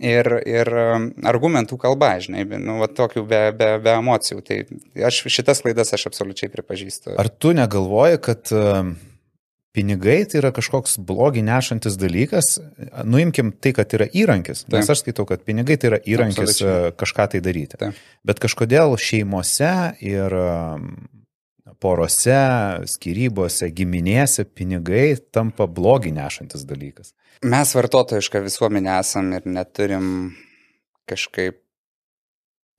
ir, 0.00 0.30
ir 0.48 0.72
um, 0.72 1.10
argumentų 1.28 1.76
kalba, 1.80 2.14
žinai, 2.24 2.46
nu, 2.56 2.78
va, 2.80 2.88
tokių 2.88 3.26
be, 3.28 3.42
be, 3.56 3.74
be 3.84 3.98
emocijų. 3.98 4.40
Tai 4.46 4.62
aš 5.10 5.26
šitas 5.32 5.60
klaidas 5.64 5.92
aš 5.96 6.08
absoliučiai 6.12 6.52
pripažįstu. 6.52 7.18
Ar 7.20 7.28
tu 7.28 7.52
negalvoji, 7.56 8.22
kad 8.24 8.56
uh 8.56 8.96
pinigai 9.76 10.22
tai 10.28 10.40
yra 10.40 10.52
kažkoks 10.56 10.96
blogį 11.06 11.42
nešantis 11.46 11.98
dalykas. 12.00 12.56
Nuimkim 13.04 13.52
tai, 13.52 13.74
kad 13.76 13.92
yra 13.96 14.08
įrankis, 14.08 14.64
Taip. 14.64 14.78
nes 14.78 14.92
aš 14.92 15.02
skaitau, 15.04 15.26
kad 15.28 15.44
pinigai 15.44 15.76
tai 15.80 15.92
yra 15.92 16.00
įrankis 16.00 16.56
Absoliučiai. 16.56 16.94
E, 16.94 16.94
kažką 17.02 17.28
tai 17.34 17.42
daryti. 17.44 17.80
Taip. 17.82 18.00
Bet 18.26 18.40
kažkodėl 18.42 18.96
šeimose 19.00 19.74
ir 20.04 20.38
e, 20.40 20.48
porose, 21.82 22.40
skirybose, 22.88 23.68
giminėse 23.76 24.46
pinigai 24.48 25.10
tampa 25.34 25.68
blogį 25.68 26.14
nešantis 26.16 26.64
dalykas. 26.68 27.12
Mes 27.44 27.76
vartotojiška 27.76 28.40
visuomenė 28.46 28.96
esam 28.96 29.28
ir 29.36 29.44
neturim 29.44 30.08
kažkaip 31.06 31.60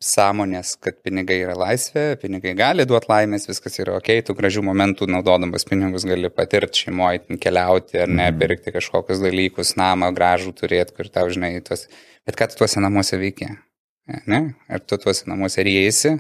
sąmonės, 0.03 0.75
kad 0.81 0.99
pinigai 1.01 1.39
yra 1.41 1.55
laisvė, 1.57 2.05
pinigai 2.21 2.53
gali 2.57 2.85
duoti 2.85 3.09
laimės, 3.09 3.47
viskas 3.49 3.79
yra 3.81 3.95
ok, 3.97 4.11
tų 4.27 4.35
gražių 4.37 4.61
momentų 4.67 5.07
naudodamas 5.09 5.65
pinigus 5.65 6.05
gali 6.05 6.29
patirti 6.29 6.83
šeimoje, 6.85 7.37
keliauti 7.41 8.03
ar 8.03 8.11
ne, 8.11 8.27
mhm. 8.27 8.39
pirkti 8.41 8.73
kažkokius 8.75 9.23
dalykus, 9.23 9.73
namą 9.79 10.11
gražų 10.13 10.53
turėti, 10.59 10.93
kur 10.97 11.09
tau 11.09 11.31
žinai, 11.33 11.55
tuos, 11.65 11.87
bet 12.29 12.37
ką 12.37 12.51
tu 12.51 12.61
tuose 12.61 12.83
namuose 12.83 13.17
veikia? 13.17 13.55
Ne? 14.29 14.43
Ar 14.71 14.83
tu 14.85 14.99
tuose 15.01 15.25
namuose 15.27 15.65
rėjasi, 15.65 16.13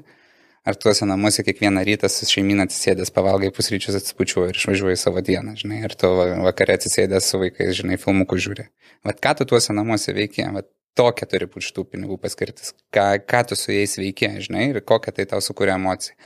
ar 0.67 0.75
tuose 0.75 1.05
namuose 1.07 1.45
kiekvieną 1.45 1.85
rytą 1.87 2.09
su 2.11 2.25
šeimina 2.27 2.65
atsisėdęs 2.67 3.13
pavalgai 3.15 3.53
pusryčius 3.55 3.95
atsipučiuoji 4.01 4.51
ir 4.51 4.59
išvažiuoji 4.59 4.99
savo 4.99 5.21
dieną, 5.23 5.53
žinai, 5.61 5.83
ar 5.87 5.93
tu 5.95 6.09
vakare 6.17 6.75
atsisėdęs 6.75 7.29
su 7.29 7.39
vaikais, 7.45 7.77
žinai, 7.77 8.01
filmukų 8.01 8.41
žiūri. 8.43 8.67
Vat 9.07 9.21
ką 9.23 9.37
tu 9.39 9.47
tuose 9.53 9.77
namuose 9.77 10.17
veikia, 10.17 10.49
vat 10.57 10.67
tokia 10.97 11.27
turi 11.29 11.49
būti 11.51 11.69
šitų 11.69 11.85
pinigų 11.93 12.19
paskirtis, 12.21 12.73
ką, 12.93 13.09
ką 13.29 13.43
tu 13.49 13.57
su 13.59 13.73
jais 13.73 13.97
veikia, 13.99 14.33
žinai, 14.43 14.69
ir 14.73 14.81
kokią 14.85 15.13
tai 15.17 15.27
tau 15.29 15.43
sukuria 15.43 15.77
emociją. 15.77 16.17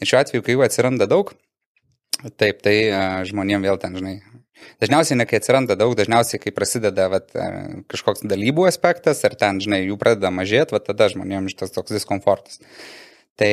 Ir 0.00 0.10
šiuo 0.10 0.20
atveju, 0.22 0.46
kai 0.46 0.56
jų 0.56 0.66
atsiranda 0.66 1.08
daug, 1.10 1.34
taip, 2.38 2.62
tai 2.64 2.76
žmonėm 3.28 3.66
vėl 3.66 3.82
ten, 3.82 3.98
žinai, 3.98 4.20
Dažniausiai 4.82 5.18
ne 5.18 5.26
kai 5.26 5.38
atsiranda 5.40 5.76
daug, 5.78 5.94
dažniausiai 5.98 6.40
kai 6.42 6.52
prasideda 6.54 7.08
vat, 7.12 7.32
kažkoks 7.90 8.24
dalybų 8.30 8.66
aspektas, 8.68 9.22
ar 9.26 9.34
ten, 9.38 9.60
žinai, 9.62 9.82
jų 9.88 9.96
pradeda 10.00 10.30
mažėti, 10.34 10.78
tada 10.86 11.08
žmonėms 11.12 11.54
šitas 11.54 11.74
toks 11.74 11.94
diskomfortas. 11.96 12.60
Tai 13.40 13.52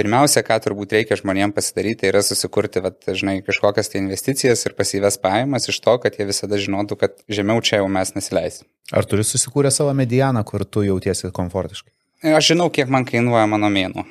pirmiausia, 0.00 0.40
ką 0.46 0.56
turbūt 0.64 0.94
reikia 0.96 1.18
žmonėms 1.20 1.52
pasidaryti, 1.52 2.08
yra 2.08 2.22
susikurti, 2.24 2.80
vat, 2.80 3.02
žinai, 3.04 3.40
kažkokias 3.44 3.92
tai 3.92 4.00
investicijas 4.00 4.64
ir 4.64 4.74
pasyves 4.78 5.20
pajamas 5.20 5.68
iš 5.68 5.76
to, 5.84 5.98
kad 6.00 6.16
jie 6.16 6.24
visada 6.30 6.56
žinotų, 6.60 6.96
kad 7.02 7.20
žemiau 7.28 7.60
čia 7.60 7.82
jau 7.82 7.90
mes 7.92 8.14
nesileisim. 8.16 8.64
Ar 8.96 9.04
turi 9.06 9.26
susikūrę 9.28 9.70
savo 9.74 9.92
medianą, 9.96 10.40
kur 10.48 10.64
tu 10.64 10.86
jautiesi 10.86 11.28
komfortiškai? 11.36 11.92
Aš 12.32 12.54
žinau, 12.54 12.70
kiek 12.72 12.88
man 12.92 13.04
kainuoja 13.08 13.44
mano 13.48 13.68
mėnų. 13.72 14.06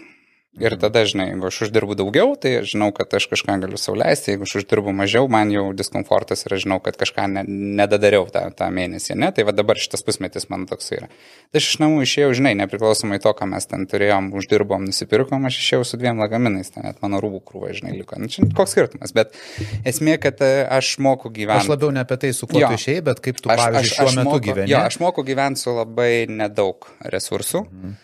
Ir 0.58 0.74
tada, 0.82 1.04
žinai, 1.06 1.28
jeigu 1.30 1.46
aš 1.46 1.60
uždirbu 1.68 1.94
daugiau, 1.94 2.32
tai 2.34 2.56
aš 2.64 2.72
žinau, 2.74 2.90
kad 2.96 3.12
aš 3.14 3.28
kažką 3.30 3.60
galiu 3.62 3.78
sauliaisti, 3.78 4.34
jeigu 4.34 4.48
aš 4.48 4.56
uždirbu 4.64 4.92
mažiau, 4.98 5.28
man 5.30 5.52
jau 5.54 5.68
diskomfortas 5.78 6.42
ir 6.48 6.56
aš 6.58 6.64
žinau, 6.66 6.80
kad 6.84 6.98
kažką 6.98 7.28
ne, 7.30 7.44
nedadariau 7.78 8.26
tą, 8.34 8.42
tą 8.58 8.72
mėnesį, 8.74 9.14
ne? 9.22 9.30
Tai 9.36 9.46
va 9.46 9.54
dabar 9.54 9.78
šitas 9.80 10.02
pusmetis 10.04 10.50
man 10.50 10.66
toks 10.68 10.90
yra. 10.98 11.12
Tai 11.54 11.62
aš 11.62 11.70
iš 11.70 11.78
namų 11.84 12.02
išėjau, 12.08 12.34
žinai, 12.42 12.56
nepriklausomai 12.64 13.22
to, 13.22 13.36
ką 13.38 13.46
mes 13.54 13.70
ten 13.70 13.86
turėjom, 13.94 14.32
uždirbom, 14.42 14.90
nusipirkom, 14.90 15.46
aš 15.48 15.62
išėjau 15.62 15.86
su 15.86 16.02
dviem 16.02 16.20
lagaminais, 16.26 16.74
ten 16.74 16.90
net 16.90 17.00
mano 17.06 17.22
rūbų 17.22 17.44
krūva, 17.46 17.72
žinai, 17.78 17.94
liko. 18.02 18.18
Nu, 18.20 18.28
čia 18.34 18.50
koks 18.58 18.74
skirtumas, 18.74 19.14
bet 19.16 19.38
esmė, 19.88 20.18
kad 20.20 20.42
e, 20.44 20.66
aš 20.66 20.96
moku 20.98 21.30
gyventi. 21.30 21.70
Aš 21.70 21.72
labiau 21.76 21.94
ne 21.94 22.02
apie 22.02 22.20
tai, 22.26 22.34
su 22.34 22.50
kuo 22.50 22.66
jo. 22.66 22.74
tu 22.74 22.82
išėjai, 22.82 23.06
bet 23.14 23.24
kaip 23.24 23.40
tu, 23.40 23.54
aš, 23.54 23.64
pavyzdžiui, 23.64 23.86
aš, 23.86 23.96
šiuo 23.96 24.12
aš 24.12 24.20
metu 24.20 24.34
moku, 24.34 24.46
gyveni. 24.50 24.74
Jo, 24.74 24.84
aš 24.90 25.02
moku 25.06 25.30
gyventi 25.30 25.62
su 25.62 25.78
labai 25.78 26.14
nedaug 26.42 26.92
resursų. 27.06 27.68
Mhm 27.70 27.98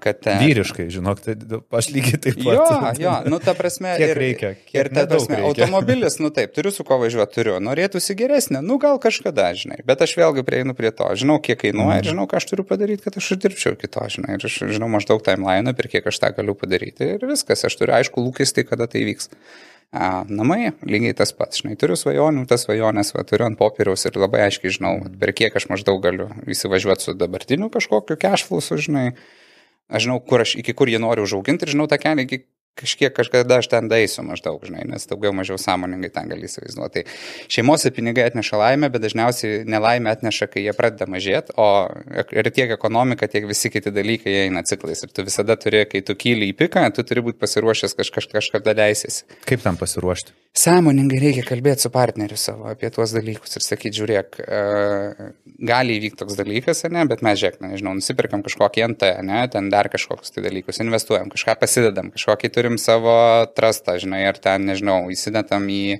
kad... 0.00 0.26
Vyriškai, 0.40 0.86
žinok, 0.92 1.20
tai 1.24 1.34
aš 1.78 1.88
lygiai 1.94 2.18
taip 2.20 2.36
pat. 2.42 2.52
Jo, 2.52 2.64
jo, 3.04 3.14
nu 3.32 3.38
ta 3.40 3.54
prasme. 3.56 3.94
kiek 3.96 4.12
ir, 4.12 4.20
reikia. 4.20 4.50
Kiek 4.68 4.76
ir 4.76 4.90
ta 4.92 5.06
prasme, 5.08 5.38
reikia. 5.40 5.48
automobilis, 5.48 6.18
nu 6.20 6.28
taip, 6.36 6.52
turiu 6.56 6.72
su 6.74 6.84
ko 6.84 6.98
važiuoti, 7.00 7.32
turiu. 7.38 7.56
Norėtųsi 7.64 8.16
geresnė, 8.18 8.60
nu 8.64 8.76
gal 8.82 9.00
kažkada, 9.00 9.48
žinai. 9.56 9.80
Bet 9.88 10.04
aš 10.04 10.16
vėlgi 10.20 10.44
prieinu 10.44 10.76
prie 10.76 10.92
to. 10.92 11.08
Žinau, 11.16 11.38
kiek 11.40 11.62
kainuoja 11.64 12.02
ir 12.02 12.04
mhm. 12.04 12.10
žinau, 12.12 12.28
ką 12.28 12.42
aš 12.42 12.48
turiu 12.52 12.68
padaryti, 12.68 13.06
kad 13.06 13.16
aš 13.20 13.34
uždirbčiau 13.38 13.78
kito, 13.80 14.04
žinai. 14.18 14.36
Ir 14.36 14.48
aš 14.50 14.58
žinau 14.76 14.90
maždaug 14.92 15.24
timeline, 15.24 15.72
per 15.78 15.88
kiek 15.92 16.12
aš 16.12 16.20
tą 16.20 16.34
galiu 16.36 16.56
padaryti. 16.58 17.14
Ir 17.16 17.24
viskas, 17.30 17.64
aš 17.64 17.80
turiu 17.80 17.96
aišku 17.96 18.20
lūkestį, 18.20 18.66
kada 18.68 18.90
tai 18.90 19.06
vyks. 19.08 19.32
A, 19.94 20.24
namai 20.26 20.72
lygiai 20.82 21.14
tas 21.14 21.30
pats, 21.30 21.60
žinai, 21.60 21.76
turiu 21.78 21.94
svajonių, 21.94 22.48
tas 22.50 22.64
svajonės, 22.66 23.12
va, 23.14 23.22
turiu 23.28 23.46
ant 23.46 23.58
popieriaus 23.60 24.02
ir 24.08 24.16
labai 24.18 24.40
aiškiai 24.48 24.72
žinau, 24.74 24.96
per 25.20 25.30
kiek 25.38 25.54
aš 25.54 25.68
maždaug 25.70 26.00
galiu 26.02 26.26
įsivažiuoti 26.50 27.06
su 27.06 27.14
dabartiniu 27.14 27.68
kažkokiu 27.70 28.16
cashflowsu, 28.18 28.80
žinai, 28.88 29.04
aš 29.88 30.08
žinau, 30.08 30.18
kur 30.24 30.44
aš, 30.44 30.56
iki 30.60 30.74
kur 30.76 30.90
jie 30.90 31.00
nori 31.02 31.24
užauginti 31.24 31.66
ir 31.66 31.74
žinau 31.74 31.88
tą 31.90 32.00
kelią, 32.00 32.26
iki 32.26 32.44
kažkiek 32.78 33.14
kažkada 33.14 33.60
aš 33.62 33.68
ten 33.70 33.88
daisiu 33.90 34.24
maždaug, 34.26 34.62
žinai, 34.66 34.82
nes 34.90 35.06
daugiau 35.06 35.32
mažiau 35.36 35.58
sąmoningai 35.60 36.10
ten 36.14 36.30
gali 36.30 36.48
įsivaizduoti. 36.48 37.04
Tai 37.04 37.50
šeimose 37.56 37.92
pinigai 37.94 38.26
atneša 38.28 38.58
laimę, 38.60 38.90
bet 38.94 39.04
dažniausiai 39.04 39.62
nelaimę 39.70 40.10
atneša, 40.14 40.48
kai 40.50 40.64
jie 40.66 40.74
pradeda 40.76 41.08
mažėti, 41.10 41.54
o 41.54 41.68
ir 42.34 42.50
tiek 42.54 42.74
ekonomika, 42.74 43.30
tiek 43.30 43.46
visi 43.50 43.70
kiti 43.70 43.94
dalykai 43.94 44.40
eina 44.46 44.64
ciklais. 44.66 45.04
Ir 45.06 45.14
tu 45.14 45.26
visada 45.26 45.58
turi, 45.60 45.84
kai 45.90 46.02
tu 46.06 46.18
kyli 46.18 46.50
į 46.50 46.58
piką, 46.64 46.86
tu 46.96 47.06
turi 47.06 47.24
būti 47.28 47.40
pasiruošęs 47.42 47.94
kažkaž, 48.00 48.32
kažkada 48.34 48.74
leisėsi. 48.82 49.28
Kaip 49.46 49.62
tam 49.62 49.78
pasiruošti? 49.80 50.34
Sąmoningai 50.54 51.18
reikia 51.18 51.42
kalbėti 51.46 51.82
su 51.82 51.90
partneriu 51.90 52.36
savo 52.38 52.68
apie 52.70 52.86
tuos 52.94 53.10
dalykus 53.10 53.56
ir 53.58 53.64
sakyti, 53.64 53.98
žiūrėk, 53.98 54.36
uh, 54.44 55.32
gali 55.66 55.96
įvykti 55.98 56.20
toks 56.20 56.36
dalykas, 56.38 56.84
ne, 56.94 57.02
bet 57.10 57.24
mes 57.26 57.40
žiūrėk, 57.40 57.58
nežinau, 57.64 57.96
nusipirkam 57.98 58.44
kažkokį 58.46 58.84
NT, 58.92 59.10
ne, 59.26 59.40
ten 59.50 59.66
dar 59.72 59.90
kažkokius 59.90 60.30
tai 60.34 60.44
dalykus, 60.46 60.78
investuojam, 60.84 61.32
kažką 61.34 61.56
pasidedam, 61.58 62.12
kažkokį 62.14 62.52
turi 62.54 62.64
turim 62.64 62.78
savo 62.80 63.14
trastą, 63.56 63.98
žinai, 64.00 64.22
ar 64.30 64.38
ten, 64.40 64.64
nežinau, 64.70 65.10
įsidetam 65.12 65.66
į 65.68 65.98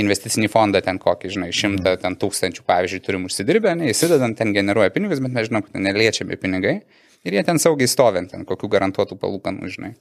investicinį 0.00 0.50
fondą 0.52 0.84
ten 0.84 1.00
kokį, 1.02 1.32
žinai, 1.34 1.50
šimtą, 1.56 1.96
ten 2.02 2.16
tūkstančių, 2.20 2.64
pavyzdžiui, 2.68 3.02
turim 3.04 3.24
užsidirbę, 3.28 3.74
ne, 3.80 3.90
įsidedam, 3.90 4.36
ten 4.38 4.54
generuoja 4.54 4.94
pinigus, 4.94 5.22
bet 5.24 5.34
mes 5.34 5.50
žinom, 5.50 5.64
kad 5.66 5.80
neliečiami 5.80 6.38
pinigai 6.40 6.82
ir 7.24 7.38
jie 7.38 7.44
ten 7.46 7.58
saugiai 7.58 7.90
stovint, 7.90 8.30
ten 8.36 8.46
kokių 8.48 8.70
garantuotų 8.76 9.18
palūkanų, 9.18 9.72
žinai. 9.74 9.96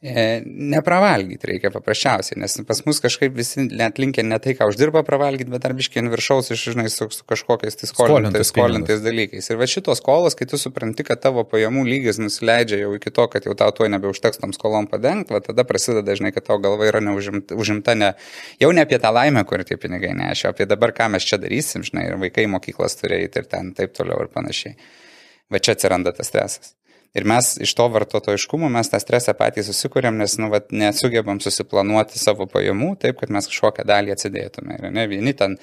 E, 0.00 0.40
nepravalgyti 0.46 1.44
reikia 1.44 1.68
paprasčiausiai, 1.74 2.38
nes 2.40 2.54
pas 2.64 2.78
mus 2.86 3.02
kažkaip 3.04 3.34
visi 3.36 3.66
net 3.68 3.98
linkia 4.00 4.22
ne 4.24 4.38
tai, 4.40 4.54
ką 4.56 4.70
uždirba 4.70 5.02
pravalgyti, 5.04 5.52
bet 5.52 5.60
dar 5.60 5.74
biškiai 5.76 6.08
viršaus 6.08 6.48
iš, 6.54 6.62
žinai, 6.72 6.86
su, 6.88 7.04
su 7.12 7.26
kažkokiais 7.28 7.76
tai 7.76 7.90
skolintais, 7.90 8.48
skolintais 8.48 9.02
dalykais. 9.04 9.50
Ir 9.52 9.60
va 9.60 9.68
šitos 9.68 10.00
skolos, 10.00 10.38
kai 10.38 10.48
tu 10.48 10.56
supranti, 10.56 11.04
kad 11.04 11.20
tavo 11.20 11.44
pajamų 11.44 11.84
lygis 11.84 12.16
nusileidžia 12.22 12.80
jau 12.80 12.94
iki 12.96 13.12
to, 13.12 13.28
kad 13.28 13.44
jau 13.44 13.52
tau 13.60 13.76
tuo 13.76 13.90
nebeužteks 13.92 14.40
tom 14.40 14.56
skolom 14.56 14.88
padengti, 14.88 15.36
va 15.36 15.42
tada 15.44 15.68
prasideda, 15.68 16.16
žinai, 16.16 16.32
kad 16.32 16.48
tavo 16.48 16.64
galva 16.64 16.88
yra 16.88 17.04
neužimta, 17.04 17.60
užimta 17.60 17.98
ne, 18.00 18.14
jau 18.64 18.72
ne 18.72 18.88
apie 18.88 18.96
tą 19.04 19.12
laimę, 19.12 19.44
kur 19.44 19.68
tie 19.68 19.76
pinigai 19.76 20.16
nešia, 20.16 20.54
apie 20.54 20.64
dabar, 20.70 20.96
ką 20.96 21.12
mes 21.12 21.28
čia 21.28 21.36
darysim, 21.44 21.84
žinai, 21.84 22.08
ir 22.08 22.16
vaikai 22.24 22.48
mokyklas 22.48 22.96
turėti 23.04 23.44
ir 23.44 23.52
ten 23.52 23.74
taip 23.76 23.92
toliau 24.00 24.24
ir 24.24 24.32
panašiai. 24.32 24.80
Va 25.52 25.60
čia 25.60 25.76
atsiranda 25.76 26.16
tas 26.16 26.32
stresas. 26.32 26.72
Ir 27.18 27.26
mes 27.26 27.56
iš 27.58 27.72
to 27.74 27.88
vartotojiškumo 27.90 28.68
mes 28.70 28.90
tą 28.90 29.00
stresą 29.02 29.34
patys 29.38 29.66
susikūrėm, 29.72 30.20
nes 30.22 30.36
nu, 30.38 30.46
vat, 30.52 30.68
nesugebam 30.70 31.40
susiplanuoti 31.42 32.20
savo 32.22 32.46
pajamų 32.50 32.92
taip, 33.02 33.18
kad 33.18 33.32
mes 33.34 33.50
kažkokią 33.50 33.84
dalį 33.88 34.14
atsidėtume. 34.14 34.76
Ir 34.78 34.94
ne 34.94 35.06
vieni 35.10 35.34
ten 35.34 35.56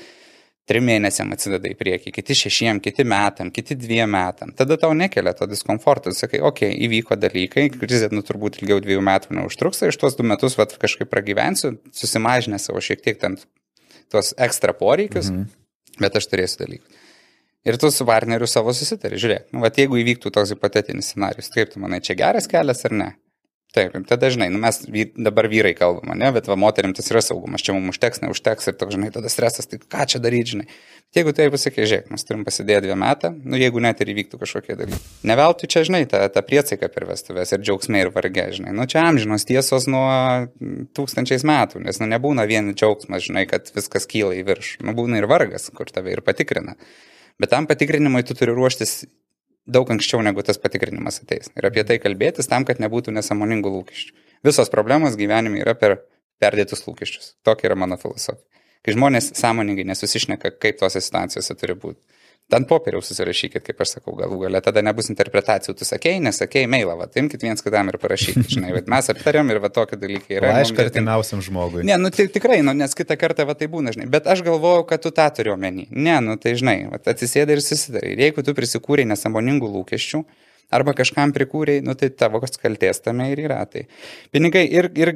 trim 0.67 0.83
mėnesiam 0.89 1.31
atsideda 1.31 1.71
į 1.71 1.77
priekį, 1.79 2.11
kiti 2.17 2.35
šešiem, 2.35 2.81
kiti 2.83 3.05
metam, 3.07 3.53
kiti 3.55 3.77
dviem 3.79 4.11
metam. 4.11 4.51
Tada 4.59 4.75
tau 4.81 4.91
nekelia 4.91 5.31
to 5.39 5.47
diskomforto. 5.47 6.11
Sakai, 6.11 6.41
okei, 6.43 6.73
okay, 6.73 6.81
įvyko 6.89 7.15
dalykai, 7.15 7.69
krizė 7.79 8.11
nu 8.11 8.25
turbūt 8.27 8.59
ilgiau 8.59 8.83
dviejų 8.83 9.07
metų 9.07 9.39
neužtruks, 9.39 9.85
iš 9.87 10.01
tuos 10.01 10.19
du 10.19 10.27
metus 10.27 10.59
vat, 10.59 10.75
kažkaip 10.81 11.07
pragyvensiu, 11.13 11.77
susimažinę 11.95 12.59
savo 12.59 12.83
šiek 12.83 13.07
tiek 13.07 13.23
ten 13.23 13.39
tuos 14.11 14.35
ekstra 14.35 14.75
poreikius, 14.75 15.31
mhm. 15.31 15.47
bet 16.03 16.19
aš 16.19 16.27
turėsiu 16.27 16.65
dalykus. 16.65 17.06
Ir 17.67 17.75
tu 17.81 17.91
su 17.91 18.05
partneriu 18.07 18.47
savo 18.47 18.71
susitari, 18.75 19.19
žiūrėk, 19.19 19.49
nu, 19.51 19.61
va, 19.65 19.71
jeigu 19.75 19.99
įvyktų 19.99 20.31
toks 20.31 20.55
hipotetinis 20.55 21.11
scenarius, 21.11 21.51
kaip 21.51 21.73
tu 21.73 21.83
manai, 21.83 21.99
čia 22.05 22.15
geras 22.15 22.47
kelias 22.47 22.85
ar 22.87 22.95
ne? 22.95 23.13
Taip, 23.75 23.93
tai 24.07 24.15
dažnai, 24.17 24.47
nu, 24.49 24.57
mes 24.63 24.79
vy, 24.87 25.03
dabar 25.19 25.45
vyrai 25.51 25.73
kalbame, 25.75 26.15
ne, 26.15 26.29
bet 26.31 26.47
va, 26.47 26.55
moterim 26.55 26.93
tas 26.95 27.11
yra 27.11 27.19
saugumas, 27.21 27.61
čia 27.61 27.73
mums 27.75 27.91
užteks, 27.91 28.21
neužteks 28.23 28.69
ir 28.71 28.75
toks, 28.79 28.95
žinai, 28.95 29.09
tada 29.11 29.27
stresas, 29.29 29.67
tai 29.67 29.81
ką 29.83 30.05
čia 30.07 30.21
daryti, 30.23 30.53
žinai. 30.53 30.65
Bet 31.11 31.19
jeigu 31.19 31.33
tai 31.35 31.49
pasakė, 31.51 31.83
žiūrėk, 31.83 32.07
mes 32.13 32.23
turim 32.25 32.45
pasidėti 32.47 32.87
dviem 32.87 33.03
metą, 33.03 33.33
nu, 33.35 33.59
jeigu 33.59 33.83
net 33.83 33.99
ir 34.01 34.13
įvyktų 34.13 34.39
kažkokie 34.39 34.77
dalykai. 34.79 35.01
Neveltui 35.27 35.69
čia, 35.69 35.83
žinai, 35.89 36.01
ta, 36.09 36.23
ta 36.31 36.45
priesaika 36.47 36.87
per 36.93 37.05
vestuvės 37.11 37.51
ir 37.51 37.61
džiaugsmai 37.65 38.05
ir 38.05 38.13
vargė, 38.15 38.47
žinai, 38.55 38.71
nu, 38.79 38.87
čia 38.87 39.03
amžinos 39.03 39.45
tiesos 39.51 39.89
nuo 39.91 40.07
tūkstančiais 40.97 41.43
metų, 41.47 41.83
nes, 41.83 41.99
nu, 41.99 42.07
nebūna 42.15 42.47
vien 42.47 42.71
džiaugsmas, 42.71 43.27
žinai, 43.27 43.45
kad 43.51 43.67
viskas 43.75 44.07
kyla 44.07 44.39
į 44.39 44.47
viršų, 44.47 44.87
nu, 44.87 44.95
būna 44.97 45.19
ir 45.19 45.27
vargas, 45.29 45.67
kur 45.75 45.91
tave 45.91 46.15
ir 46.15 46.23
patikrina. 46.25 46.79
Bet 47.41 47.53
tam 47.53 47.67
patikrinimui 47.69 48.23
tu 48.25 48.35
turi 48.37 48.53
ruoštis 48.55 49.05
daug 49.67 49.89
anksčiau, 49.91 50.23
negu 50.25 50.43
tas 50.45 50.59
patikrinimas 50.61 51.21
ateis. 51.21 51.51
Ir 51.57 51.67
apie 51.69 51.83
tai 51.87 51.99
kalbėtis 52.01 52.49
tam, 52.49 52.65
kad 52.65 52.79
nebūtų 52.81 53.13
nesamoningų 53.13 53.73
lūkesčių. 53.73 54.15
Visos 54.47 54.71
problemos 54.73 55.17
gyvenime 55.19 55.59
yra 55.61 55.75
per 55.77 55.99
perdėtus 56.41 56.85
lūkesčius. 56.87 57.35
Tokia 57.45 57.71
yra 57.71 57.77
mano 57.79 57.97
filosofija. 57.99 58.45
Kai 58.85 58.93
žmonės 58.95 59.33
sąmoningai 59.35 59.83
nesusišneka, 59.89 60.53
kaip 60.63 60.77
tose 60.79 61.01
situacijose 61.03 61.55
turi 61.59 61.75
būti. 61.75 61.99
Ant 62.55 62.63
popieriaus 62.63 63.09
susirašykit, 63.09 63.59
kaip 63.59 63.81
aš 63.83 63.97
sakau, 63.97 64.13
galų 64.15 64.37
galę, 64.45 64.61
tada 64.63 64.79
nebus 64.85 65.09
interpretacijų, 65.11 65.73
tu 65.75 65.83
sakei, 65.87 66.21
nesakei, 66.23 66.61
mailą, 66.71 66.93
va, 66.95 67.07
imkite 67.19 67.43
viens 67.43 67.63
kitam 67.63 67.91
ir 67.91 67.97
parašykit, 67.99 68.45
žinai, 68.55 68.69
bet 68.77 68.87
mes 68.91 69.11
aptariam 69.11 69.51
ir 69.51 69.59
va 69.59 69.67
tokie 69.73 69.99
dalykai 69.99 70.37
yra. 70.37 70.53
Aišku, 70.61 70.79
artimiausiam 70.79 71.41
žmogui. 71.43 71.83
Ne, 71.87 71.97
nu 71.99 72.07
tai 72.15 72.29
tikrai, 72.31 72.61
nu, 72.63 72.71
nes 72.77 72.95
kitą 72.95 73.17
kartą 73.19 73.43
va 73.49 73.55
tai 73.59 73.67
būna, 73.71 73.91
žinai, 73.95 74.07
bet 74.13 74.29
aš 74.31 74.45
galvojau, 74.47 74.85
kad 74.87 75.03
tu 75.03 75.11
tą 75.17 75.25
turi 75.35 75.51
omeny. 75.51 75.89
Ne, 75.91 76.15
nu 76.23 76.37
tai 76.39 76.53
žinai, 76.61 76.77
va, 76.93 77.01
atsisėdai 77.03 77.57
ir 77.57 77.63
susidarai. 77.65 78.13
Ir 78.15 78.23
jeigu 78.29 78.47
tu 78.47 78.55
prisikūrei 78.55 79.03
nesamoningų 79.11 79.73
lūkesčių, 79.73 80.23
arba 80.71 80.95
kažkam 80.95 81.35
prikūrei, 81.35 81.81
nu 81.83 81.97
tai 81.99 82.13
tavo 82.15 82.39
kalties 82.39 83.03
tame 83.03 83.27
ir 83.33 83.43
yra. 83.43 83.59
Tai 83.67 83.83
pinigai 84.31 84.63
ir, 84.71 84.87
ir 84.95 85.13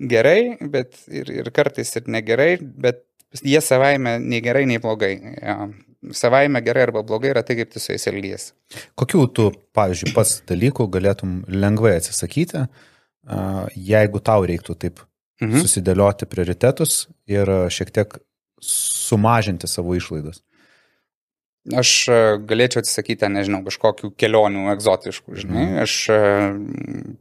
gerai, 0.00 0.56
bet 0.72 0.96
ir, 1.12 1.28
ir 1.42 1.52
kartais 1.52 1.92
ir 2.00 2.08
negerai, 2.08 2.54
bet 2.56 3.04
jie 3.44 3.60
savaime 3.64 4.16
nei 4.24 4.40
gerai, 4.44 4.64
nei 4.68 4.80
blogai. 4.80 5.12
Ja 5.44 5.60
savaime 6.16 6.60
gerai 6.64 6.86
arba 6.88 7.02
blogai 7.06 7.32
yra 7.34 7.42
tai, 7.46 7.56
kaip 7.60 7.72
tu 7.72 7.82
su 7.82 7.92
jais 7.92 8.06
elgiesi. 8.10 8.52
Kokių 8.98 9.24
tu, 9.36 9.48
pavyzdžiui, 9.76 10.14
pats 10.16 10.40
dalykų 10.48 10.88
galėtum 10.92 11.40
lengvai 11.52 11.96
atsisakyti, 11.98 12.64
jeigu 13.76 14.22
tau 14.24 14.46
reiktų 14.48 14.76
taip 14.80 15.02
mhm. 15.42 15.60
susidėlioti 15.64 16.28
prioritetus 16.30 17.04
ir 17.30 17.50
šiek 17.72 17.92
tiek 17.94 18.20
sumažinti 18.60 19.68
savo 19.70 19.96
išlaidas? 19.96 20.42
Aš 21.60 21.90
e, 22.08 22.18
galėčiau 22.48 22.80
atsisakyti, 22.80 23.28
nežinau, 23.28 23.58
kažkokių 23.66 24.08
kelionių 24.18 24.70
egzotiškų, 24.72 25.34
žinai. 25.42 25.64
Mhm. 25.66 25.80
Aš 25.82 25.96
e, 26.14 26.20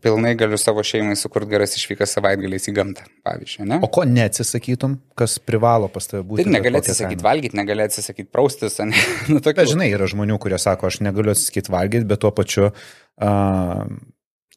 pilnai 0.06 0.32
galiu 0.40 0.56
savo 0.62 0.84
šeimai 0.86 1.18
sukurti 1.20 1.52
geras 1.52 1.76
išvykas 1.76 2.16
savaitgaliais 2.16 2.70
į 2.72 2.74
gamtą, 2.78 3.04
pavyzdžiui. 3.28 3.68
Ne? 3.68 3.82
O 3.84 3.90
ko 3.92 4.06
neatsisakytum, 4.08 4.96
kas 5.20 5.36
privalo 5.44 5.90
pas 5.92 6.08
tave 6.08 6.24
būti? 6.24 6.46
Tai 6.48 6.56
negali 6.56 6.80
atsisakyti 6.80 7.26
valgyti, 7.26 7.60
negali 7.60 7.84
atsisakyti 7.84 8.32
praustis. 8.32 8.80
Ne? 8.80 8.96
nu, 9.34 9.42
tokių... 9.44 9.68
Žinai, 9.74 9.90
yra 9.98 10.08
žmonių, 10.08 10.40
kurie 10.40 10.62
sako, 10.62 10.88
aš 10.88 11.02
negaliu 11.04 11.36
atsisakyti 11.36 11.76
valgyti, 11.76 12.08
bet 12.08 12.24
tuo 12.24 12.32
pačiu 12.36 12.70
uh, 12.70 13.84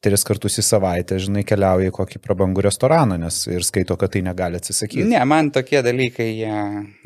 tris 0.03 0.25
kartus 0.27 0.59
į 0.59 0.65
savaitę, 0.67 1.19
žinai, 1.23 1.45
keliauja 1.47 1.93
į 1.93 1.95
kokį 1.95 2.21
prabangų 2.25 2.65
restoraną, 2.67 3.19
nes 3.23 3.38
ir 3.51 3.65
skaito, 3.67 3.97
kad 4.01 4.15
tai 4.15 4.25
negali 4.27 4.59
atsisakyti. 4.59 5.07
Ne, 5.11 5.21
man 5.29 5.53
tokie 5.55 5.81
dalykai 5.85 6.29
jie... 6.29 6.53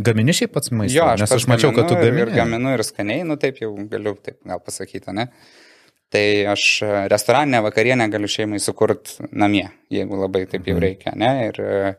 Gamini 0.09 0.35
šiaip 0.37 0.55
pats 0.57 0.73
maistą? 0.73 0.97
Jo, 0.97 1.11
aš, 1.13 1.25
nes 1.25 1.37
aš 1.37 1.49
mačiau, 1.53 1.75
kad 1.77 1.91
tu 1.91 1.99
gamini. 2.01 2.25
Ir 2.25 2.35
gaminu 2.39 2.75
ir 2.77 2.85
skaniai, 2.87 3.25
nu 3.29 3.39
taip 3.41 3.61
jau 3.63 3.75
galiu, 3.91 4.17
taip 4.17 4.41
gal 4.49 4.63
pasakyti, 4.65 5.15
ne? 5.17 5.29
Tai 6.15 6.27
aš 6.53 6.69
restoraninę 7.11 7.61
vakarienę 7.67 8.07
galiu 8.13 8.31
šeimai 8.31 8.63
sukurti 8.63 9.27
namie, 9.35 9.67
jeigu 9.93 10.23
labai 10.23 10.47
taip 10.47 10.63
jau 10.65 10.79
mhm. 10.79 10.85
reikia, 10.87 11.17
ne? 11.19 11.33
Ir 11.51 11.61
E, 11.67 11.97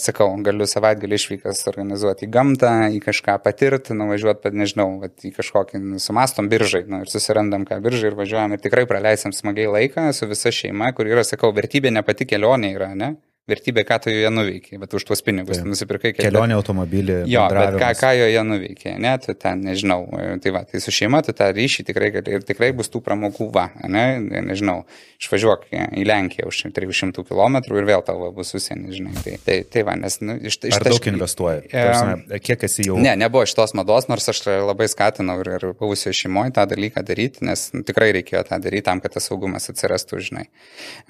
sakau, 0.00 0.28
galiu 0.44 0.66
savaitgalį 0.68 1.18
išvykas 1.18 1.64
organizuoti 1.70 2.26
į 2.26 2.30
gamtą, 2.34 2.72
į 2.96 3.00
kažką 3.04 3.38
patirti, 3.44 3.96
nuvažiuoti, 3.96 4.42
bet 4.44 4.58
nežinau, 4.58 4.88
vat, 5.02 5.16
į 5.24 5.32
kažkokį 5.36 5.80
nu, 5.82 6.00
sumastom 6.02 6.50
biržai 6.52 6.84
nu, 6.90 7.02
ir 7.04 7.12
susirandam 7.12 7.66
ką 7.68 7.80
biržai 7.84 8.12
ir 8.12 8.18
važiuojam 8.18 8.56
ir 8.56 8.62
tikrai 8.62 8.86
praleisim 8.90 9.34
smagiai 9.36 9.70
laiką 9.72 10.08
su 10.16 10.28
visa 10.30 10.52
šeima, 10.54 10.92
kur 10.96 11.10
yra, 11.10 11.24
sakau, 11.26 11.52
vertybė 11.56 11.94
ne 11.94 12.04
pati 12.06 12.28
kelionė 12.28 12.74
yra, 12.76 12.92
ne? 12.98 13.14
Vertybė, 13.50 13.82
ką 13.86 13.98
tu 14.04 14.12
joje 14.12 14.30
nuveikiai, 14.30 14.78
bet 14.78 14.92
už 14.94 15.04
tuos 15.08 15.22
pinigus 15.26 15.58
tai, 15.58 15.66
nusipirkai 15.66 16.12
kelionę. 16.14 16.30
Kelionė 16.30 16.56
automobilį. 16.60 17.16
Jo, 17.30 17.48
bet 17.50 17.74
ką, 17.80 17.88
ką 17.98 18.10
joje 18.14 18.44
nuveikiai, 18.46 18.92
ne, 19.02 19.14
tu 19.22 19.34
ten, 19.34 19.64
nežinau, 19.66 20.04
tai 20.44 20.52
va, 20.54 20.62
tai 20.68 20.78
su 20.82 20.94
šeima 20.94 21.24
tu 21.26 21.34
tą 21.34 21.48
ryšį 21.56 21.84
tikrai 21.88 22.12
ir 22.20 22.46
tikrai 22.46 22.70
bus 22.76 22.92
tų 22.92 23.02
pramogų, 23.02 23.48
va, 23.54 23.64
ne, 23.90 24.04
nežinau, 24.46 24.82
išvažiuok 25.22 25.66
į 25.74 26.06
Lenkiją 26.06 26.46
už 26.52 26.60
300 26.76 27.24
km 27.26 27.58
ir 27.66 27.88
vėl 27.88 28.04
tavo 28.06 28.30
bus 28.36 28.54
užsienį, 28.54 28.94
žinai. 28.94 29.16
Tai, 29.24 29.34
tai, 29.42 29.58
tai 29.66 29.84
va, 29.90 29.98
nes, 29.98 30.20
nu, 30.22 30.38
iš, 30.38 30.60
iš 30.70 30.78
Ar 30.78 30.86
daug 30.86 31.10
investuoji? 31.10 31.66
E, 31.74 32.40
kiek 32.46 32.62
esi 32.68 32.86
jau? 32.86 33.00
Ne, 33.02 33.16
nebuvo 33.18 33.42
šitos 33.48 33.74
mados, 33.78 34.06
nors 34.10 34.30
aš 34.30 34.44
labai 34.62 34.86
skatinau 34.90 35.40
ir, 35.42 35.52
ir 35.58 35.68
buvusio 35.78 36.14
šeimoje 36.14 36.54
tą 36.54 36.68
dalyką 36.70 37.02
daryti, 37.10 37.42
nes 37.48 37.68
nu, 37.74 37.82
tikrai 37.86 38.12
reikėjo 38.20 38.46
tą 38.46 38.62
daryti 38.62 38.86
tam, 38.86 39.02
kad 39.02 39.18
tas 39.18 39.26
saugumas 39.26 39.66
atsirastų, 39.72 40.22
žinai. 40.30 40.46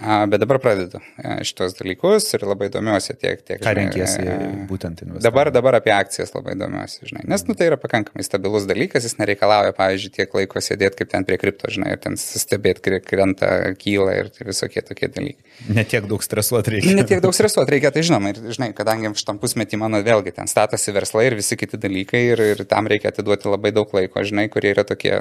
A, 0.01 0.25
bet 0.33 0.40
dabar 0.45 0.61
pradedu 0.64 1.03
e, 1.20 1.41
šitos 1.49 1.76
dalykus 1.76 2.22
dalykus 2.23 2.35
ir 2.35 2.47
labai 2.47 2.68
domiuosi 2.70 3.14
tiek, 3.18 3.43
tiek. 3.45 3.61
Ką 3.62 3.73
renkėsi 3.77 4.23
e, 4.23 4.66
būtent 4.68 5.03
investuoti? 5.03 5.25
Dabar, 5.25 5.51
dabar 5.53 5.77
apie 5.79 5.93
akcijas 5.95 6.33
labai 6.35 6.55
domiuosi, 6.59 7.07
žinai. 7.09 7.25
Nes, 7.29 7.45
nu, 7.49 7.55
tai 7.55 7.68
yra 7.70 7.79
pakankamai 7.81 8.25
stabilus 8.25 8.66
dalykas, 8.68 9.05
jis 9.07 9.18
nereikalauja, 9.18 9.75
pavyzdžiui, 9.77 10.12
tiek 10.16 10.35
laiko 10.37 10.62
sėdėti 10.62 11.03
kaip 11.03 11.12
ten 11.12 11.27
prie 11.29 11.39
kripto, 11.41 11.70
žinai, 11.73 11.95
ir 11.97 12.03
ten 12.03 12.16
stebėti, 12.20 13.01
krenta, 13.07 13.75
kyla 13.79 14.16
ir 14.20 14.31
tai 14.35 14.47
visokie 14.49 14.83
tokie 14.87 15.11
dalykai. 15.12 15.57
Netiek 15.73 16.09
daug 16.11 16.23
stresuoti 16.25 16.77
reikia. 16.77 16.97
Netiek 16.99 17.23
daug 17.25 17.35
stresuoti 17.37 17.77
reikia, 17.77 17.93
tai 17.95 18.05
žinoma, 18.07 18.33
ir, 18.35 18.43
žinai, 18.55 18.73
kadangi 18.77 19.12
šitam 19.18 19.41
pusmetį 19.43 19.81
mano 19.83 20.03
vėlgi 20.05 20.35
ten 20.39 20.51
statosi 20.51 20.95
verslai 20.95 21.29
ir 21.31 21.39
visi 21.39 21.59
kiti 21.61 21.81
dalykai 21.81 22.25
ir, 22.33 22.47
ir 22.55 22.64
tam 22.70 22.91
reikia 22.91 23.12
atiduoti 23.12 23.51
labai 23.51 23.75
daug 23.75 23.93
laiko, 23.97 24.25
žinai, 24.27 24.49
kurie 24.53 24.75
yra 24.75 24.87
tokie 24.89 25.18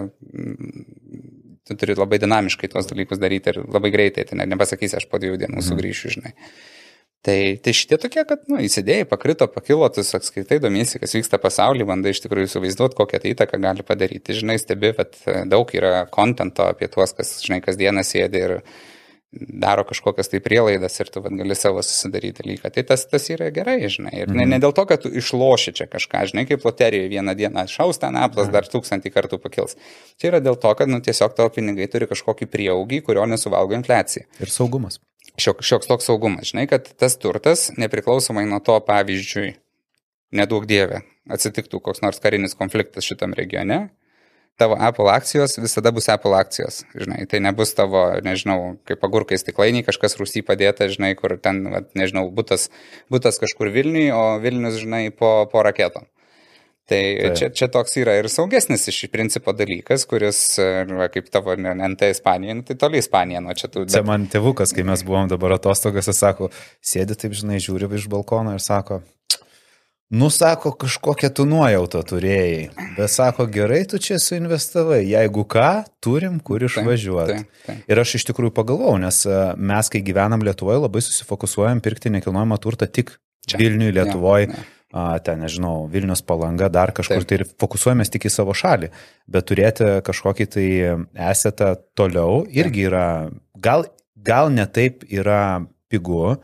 tu 1.72 1.78
turi 1.78 1.96
labai 1.96 2.20
dinamiškai 2.22 2.70
tuos 2.72 2.90
dalykus 2.90 3.22
daryti 3.22 3.54
ir 3.54 3.62
labai 3.64 3.92
greitai, 3.94 4.26
tai 4.28 4.40
ne, 4.40 4.48
nepasakysi, 4.54 4.98
aš 5.00 5.08
po 5.12 5.20
dviejų 5.22 5.40
dienų 5.46 5.60
Mhm. 5.60 5.68
sugrįšiu, 5.70 6.14
žinai. 6.18 6.34
Tai, 7.22 7.38
tai 7.62 7.74
šitie 7.78 8.00
tokie, 8.02 8.24
kad, 8.26 8.48
nu, 8.50 8.58
įsidėjai, 8.66 9.06
pakrito, 9.06 9.46
pakilo, 9.54 9.86
tu 9.94 10.02
apskaitai 10.02 10.58
domiesi, 10.62 10.98
kas 11.02 11.14
vyksta 11.14 11.38
pasaulyje, 11.42 11.86
bandai 11.86 12.16
iš 12.16 12.24
tikrųjų 12.24 12.48
įsivaizduoti, 12.50 12.98
kokią 12.98 13.20
tai 13.22 13.34
įtaką 13.36 13.60
gali 13.62 13.86
padaryti. 13.86 14.40
Žinai, 14.40 14.56
stebi, 14.58 14.90
kad 14.98 15.14
daug 15.52 15.70
yra 15.78 16.08
kontento 16.10 16.66
apie 16.66 16.90
tuos, 16.90 17.14
kas, 17.14 17.36
žinai, 17.46 17.60
kasdieną 17.62 18.02
sėdi 18.08 18.42
ir 18.42 18.56
daro 19.32 19.86
kažkokias 19.88 20.32
tai 20.34 20.42
prielaidas 20.44 20.98
ir 20.98 21.12
tu 21.14 21.22
vat, 21.22 21.36
gali 21.38 21.56
savo 21.56 21.84
susidaryti 21.86 22.42
dalyką. 22.42 22.74
Tai 22.74 22.86
tas, 22.90 23.06
tas 23.14 23.30
yra 23.32 23.52
gerai, 23.54 23.78
žinai. 23.86 24.16
Ir 24.24 24.34
ne, 24.34 24.50
ne 24.50 24.60
dėl 24.64 24.74
to, 24.76 24.88
kad 24.90 25.06
tu 25.06 25.14
išloši 25.22 25.76
čia 25.78 25.88
kažką, 25.94 26.26
žinai, 26.34 26.48
kaip 26.50 26.66
loterijoje 26.66 27.14
vieną 27.14 27.38
dieną 27.38 27.68
šaus 27.70 28.02
ten 28.02 28.18
aplas, 28.20 28.50
dar 28.50 28.66
tūkstantį 28.66 29.14
kartų 29.14 29.40
pakils. 29.46 29.78
Čia 30.18 30.34
yra 30.34 30.42
dėl 30.42 30.58
to, 30.58 30.74
kad 30.74 30.90
nu, 30.90 31.00
tiesiog 31.06 31.38
tavo 31.38 31.54
pinigai 31.54 31.86
turi 31.94 32.10
kažkokį 32.10 32.50
prieaugį, 32.50 33.06
kurio 33.06 33.30
nesuvalgo 33.30 33.78
infliacija. 33.78 34.26
Ir 34.42 34.52
saugumas. 34.52 35.00
Šiok, 35.42 35.64
šioks 35.66 35.90
toks 35.90 36.08
saugumas, 36.10 36.52
žinai, 36.52 36.68
kad 36.70 36.86
tas 37.02 37.18
turtas, 37.18 37.70
nepriklausomai 37.82 38.44
nuo 38.50 38.60
to, 38.64 38.76
pavyzdžiui, 38.86 39.56
nedaug 40.38 40.68
dievė, 40.70 41.02
atsitiktų 41.32 41.82
koks 41.84 42.04
nors 42.06 42.22
karinis 42.22 42.54
konfliktas 42.60 43.08
šitam 43.08 43.34
regione, 43.38 43.88
tavo 44.62 44.78
Apple 44.80 45.10
akcijos 45.10 45.58
visada 45.58 45.92
bus 45.92 46.10
Apple 46.14 46.36
akcijos, 46.38 46.84
žinai, 46.94 47.26
tai 47.30 47.42
nebus 47.42 47.74
tavo, 47.78 48.04
nežinau, 48.22 48.76
kaip 48.86 49.04
agurkai 49.08 49.40
stiklainiai, 49.42 49.86
kažkas 49.88 50.20
rusy 50.22 50.44
padėta, 50.46 50.90
žinai, 50.92 51.16
kur 51.18 51.38
ten, 51.42 51.64
vat, 51.74 51.90
nežinau, 51.98 52.28
būtas, 52.36 52.70
būtas 53.12 53.42
kažkur 53.42 53.72
Vilniui, 53.74 54.12
o 54.14 54.38
Vilnius, 54.44 54.78
žinai, 54.84 55.08
po, 55.16 55.34
po 55.52 55.66
raketom. 55.66 56.06
Tai 56.92 57.00
Taip. 57.00 57.38
čia, 57.40 57.48
čia 57.56 57.68
toks 57.72 57.94
yra 58.02 58.18
ir 58.20 58.28
saugesnis 58.32 58.84
iš 58.92 59.06
principo 59.14 59.54
dalykas, 59.56 60.04
kuris, 60.10 60.42
e, 60.60 60.84
va, 60.92 61.08
kaip 61.14 61.30
tavo 61.32 61.56
NT 61.56 62.10
Ispanija, 62.12 62.58
nu, 62.58 62.66
tai 62.68 62.76
toli 62.80 63.00
Ispanija, 63.00 63.40
nuo 63.44 63.56
čia 63.56 63.70
tų... 63.72 63.86
Čia 63.94 64.04
man 64.08 64.28
tėvukas, 64.32 64.74
kai 64.76 64.84
mes 64.88 65.06
buvom 65.08 65.32
dabar 65.32 65.56
atostogose, 65.56 66.12
sako, 66.18 66.50
sėdi 66.84 67.16
taip, 67.16 67.38
žinai, 67.38 67.62
žiūri 67.64 67.88
iš 67.96 68.10
balkono 68.12 68.58
ir 68.58 68.64
sako, 68.64 69.00
nu, 70.12 70.28
sako, 70.36 70.74
kažkokią 70.84 71.32
tu 71.40 71.48
nuojautą 71.48 72.04
turėjai, 72.12 72.68
bet 72.98 73.16
sako, 73.16 73.48
gerai, 73.56 73.86
tu 73.88 74.02
čia 74.04 74.20
suinvestavai, 74.20 75.00
jeigu 75.14 75.48
ką, 75.48 75.72
turim 76.04 76.42
kur 76.44 76.68
išvažiuoti. 76.68 77.40
taip, 77.40 77.66
taip. 77.70 77.88
Ir 77.88 78.04
aš 78.04 78.18
iš 78.20 78.28
tikrųjų 78.34 78.52
pagalvojau, 78.60 79.00
nes 79.06 79.24
e, 79.24 79.40
mes, 79.56 79.96
kai 79.96 80.04
gyvenam 80.04 80.44
Lietuvoje, 80.44 80.84
labai 80.84 81.08
susifokusuojam 81.08 81.80
pirkti 81.88 82.12
nekilnojamą 82.20 82.60
turtą 82.60 82.92
tik 82.92 83.16
Čia. 83.48 83.58
Vilniui, 83.58 83.96
Lietuvoje, 83.96 84.52
Jo, 84.52 84.60
jo. 84.60 84.81
Ten, 84.92 85.40
nežinau, 85.44 85.86
Vilnius 85.92 86.24
palanga, 86.26 86.70
dar 86.72 86.92
kažkur, 86.96 87.24
Taip. 87.24 87.30
tai 87.30 87.40
ir 87.40 87.46
fokusuojamės 87.62 88.12
tik 88.12 88.28
į 88.28 88.34
savo 88.34 88.56
šalį, 88.58 88.92
bet 89.32 89.48
turėti 89.48 89.88
kažkokį 90.08 90.48
tai 90.52 90.68
esetą 91.32 91.74
toliau 91.98 92.42
irgi 92.52 92.88
yra, 92.90 93.06
gal, 93.56 93.88
gal 94.16 94.52
netaip 94.54 95.06
yra 95.08 95.64
pigu, 95.92 96.38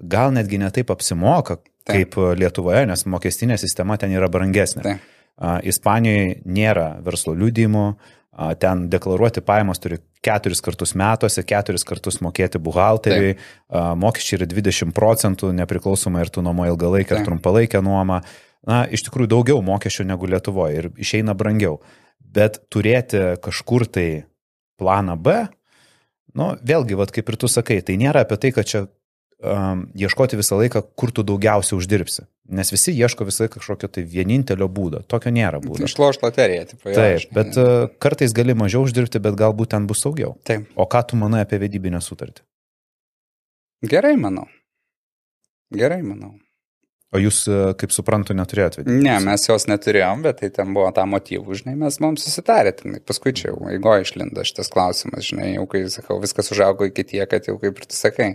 gal 0.00 0.34
netgi 0.36 0.60
netaip 0.60 0.92
apsimoka 0.92 1.58
Taip. 1.58 2.14
kaip 2.14 2.20
Lietuvoje, 2.40 2.84
nes 2.88 3.06
mokestinė 3.08 3.58
sistema 3.60 3.98
ten 4.00 4.12
yra 4.16 4.30
brangesnė. 4.32 4.84
Taip. 4.84 5.10
Ispanijoje 5.66 6.44
nėra 6.46 6.92
verslo 7.02 7.32
liudymų, 7.34 7.86
a, 7.90 8.20
ten 8.58 8.88
deklaruoti 8.90 9.42
pajamos 9.46 9.80
turi 9.82 10.00
keturis 10.24 10.62
kartus 10.64 10.94
metuose, 10.98 11.44
keturis 11.46 11.86
kartus 11.86 12.20
mokėti 12.24 12.60
buhalteriui, 12.62 13.34
a, 13.34 13.92
mokesčiai 13.98 14.40
yra 14.40 14.48
20 14.50 14.94
procentų, 14.96 15.52
nepriklausomai 15.60 16.24
ar 16.24 16.32
tu 16.32 16.42
nuomoji 16.42 16.74
ilgalaikę 16.74 17.18
ar 17.18 17.26
trumpalaikę 17.28 17.82
nuomą. 17.84 18.20
Na, 18.64 18.84
iš 18.88 19.04
tikrųjų 19.06 19.30
daugiau 19.30 19.60
mokesčių 19.64 20.08
negu 20.08 20.28
Lietuvoje 20.30 20.80
ir 20.80 20.90
išeina 20.96 21.36
brangiau. 21.36 21.78
Bet 22.18 22.62
turėti 22.72 23.36
kažkur 23.44 23.84
tai 23.86 24.08
planą 24.80 25.18
B, 25.20 25.36
nu, 26.34 26.54
vėlgi, 26.64 26.96
vat, 26.98 27.12
kaip 27.14 27.28
ir 27.30 27.38
tu 27.38 27.50
sakai, 27.50 27.82
tai 27.84 27.98
nėra 28.00 28.24
apie 28.24 28.40
tai, 28.40 28.50
kad 28.56 28.66
čia 28.66 28.86
um, 28.86 29.84
ieškoti 29.94 30.40
visą 30.40 30.58
laiką, 30.58 30.82
kur 30.96 31.12
tu 31.14 31.22
daugiausiai 31.26 31.78
uždirbsi. 31.78 32.24
Nes 32.44 32.68
visi 32.68 32.92
ieško 32.92 33.24
visą 33.24 33.46
laiką 33.46 33.60
kažkokio 33.62 33.88
tai 33.88 34.02
vienintelio 34.04 34.66
būdo. 34.68 35.00
Tokio 35.08 35.32
nėra 35.32 35.62
būdo. 35.64 35.86
Išloš 35.86 36.18
loteriją, 36.20 36.66
tipo, 36.74 36.90
jo, 36.92 36.96
Taip, 36.98 37.30
bet 37.32 37.56
uh, 37.56 37.86
kartais 38.04 38.34
gali 38.36 38.52
mažiau 38.52 38.84
uždirbti, 38.84 39.22
bet 39.24 39.38
galbūt 39.40 39.72
ten 39.72 39.86
bus 39.88 40.04
saugiau. 40.04 40.34
Taip. 40.44 40.66
O 40.76 40.84
ką 40.84 41.00
tu 41.08 41.16
manai 41.16 41.40
apie 41.46 41.56
vedybinę 41.62 42.02
sutartį? 42.04 42.44
Gerai, 43.88 44.12
manau. 44.20 44.44
Gerai, 45.72 46.02
manau. 46.04 46.34
O 47.14 47.20
jūs, 47.22 47.44
uh, 47.46 47.70
kaip 47.78 47.92
suprantu, 47.94 48.34
neturėjote 48.34 48.80
vedybinės? 48.80 49.04
Ne, 49.06 49.14
mes 49.22 49.46
jos 49.46 49.68
neturėjom, 49.70 50.24
bet 50.26 50.40
tai 50.42 50.50
ten 50.54 50.72
buvo 50.74 50.88
tą 50.94 51.04
motyvų, 51.06 51.58
žinai, 51.60 51.76
mes 51.78 52.00
mums 52.02 52.26
susitarė, 52.26 52.74
ten, 52.80 52.96
paskui 53.06 53.34
čia 53.38 53.52
jau 53.52 53.58
eigoje 53.70 54.08
išlindo 54.08 54.42
šitas 54.46 54.72
klausimas, 54.74 55.28
žinai, 55.28 55.52
jau 55.54 55.66
kai, 55.70 55.84
sakau, 55.94 56.18
viskas 56.22 56.50
užaugo 56.54 56.88
iki 56.90 57.06
tiek, 57.14 57.26
kad 57.30 57.46
jau 57.46 57.54
kaip 57.62 57.78
ir 57.78 57.86
tu 57.86 57.94
sakai, 57.94 58.32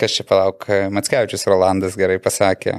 kas 0.00 0.18
čia 0.18 0.26
palauk, 0.28 0.68
Matskevičius 0.92 1.48
Rolandas 1.48 1.96
gerai 2.00 2.18
pasakė, 2.20 2.76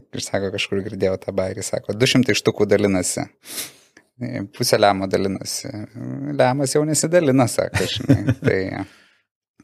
ir 0.00 0.26
sako, 0.26 0.50
kažkur 0.56 0.82
girdėjau 0.88 1.20
tą 1.22 1.34
bairį, 1.38 1.66
sako, 1.66 1.94
200 1.98 2.34
štukų 2.42 2.66
dalinasi. 2.70 3.28
Pusę 4.56 4.76
lemo 4.76 5.06
dalinasi. 5.08 5.70
Lemas 6.36 6.74
jau 6.74 6.82
nesidalina, 6.84 7.46
sako, 7.48 7.86
žinai. 7.88 8.34
Tai, 8.42 8.58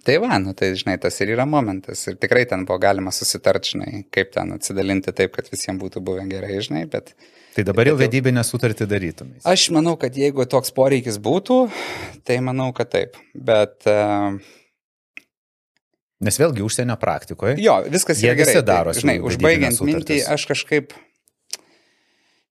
tai 0.07 0.19
va, 0.23 0.37
nu, 0.43 0.55
tai 0.57 0.73
žinai, 0.79 0.97
tas 1.03 1.17
ir 1.25 1.33
yra 1.35 1.47
momentas. 1.49 2.05
Ir 2.11 2.19
tikrai 2.23 2.45
ten 2.49 2.65
buvo 2.69 2.79
galima 2.83 3.13
susitart, 3.15 3.67
žinai, 3.73 4.05
kaip 4.15 4.31
ten 4.37 4.55
atsidalinti 4.57 5.15
taip, 5.17 5.35
kad 5.35 5.51
visiems 5.53 5.83
būtų 5.83 6.03
buvę 6.07 6.29
gerai, 6.31 6.61
žinai, 6.65 6.85
bet 6.91 7.17
Tai 7.57 7.63
dabar 7.65 7.89
jau 7.89 7.95
vedybinę 7.97 8.43
sutartį 8.45 8.85
darytumės. 8.85 9.47
Aš 9.49 9.71
manau, 9.73 9.95
kad 9.97 10.13
jeigu 10.13 10.45
toks 10.45 10.75
poreikis 10.77 11.17
būtų, 11.25 11.55
tai 12.29 12.37
manau, 12.45 12.67
kad 12.77 12.91
taip. 12.93 13.17
Bet 13.33 13.87
uh, 13.89 14.37
Nes 16.21 16.37
vėlgi 16.41 16.61
užsienio 16.65 16.99
praktikoje. 17.01 17.57
jo, 17.61 17.79
viskas 17.93 18.21
Jie 18.21 18.35
gerai. 18.35 18.45
visi 18.45 18.63
daro 18.65 18.93
tai, 18.93 19.01
žinai, 19.01 19.17
užbaigiant 19.25 19.81
mintį, 19.85 20.21
aš 20.33 20.47
kažkaip, 20.53 20.93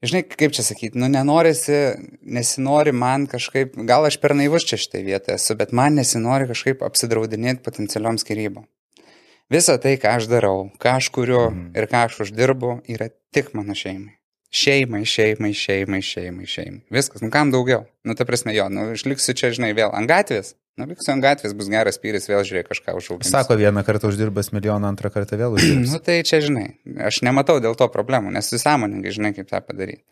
žinai, 0.09 0.23
kaip 0.27 0.53
čia 0.55 0.63
sakyti, 0.65 0.97
nu 1.01 1.07
nenorisi, 1.11 1.79
nesinori 2.21 2.93
man 2.95 3.27
kažkaip, 3.31 3.75
gal 3.87 4.05
aš 4.07 4.17
per 4.21 4.35
naivus 4.37 4.65
čia 4.67 4.79
šitą 4.81 5.01
vietą 5.05 5.35
esu, 5.35 5.55
bet 5.59 5.71
man 5.75 5.95
nesinori 5.99 6.47
kažkaip 6.49 6.83
apsidraudinėti 6.85 7.63
potencialiom 7.65 8.17
skirybom. 8.21 8.65
Visa 9.53 9.77
tai, 9.77 9.95
ką 10.01 10.15
aš 10.17 10.27
darau, 10.31 10.71
ką 10.81 10.95
aš 10.97 11.09
kuriu 11.13 11.51
Mhm. 11.51 11.77
ir 11.77 11.87
ką 11.87 12.05
aš 12.05 12.19
uždirbu, 12.25 12.81
yra 12.89 13.09
tik 13.31 13.53
mano 13.53 13.73
šeimai. 13.77 14.15
Šeimai, 14.55 15.03
šeimai, 15.03 15.51
šeimai, 15.53 16.01
šeimai, 16.01 16.45
šeimai. 16.47 16.81
Viskas, 16.89 17.21
nu 17.21 17.29
kam 17.29 17.51
daugiau? 17.51 17.85
Nu, 18.05 18.15
ta 18.15 18.25
prasme, 18.25 18.55
jo, 18.55 18.69
nu, 18.69 18.93
išliksiu 18.95 19.35
čia, 19.35 19.51
žinai, 19.51 19.73
vėl 19.75 19.91
ant 19.93 20.07
gatvės. 20.07 20.55
Nu, 20.75 20.83
liksiu 20.89 21.13
ant 21.13 21.23
gatvės, 21.23 21.53
bus 21.55 21.69
geras 21.71 21.95
pyris, 22.03 22.25
vėl 22.27 22.41
žiūrėk 22.43 22.67
kažką 22.67 22.97
užauginti. 22.99 23.29
Sako, 23.29 23.55
vieną 23.55 23.83
kartą 23.87 24.09
uždirbęs 24.11 24.51
milijoną, 24.51 24.89
antrą 24.91 25.11
kartą 25.13 25.39
vėl 25.39 25.55
uždirbęs. 25.55 25.93
Nu, 25.93 26.01
tai 26.03 26.17
čia, 26.27 26.41
žinai, 26.43 26.65
aš 26.99 27.21
nematau 27.23 27.61
dėl 27.63 27.77
to 27.79 27.87
problemų, 27.93 28.33
nes 28.35 28.51
sąmoningai 28.51 29.13
žinai, 29.15 29.31
kaip 29.37 29.47
tą 29.47 29.61
padaryti. 29.63 30.03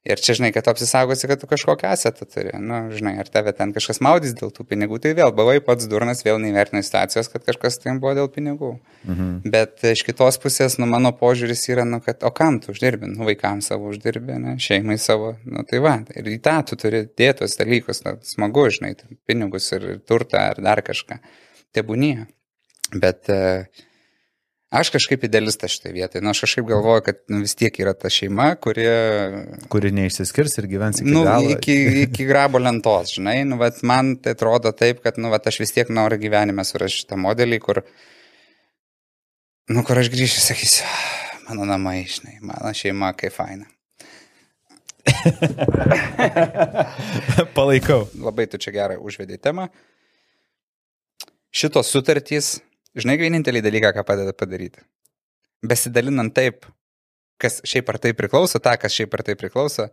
Ir 0.00 0.16
čia, 0.16 0.32
žinai, 0.32 0.48
kad 0.48 0.64
tu 0.64 0.70
apsisaugosi, 0.72 1.28
kad 1.28 1.42
tu 1.42 1.48
kažkokią 1.48 1.90
asetą 1.92 2.24
turi. 2.24 2.54
Na, 2.54 2.78
nu, 2.86 2.94
žinai, 2.96 3.18
ar 3.20 3.28
tave 3.28 3.52
ten 3.52 3.74
kažkas 3.76 3.98
maudys 4.00 4.32
dėl 4.38 4.48
tų 4.56 4.64
pinigų, 4.70 4.96
tai 5.04 5.12
vėl 5.18 5.28
buvai 5.36 5.58
pats 5.60 5.84
durnas, 5.92 6.22
vėl 6.24 6.38
neįvertinai 6.40 6.80
situacijos, 6.86 7.28
kad 7.28 7.44
kažkas 7.44 7.76
tai 7.82 7.92
buvo 8.00 8.14
dėl 8.16 8.30
pinigų. 8.32 8.70
Mhm. 9.04 9.50
Bet 9.52 9.84
iš 9.90 10.00
kitos 10.08 10.40
pusės, 10.40 10.78
nu, 10.80 10.88
mano 10.88 11.12
požiūris 11.18 11.66
yra, 11.68 11.84
nu, 11.84 12.00
kad, 12.00 12.24
o 12.24 12.32
kam 12.32 12.62
tu 12.64 12.72
uždirbi? 12.72 13.10
Nu, 13.12 13.26
vaikams 13.28 13.68
savo 13.68 13.92
uždirbi, 13.92 14.38
ne, 14.40 14.56
šeimai 14.56 14.96
savo, 14.96 15.34
nu, 15.44 15.66
tai 15.68 15.82
va. 15.84 15.98
Ir 16.16 16.32
į 16.32 16.40
tą 16.48 16.56
tu 16.70 16.80
turi 16.80 17.04
dėtos 17.20 17.60
dalykus, 17.60 18.00
nu, 18.08 18.16
smagu, 18.24 18.70
žinai, 18.72 18.94
pinigus 19.28 19.68
ir 19.76 19.90
turtą 20.08 20.46
ar 20.54 20.64
dar 20.64 20.80
kažką. 20.86 21.20
Tebūnie. 21.76 22.24
Bet 22.96 23.28
uh, 23.28 23.68
aš 24.70 24.90
kažkaip 24.94 25.24
idealistas 25.26 25.72
šitoje 25.74 25.92
vietoje. 25.96 26.22
Nu, 26.22 26.30
aš 26.30 26.44
kažkaip 26.44 26.66
galvoju, 26.68 27.02
kad 27.06 27.18
nu, 27.28 27.40
vis 27.44 27.56
tiek 27.58 27.74
yra 27.82 27.94
ta 27.98 28.10
šeima, 28.12 28.52
kuri, 28.62 28.84
Kuri 29.72 29.90
neišsiskirs 29.96 30.54
ir 30.62 30.68
gyvens 30.70 31.02
iki 31.02 31.10
nu, 31.10 31.24
galo. 31.26 31.50
iki, 31.56 31.74
iki 32.04 32.26
grabo 32.28 32.60
lentos, 32.62 33.16
žinai, 33.16 33.40
nu, 33.48 33.58
vat, 33.60 33.82
man 33.86 34.14
tai 34.22 34.36
atrodo 34.36 34.70
taip, 34.76 35.02
kad, 35.06 35.18
nu, 35.18 35.32
vat, 35.34 35.50
aš 35.50 35.60
vis 35.64 35.74
tiek 35.74 35.90
noriu 35.90 36.20
gyvenime 36.22 36.64
surasti 36.66 37.02
šitą 37.02 37.18
modelį, 37.18 37.58
kur, 37.66 37.82
nu, 39.74 39.82
kur 39.86 39.98
aš 40.02 40.12
grįšiu, 40.14 40.46
sakysiu, 40.46 40.86
"Ah, 40.86 41.44
mano 41.50 41.66
namai, 41.66 42.04
žinai, 42.06 42.38
mano 42.40 42.70
šeima, 42.74 43.10
kaip 43.18 43.34
faina. 43.34 43.66
Palaikau. 47.56 48.04
Labai 48.20 48.46
tu 48.46 48.58
čia 48.60 48.70
gerai 48.74 48.98
užvedai 49.00 49.38
temą. 49.42 49.64
Šitos 51.50 51.88
sutartys 51.90 52.60
Žinai, 52.98 53.16
vienintelį 53.20 53.62
dalyką, 53.62 53.92
ką 53.94 54.04
padeda 54.06 54.34
padaryti. 54.34 54.82
Besidalinant 55.66 56.34
taip, 56.34 56.64
kas 57.40 57.60
šiaip 57.68 57.90
ar 57.92 58.00
tai 58.02 58.14
priklauso, 58.16 58.58
tą, 58.62 58.74
kas 58.80 58.96
šiaip 58.96 59.14
ar 59.14 59.22
tai 59.26 59.36
priklauso, 59.38 59.86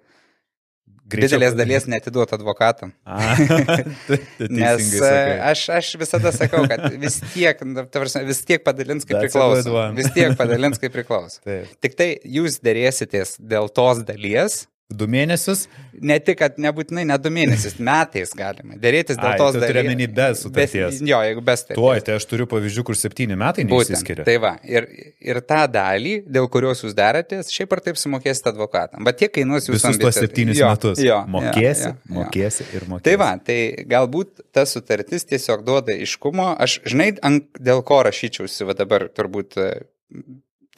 didelės 1.08 1.56
dalies 1.58 1.88
netiduot 1.90 2.34
advokatam. 2.36 2.94
A, 3.06 3.36
Nes 3.38 4.82
teisingai 4.82 5.36
e, 5.36 5.38
aš, 5.52 5.64
aš 5.78 5.92
visada 6.02 6.34
sakau, 6.36 6.64
kad 6.70 6.88
vis 7.00 7.20
tiek, 7.34 7.62
nu, 7.68 7.86
prasme, 7.94 8.24
vis 8.28 8.42
tiek 8.48 8.64
padalins 8.66 9.08
kaip 9.08 9.22
priklauso. 9.28 9.76
Vis 9.98 10.10
tiek 10.16 10.36
padalins 10.42 10.82
kaip 10.82 10.96
priklauso. 10.96 11.44
Tik 11.84 12.00
tai 12.00 12.10
jūs 12.38 12.60
dėrėsitės 12.66 13.38
dėl 13.40 13.72
tos 13.74 14.04
dalies, 14.08 14.66
Du 14.88 15.04
mėnesius? 15.12 15.66
ne 16.00 16.16
tik, 16.24 16.38
kad 16.40 16.56
nebūtinai 16.62 17.04
ne 17.10 17.16
du 17.20 17.30
mėnesius, 17.34 17.74
metais 17.84 18.30
galima 18.38 18.78
dėrėtis 18.80 19.18
dėl 19.18 19.34
Ai, 19.34 19.40
tos 19.42 19.56
tu 19.58 19.62
turi 19.64 19.82
omeny 19.82 20.06
be 20.14 20.28
sutarties. 20.38 21.02
Jo, 21.04 21.20
jeigu 21.26 21.42
be 21.44 21.56
sutarties. 21.60 21.80
Tuoj, 21.82 22.02
tai 22.08 22.16
aš 22.20 22.28
turiu 22.30 22.48
pavyzdžių, 22.52 22.86
kur 22.88 22.96
septyni 22.96 23.36
metai 23.40 23.66
Būtent. 23.68 23.92
neišsiskiria. 23.92 24.26
Tai 24.28 24.36
va, 24.44 24.54
ir, 24.64 24.88
ir 25.20 25.42
tą 25.50 25.64
dalį, 25.74 26.14
dėl 26.38 26.48
kurios 26.54 26.86
jūs 26.86 26.96
daratės, 26.98 27.52
šiaip 27.52 27.76
ar 27.76 27.84
taip 27.90 28.00
sumokėsite 28.00 28.54
advokatam. 28.54 29.04
Bet 29.08 29.20
tiek 29.24 29.34
kainuos 29.36 29.68
jūsų 29.68 29.76
Visus 29.76 30.02
tuos 30.06 30.22
septynis 30.22 30.62
Jo, 30.62 30.72
metus. 30.72 31.04
Jo, 31.04 31.20
mokėsi, 31.36 31.90
jo, 31.90 31.92
jo, 31.92 32.00
jo. 32.08 32.16
mokėsi 32.22 32.70
ir 32.72 32.88
mokėsi. 32.94 33.06
Tai 33.10 33.18
va, 33.26 33.30
tai 33.52 33.60
galbūt 33.92 34.46
ta 34.56 34.64
sutartis 34.70 35.28
tiesiog 35.28 35.68
duoda 35.68 35.98
iškumo. 36.08 36.54
Aš, 36.64 36.80
žinai, 36.88 37.12
ant, 37.28 37.50
dėl 37.60 37.84
ko 37.84 38.04
rašyčiausi, 38.08 38.70
va 38.70 38.78
dabar 38.78 39.10
turbūt 39.12 39.60
e, 39.60 39.70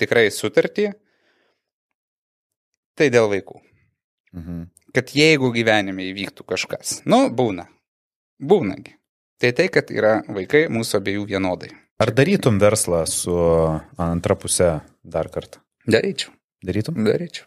tikrai 0.02 0.30
sutartį, 0.34 0.94
tai 2.98 3.14
dėl 3.14 3.30
vaikų. 3.36 3.62
Mhm. 4.36 4.68
Kad 4.94 5.12
jeigu 5.14 5.52
gyvenime 5.54 6.08
įvyktų 6.10 6.46
kažkas, 6.50 7.00
nu, 7.10 7.28
būna, 7.30 7.68
būnagi. 8.42 8.96
Tai 9.40 9.52
tai, 9.56 9.68
kad 9.72 9.92
yra 9.94 10.20
vaikai 10.28 10.66
mūsų 10.74 10.98
abiejų 11.00 11.28
vienodai. 11.30 11.70
Ar 12.02 12.12
darytum 12.16 12.58
verslą 12.60 13.04
su 13.08 13.36
antra 14.00 14.36
pusė 14.40 14.80
dar 15.04 15.30
kartą? 15.32 15.62
Daryčiau, 15.88 16.32
Darytum? 16.66 16.98
daryčiau. 17.06 17.46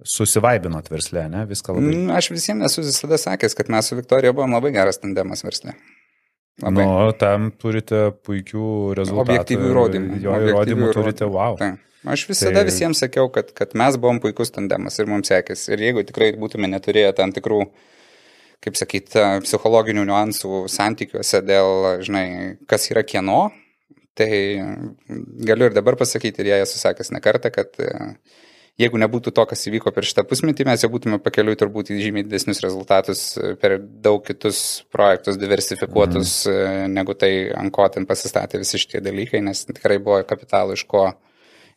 Susivaibinot 0.00 0.88
verslę, 0.88 1.26
ne? 1.28 1.44
Viską 1.48 1.74
labai. 1.76 1.90
Mm, 1.92 2.10
Aš 2.16 2.30
visiems 2.32 2.64
esu 2.70 2.80
visada 2.86 3.18
sakęs, 3.20 3.54
kad 3.58 3.68
mes 3.68 3.90
su 3.90 3.98
Viktorija 3.98 4.32
buvom 4.32 4.54
labai 4.56 4.70
geras 4.72 4.96
tandemas 5.02 5.44
verslė. 5.44 5.74
Labai. 6.62 6.84
Nu, 6.86 7.12
tam 7.20 7.50
turite 7.52 8.06
puikių 8.24 8.64
rezultatų. 8.96 9.26
Objektyvių 9.26 9.68
įrodymų. 9.70 10.20
Jo 10.24 10.38
įrodymų. 10.48 10.90
turite, 10.96 11.28
wow. 11.28 11.58
Tai. 11.60 11.74
Aš 12.08 12.24
visada 12.30 12.62
Tai- 12.62 12.68
visiems 12.70 13.02
sakiau, 13.02 13.28
kad, 13.32 13.52
kad 13.52 13.74
mes 13.76 13.96
buvom 14.00 14.20
puikus 14.22 14.52
tandemas 14.54 14.96
ir 14.98 15.08
mums 15.10 15.28
sekėsi. 15.28 15.74
Ir 15.74 15.82
jeigu 15.84 16.04
tikrai 16.08 16.32
būtume 16.40 16.70
neturėję 16.72 17.12
tam 17.18 17.34
tikrų, 17.36 17.66
kaip 18.64 18.76
sakyt, 18.76 19.16
psichologinių 19.44 20.06
niuansų 20.08 20.64
santykiuose 20.72 21.42
dėl, 21.44 22.00
žinai, 22.04 22.26
kas 22.68 22.88
yra 22.92 23.04
kieno, 23.04 23.50
tai 24.16 24.30
galiu 25.48 25.68
ir 25.68 25.76
dabar 25.76 25.96
pasakyti, 26.00 26.42
ir 26.42 26.52
jie 26.52 26.62
esu 26.64 26.80
sakęs 26.80 27.12
ne 27.14 27.20
kartą, 27.24 27.52
kad 27.52 27.76
e, 27.80 27.92
jeigu 28.80 29.00
nebūtų 29.00 29.32
to, 29.36 29.44
kas 29.48 29.64
įvyko 29.68 29.92
per 29.96 30.08
šitą 30.08 30.24
pusmetį, 30.28 30.66
mes 30.68 30.84
jau 30.84 30.90
būtume 30.92 31.20
pakeliui 31.22 31.56
turbūt 31.60 31.92
į 31.94 32.00
žymiai 32.04 32.26
didesnius 32.26 32.60
rezultatus 32.64 33.24
e, 33.36 33.54
per 33.60 33.78
daug 33.80 34.24
kitus 34.26 34.82
projektus 34.92 35.40
diversifikuotus, 35.40 36.34
mm. 36.48 36.92
negu 36.96 37.16
tai, 37.16 37.32
ant 37.56 37.72
ko 37.76 37.88
ten 37.92 38.08
pasistatė 38.08 38.60
visi 38.60 38.80
šitie 38.82 39.00
dalykai, 39.04 39.44
nes 39.44 39.64
tikrai 39.68 40.00
buvo 40.02 40.20
kapitalo 40.28 40.76
iš 40.76 40.84
ko 40.90 41.10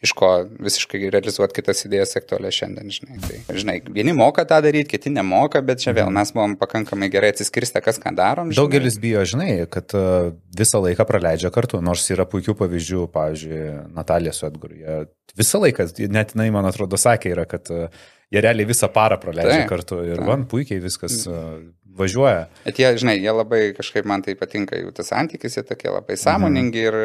iš 0.04 0.12
ko 0.18 0.30
visiškai 0.64 1.00
realizuoti 1.14 1.56
kitas 1.58 1.86
idėjas 1.88 2.18
aktualias 2.20 2.58
šiandien, 2.58 2.92
žinai. 2.92 3.20
Tai, 3.24 3.38
žinai, 3.56 3.76
vieni 3.96 4.16
moka 4.18 4.44
tą 4.48 4.60
daryti, 4.64 4.90
kiti 4.92 5.12
nemoka, 5.14 5.62
bet 5.66 5.84
čia 5.84 5.94
vėl 5.96 6.12
mes 6.14 6.34
buvom 6.36 6.58
pakankamai 6.60 7.08
gerai 7.14 7.32
atsiskirstę, 7.34 7.80
kas 7.86 8.02
ką 8.04 8.12
darom. 8.18 8.52
žinai. 8.52 8.60
Daugelis 8.60 8.98
bijo, 9.02 9.24
žinai, 9.34 9.52
kad 9.72 9.96
uh, 9.98 10.34
visą 10.60 10.82
laiką 10.84 11.08
praleidžia 11.08 11.54
kartu, 11.56 11.80
nors 11.86 12.04
yra 12.12 12.28
puikių 12.30 12.58
pavyzdžių, 12.60 13.06
pavyzdžiui, 13.14 13.62
Natalija 13.96 14.36
su 14.36 14.48
Edgaru. 14.50 14.76
Jie 14.82 14.98
visą 15.40 15.64
laiką, 15.64 15.88
net 16.12 16.36
jinai, 16.36 16.50
man 16.56 16.68
atrodo, 16.68 17.00
sakė, 17.00 17.32
yra, 17.38 17.48
kad 17.50 17.72
uh, 17.72 18.04
jie 18.34 18.44
realiai 18.44 18.68
visą 18.68 18.90
parą 18.92 19.20
praleidžia 19.22 19.64
Taip, 19.64 19.72
kartu 19.72 20.02
ir 20.04 20.20
taip. 20.20 20.28
man 20.28 20.44
puikiai 20.52 20.84
viskas 20.84 21.22
uh, 21.30 21.62
važiuoja. 21.96 22.48
Bet 22.66 22.82
jie, 22.82 22.92
žinai, 23.00 23.16
jie 23.22 23.32
labai 23.34 23.64
kažkaip 23.78 24.08
man 24.10 24.26
tai 24.26 24.36
patinka, 24.40 24.78
jų 24.80 24.92
tas 24.98 25.14
santykis, 25.14 25.60
jie 25.60 25.66
tokie 25.68 25.92
labai 25.94 26.18
sąmoningi 26.20 26.86
ir 26.90 27.00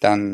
ten, 0.00 0.26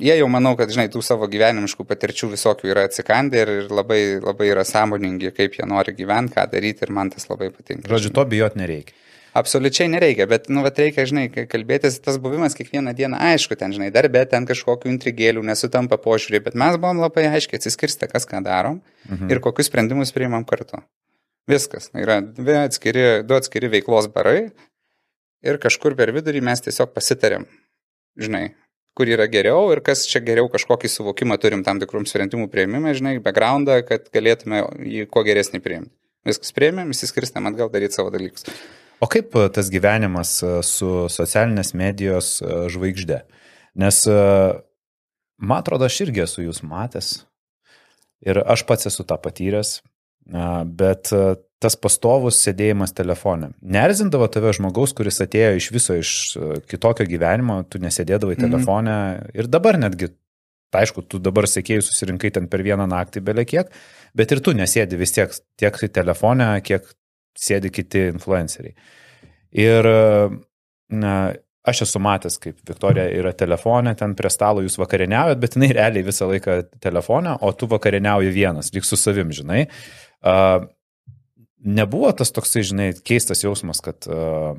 jie 0.00 0.16
jau 0.18 0.28
manau, 0.32 0.54
kad, 0.58 0.70
žinai, 0.72 0.88
tų 0.92 1.02
savo 1.04 1.28
gyvenimiškų 1.30 1.86
patirčių 1.88 2.32
visokių 2.32 2.72
yra 2.72 2.86
atsikandę 2.88 3.44
ir 3.44 3.52
ir 3.58 3.70
labai, 3.74 4.00
labai 4.22 4.50
yra 4.52 4.64
sąmoningi, 4.68 5.32
kaip 5.36 5.58
jie 5.58 5.68
nori 5.68 5.94
gyventi, 5.96 6.36
ką 6.36 6.46
daryti 6.52 6.86
ir 6.86 6.92
man 6.94 7.12
tas 7.12 7.28
labai 7.30 7.50
patinka. 7.54 7.90
Žodžiu, 7.92 8.14
to 8.16 8.26
bijot 8.28 8.58
nereikia. 8.58 8.96
Absoliučiai 9.32 9.88
nereikia, 9.88 10.26
bet, 10.28 10.50
nu, 10.52 10.60
bet 10.60 10.76
reikia, 10.76 11.06
žinai, 11.08 11.24
kalbėtis, 11.48 11.96
tas 12.04 12.18
buvimas 12.20 12.52
kiekvieną 12.52 12.92
dieną, 12.96 13.16
aišku, 13.32 13.56
ten, 13.56 13.72
žinai, 13.72 13.88
darbė, 13.94 14.26
ten 14.28 14.44
kažkokių 14.48 14.90
intrigėlių, 14.92 15.40
nesutampa 15.48 15.96
požiūrį, 16.04 16.42
bet 16.50 16.58
mes 16.60 16.76
buvom 16.76 17.00
labai 17.00 17.24
aiškiai 17.30 17.56
atsiskirsti, 17.56 18.10
kas 18.12 18.28
ką 18.28 18.42
darom 18.44 18.82
mhm. 19.08 19.32
ir 19.32 19.40
kokius 19.40 19.72
sprendimus 19.72 20.12
priimam 20.12 20.44
kartu. 20.44 20.82
Viskas. 21.48 21.88
Yra 21.96 22.20
dvi 22.22 22.58
atskiri, 22.60 23.06
du 23.24 23.38
atskiri 23.40 23.72
veiklos 23.72 24.06
barai 24.12 24.52
ir 25.42 25.58
kažkur 25.62 25.96
per 25.98 26.12
vidurį 26.14 26.44
mes 26.44 26.62
tiesiog 26.68 26.92
pasitarėm, 26.92 27.48
žinai, 28.20 28.50
kur 28.98 29.08
yra 29.08 29.26
geriau 29.30 29.70
ir 29.72 29.80
kas 29.84 30.04
čia 30.08 30.20
geriau 30.24 30.50
kažkokį 30.52 30.90
suvokimą 30.92 31.38
turim 31.40 31.64
tam 31.66 31.80
tikrų 31.82 32.04
sprendimų 32.08 32.48
prieimime, 32.52 32.94
žinai, 32.96 33.16
backgroundą, 33.24 33.80
kad 33.88 34.08
galėtume 34.14 34.64
jį 34.84 35.06
kuo 35.12 35.24
geresnį 35.26 35.62
priimti. 35.64 35.92
Viskas 36.28 36.54
priėmėm, 36.54 36.92
įsiskirstėm 36.94 37.48
atgal 37.50 37.70
daryti 37.72 37.98
savo 37.98 38.12
dalykus. 38.14 38.46
O 39.02 39.08
kaip 39.10 39.34
uh, 39.34 39.48
tas 39.50 39.72
gyvenimas 39.72 40.36
uh, 40.44 40.60
su 40.62 41.08
socialinės 41.10 41.72
medijos 41.74 42.36
uh, 42.44 42.68
žvaigždė? 42.70 43.24
Nes, 43.82 44.02
man 45.40 45.62
atrodo, 45.62 45.86
aš 45.88 46.02
irgi 46.04 46.20
esu 46.26 46.42
jūs 46.44 46.58
matęs 46.60 47.22
ir 48.20 48.42
aš 48.44 48.66
pats 48.68 48.90
esu 48.90 49.06
tą 49.08 49.16
patyręs, 49.16 49.78
bet 50.76 51.08
tas 51.62 51.76
pastovus 51.78 52.40
sėdėjimas 52.42 52.94
telefone. 52.96 53.52
Nerzindavo 53.62 54.26
tave 54.32 54.52
žmogaus, 54.56 54.94
kuris 54.98 55.22
atėjo 55.24 55.52
iš 55.60 55.68
viso 55.74 55.96
iš 56.00 56.10
uh, 56.36 56.56
kitokio 56.68 57.06
gyvenimo, 57.08 57.62
tu 57.70 57.80
nesėdėdavai 57.82 58.36
Mhm. 58.36 58.44
telefone 58.48 58.96
ir 59.38 59.48
dabar 59.50 59.78
netgi, 59.80 60.10
tai 60.72 60.86
aišku, 60.86 61.06
tu 61.08 61.20
dabar 61.22 61.46
sėkėjai 61.50 61.84
susirinkai 61.86 62.32
ten 62.34 62.48
per 62.48 62.64
vieną 62.66 62.88
naktį 62.90 63.22
belė 63.24 63.46
kiek, 63.48 63.70
bet 64.16 64.32
ir 64.32 64.40
tu 64.40 64.54
nesėdi 64.56 64.98
vis 64.98 65.14
tiek 65.14 65.32
tiek 65.60 65.78
telefone, 65.92 66.48
kiek 66.64 66.86
sėdi 67.38 67.70
kiti 67.72 68.08
influenceriai. 68.12 68.74
Ir 69.52 69.86
na, 70.92 71.14
aš 71.68 71.84
esu 71.86 72.00
matęs, 72.02 72.38
kaip 72.42 72.58
Viktorija 72.68 73.06
yra 73.14 73.32
telefonė, 73.36 73.94
ten 73.98 74.16
prie 74.18 74.30
stalo 74.32 74.64
jūs 74.64 74.78
vakarieniaujat, 74.80 75.40
bet 75.40 75.56
jinai 75.56 75.70
realiai 75.76 76.04
visą 76.06 76.28
laiką 76.30 76.58
telefonė, 76.82 77.36
o 77.40 77.52
tu 77.52 77.68
vakarieniauji 77.70 78.32
vienas, 78.34 78.72
lyg 78.74 78.86
su 78.88 78.98
savim, 79.00 79.32
žinai. 79.32 79.66
Uh, 80.22 80.66
nebuvo 81.62 82.10
tas 82.16 82.32
toksai, 82.34 82.64
žinai, 82.66 82.88
keistas 83.06 83.44
jausmas, 83.44 83.80
kad 83.84 84.08
uh, 84.10 84.58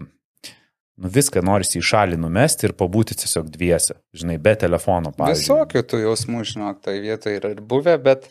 nu, 0.96 1.12
viską 1.14 1.44
norisi 1.46 1.80
į 1.80 1.88
šalį 1.90 2.20
numesti 2.22 2.70
ir 2.70 2.76
pabūti 2.80 3.18
tiesiog 3.20 3.50
dviese, 3.54 3.98
žinai, 4.16 4.40
be 4.42 4.56
telefono, 4.60 5.14
pavyzdžiui. 5.18 5.44
Visokių 5.44 5.84
tų 5.90 6.02
jausmų, 6.06 6.46
žinok, 6.54 6.80
tai 6.86 6.98
vietoje 7.04 7.42
yra 7.42 7.54
ir 7.56 7.62
buvę, 7.66 7.98
bet 8.04 8.30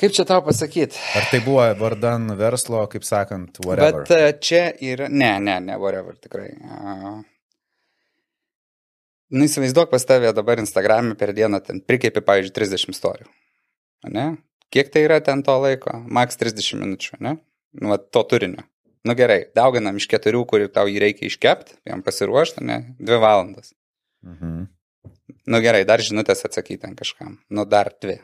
kaip 0.00 0.16
čia 0.16 0.26
tau 0.28 0.40
pasakyti? 0.46 1.00
Ar 1.18 1.28
tai 1.32 1.42
buvo 1.44 1.66
vardan 1.80 2.34
verslo, 2.38 2.84
kaip 2.92 3.06
sakant, 3.08 3.60
whatever. 3.66 4.04
Bet 4.04 4.16
e, 4.16 4.32
čia 4.40 4.64
yra, 4.84 5.10
ne, 5.10 5.36
ne, 5.42 5.60
ne, 5.68 5.78
whatever, 5.80 6.18
tikrai. 6.20 6.50
Uh, 6.62 7.22
nu, 9.34 9.46
įsivaizduok 9.48 9.92
pas 9.92 10.06
tavę 10.06 10.34
dabar 10.36 10.62
Instagram'e 10.62 11.16
per 11.18 11.34
dieną 11.36 11.62
ten 11.64 11.80
prikėpi, 11.84 12.24
pavyzdžiui, 12.26 12.58
30 12.60 12.94
istorijų. 12.94 13.30
Ne? 14.12 14.34
Kiek 14.72 14.92
tai 14.94 15.04
yra 15.06 15.20
ten 15.24 15.42
to 15.46 15.54
laiko? 15.60 15.98
Max 16.06 16.38
30 16.40 16.80
minučių, 16.80 17.18
ne? 17.24 17.36
Nu, 17.80 17.92
va, 17.92 17.98
to 17.98 18.22
turinio. 18.30 18.64
Nu 19.04 19.16
gerai, 19.18 19.42
dauginam 19.56 19.98
iš 20.00 20.06
keturių, 20.08 20.44
kurių 20.48 20.70
tau 20.72 20.88
jį 20.88 21.02
reikia 21.02 21.28
iškepti, 21.28 21.76
jam 21.90 22.04
pasiruošti, 22.06 22.64
ne? 22.64 22.78
Dvi 22.96 23.20
valandas. 23.20 23.74
Mhm. 24.24 24.62
Nu 25.52 25.60
gerai, 25.60 25.82
dar 25.88 26.00
žinutės 26.00 26.46
atsakyti 26.46 26.88
ant 26.88 26.96
kažkam. 27.00 27.36
Nu 27.52 27.66
dar 27.68 27.92
dvi. 28.00 28.16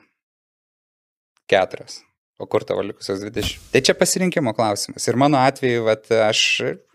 Keturios. 1.51 2.01
O 2.41 2.47
kur 2.49 2.65
tavo 2.65 2.81
likusios 2.81 3.21
20? 3.21 3.67
Tai 3.69 3.81
čia 3.85 3.93
pasirinkimo 3.93 4.55
klausimas. 4.57 5.05
Ir 5.11 5.19
mano 5.21 5.37
atveju, 5.45 5.83
vat, 5.85 6.07
aš 6.25 6.41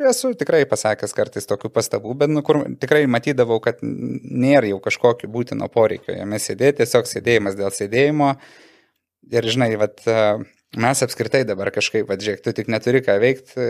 esu 0.09 0.31
tikrai 0.39 0.63
pasakęs 0.65 1.13
kartais 1.13 1.45
tokių 1.45 1.69
pastabų, 1.75 2.15
bet 2.17 2.31
nu, 2.33 2.41
kur 2.45 2.63
tikrai 2.81 3.03
matydavau, 3.05 3.59
kad 3.61 3.83
nėra 3.85 4.71
jau 4.71 4.79
kažkokio 4.81 5.29
būtino 5.29 5.69
poreikio 5.69 6.15
jame 6.17 6.39
sėdėti, 6.41 6.79
tiesiog 6.81 7.05
sėdėjimas 7.11 7.59
dėl 7.59 7.69
sėdėjimo. 7.77 8.31
Ir 9.33 9.47
žinai, 9.49 9.71
vat, 9.81 10.03
mes 10.75 11.05
apskritai 11.05 11.45
dabar 11.47 11.71
kažkaip, 11.73 12.05
vat, 12.09 12.21
žiūrėk, 12.21 12.43
tu 12.45 12.53
tik 12.55 12.69
neturi 12.71 13.01
ką 13.05 13.15
veikti. 13.21 13.69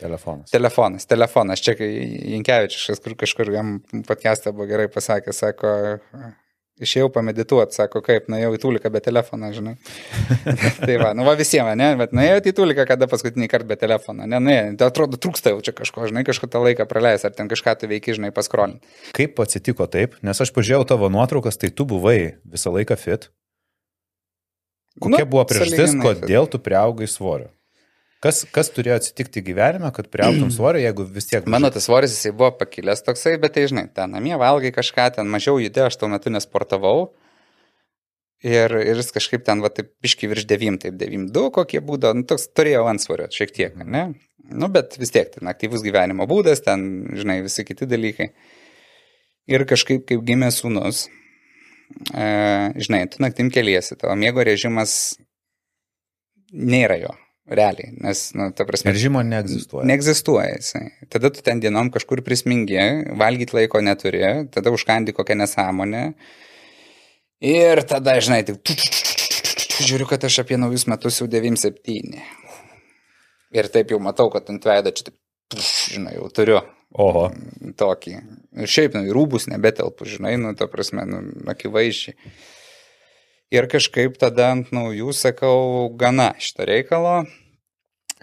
Telefonas. 0.00 0.52
Telefonas, 0.54 1.08
telefonas. 1.10 1.64
Čia 1.64 1.76
Jankievičius, 1.80 3.02
kur 3.04 3.18
kažkur 3.20 3.52
jam 3.54 3.76
podcast'e 4.08 4.54
buvo 4.54 4.68
gerai 4.70 4.88
pasakęs, 4.92 5.44
sako, 5.44 5.74
Išėjau 6.82 7.06
pamedituoti, 7.14 7.76
sako, 7.76 8.00
kaip, 8.02 8.24
nuėjau 8.26 8.56
į 8.56 8.58
tūliką 8.64 8.90
be 8.90 8.98
telefono, 8.98 9.46
žinai. 9.54 9.76
tai 10.88 10.96
va, 10.98 11.12
nu 11.14 11.22
va 11.22 11.36
visiems, 11.38 11.70
ne, 11.78 11.92
bet 12.00 12.10
nuėjau 12.16 12.40
į 12.50 12.52
tūliką, 12.58 12.86
kada 12.88 13.06
paskutinį 13.10 13.46
kartą 13.52 13.68
be 13.70 13.76
telefono, 13.78 14.26
ne, 14.26 14.40
nuėjau, 14.42 14.72
tai 14.80 14.88
atrodo, 14.90 15.20
trūksta 15.22 15.52
jau 15.52 15.60
čia 15.62 15.76
kažko, 15.78 16.08
žinai, 16.10 16.24
kažką 16.26 16.50
tą 16.50 16.64
laiką 16.64 16.88
praleis, 16.90 17.22
ar 17.22 17.36
ten 17.36 17.46
kažką 17.52 17.76
tu 17.78 17.90
veiki, 17.92 18.16
žinai, 18.18 18.32
paskrolinti. 18.34 18.90
Kaip 19.14 19.38
atsitiko 19.46 19.86
taip? 19.86 20.18
Nes 20.26 20.42
aš 20.42 20.50
pažiūrėjau 20.56 20.88
tavo 20.96 21.12
nuotraukas, 21.14 21.62
tai 21.62 21.70
tu 21.70 21.86
buvai 21.86 22.40
visą 22.42 22.74
laiką 22.74 22.98
fit. 22.98 23.30
Kokia 25.00 25.24
Nu, 25.24 25.30
buvo 25.30 25.42
priežastis, 25.50 25.96
kodėl 25.98 26.46
tu 26.50 26.60
priaugai 26.62 27.08
svorio? 27.10 27.50
Kas, 28.24 28.40
kas 28.48 28.70
turėjo 28.72 28.96
atsitikti 29.00 29.42
gyvenime, 29.44 29.90
kad 29.92 30.06
priaugtum 30.12 30.52
svorio, 30.54 30.80
jeigu 30.80 31.04
vis 31.16 31.28
tiek... 31.28 31.44
Mano 31.50 31.68
tas 31.74 31.88
svoris 31.88 32.14
jisai 32.14 32.32
buvo 32.36 32.52
pakilęs 32.60 33.04
toksai, 33.04 33.34
bet 33.42 33.56
tai 33.56 33.66
žinai, 33.68 33.88
ten 33.92 34.14
namie 34.14 34.36
valgai 34.40 34.70
kažką, 34.72 35.10
ten 35.18 35.28
mažiau 35.30 35.58
judėjau, 35.60 35.90
aš 35.90 35.98
tuo 36.00 36.08
metu 36.12 36.32
nesportavau. 36.32 37.10
Ir, 38.44 38.72
ir 38.76 39.00
jis 39.00 39.08
kažkaip 39.12 39.44
ten, 39.44 39.60
va, 39.64 39.70
taip, 39.72 39.90
biški 40.04 40.28
virš 40.28 40.46
9, 40.48 40.80
taip 40.82 40.96
9-2 41.00 41.50
kokie 41.58 41.80
būdavo, 41.84 42.20
nu, 42.20 42.26
toks 42.28 42.50
turėjau 42.52 42.84
ansvario 42.90 43.28
šiek 43.32 43.52
tiek, 43.56 43.76
ne? 43.80 44.06
Nu, 44.52 44.68
bet 44.72 44.98
vis 45.00 45.12
tiek, 45.12 45.30
ten 45.32 45.48
aktyvus 45.48 45.84
gyvenimo 45.84 46.26
būdas, 46.28 46.60
ten, 46.64 46.84
žinai, 47.16 47.38
visi 47.46 47.64
kiti 47.64 47.88
dalykai. 47.88 48.30
Ir 49.48 49.64
kažkaip, 49.68 50.04
kaip 50.08 50.24
gimė 50.28 50.50
sūnus, 50.52 51.06
žinai, 52.12 53.04
tu 53.10 53.22
naktim 53.22 53.50
keliesi, 53.54 53.96
tavo 54.00 54.16
miego 54.18 54.44
režimas 54.44 55.14
nėra 56.54 56.96
jo, 57.00 57.12
realiai, 57.50 57.92
nes, 58.04 58.26
nu, 58.38 58.48
ta 58.56 58.66
prasme, 58.68 58.92
Režimo 58.94 59.22
neegzistuoja. 59.26 59.86
Neegzistuoja 59.88 60.54
jisai. 60.56 60.84
Tada 61.12 61.30
tu 61.34 61.44
ten 61.44 61.60
dienom 61.62 61.90
kažkur 61.94 62.22
prismingi, 62.26 62.78
valgyti 63.20 63.58
laiko 63.58 63.82
neturi, 63.84 64.22
tada 64.54 64.72
užkandi 64.74 65.14
kokią 65.16 65.38
nesąmonę. 65.42 66.04
Ir 67.44 67.84
tada, 67.88 68.16
žinai, 68.24 68.44
tik... 68.48 68.86
Žiūriu, 69.74 70.06
kad 70.06 70.22
aš 70.22 70.38
apie 70.44 70.54
naujus 70.54 70.84
metus 70.86 71.18
jau 71.18 71.26
97. 71.26 72.20
Ir 73.54 73.68
taip 73.74 73.90
jau 73.90 73.98
matau, 74.02 74.28
kad 74.30 74.46
ant 74.52 74.66
veido 74.70 74.92
čia 74.94 75.08
taip, 75.10 75.16
žinai, 75.90 76.14
jau 76.14 76.28
turiu 76.32 76.60
Oho. 76.94 77.28
tokį. 77.74 78.18
Šiaip, 78.70 78.94
nu, 78.94 79.08
rūbus 79.14 79.48
nebetelpu, 79.50 80.06
žinai, 80.06 80.36
nu, 80.38 80.52
ta 80.54 80.68
prasme, 80.70 81.02
nu, 81.08 81.22
akivaizdžiai. 81.50 82.14
Ir 83.54 83.66
kažkaip 83.70 84.14
tada 84.18 84.52
ant 84.54 84.70
naujų 84.74 85.14
sakau, 85.14 85.90
gana 85.98 86.32
šito 86.42 86.66
reikalo, 86.66 87.24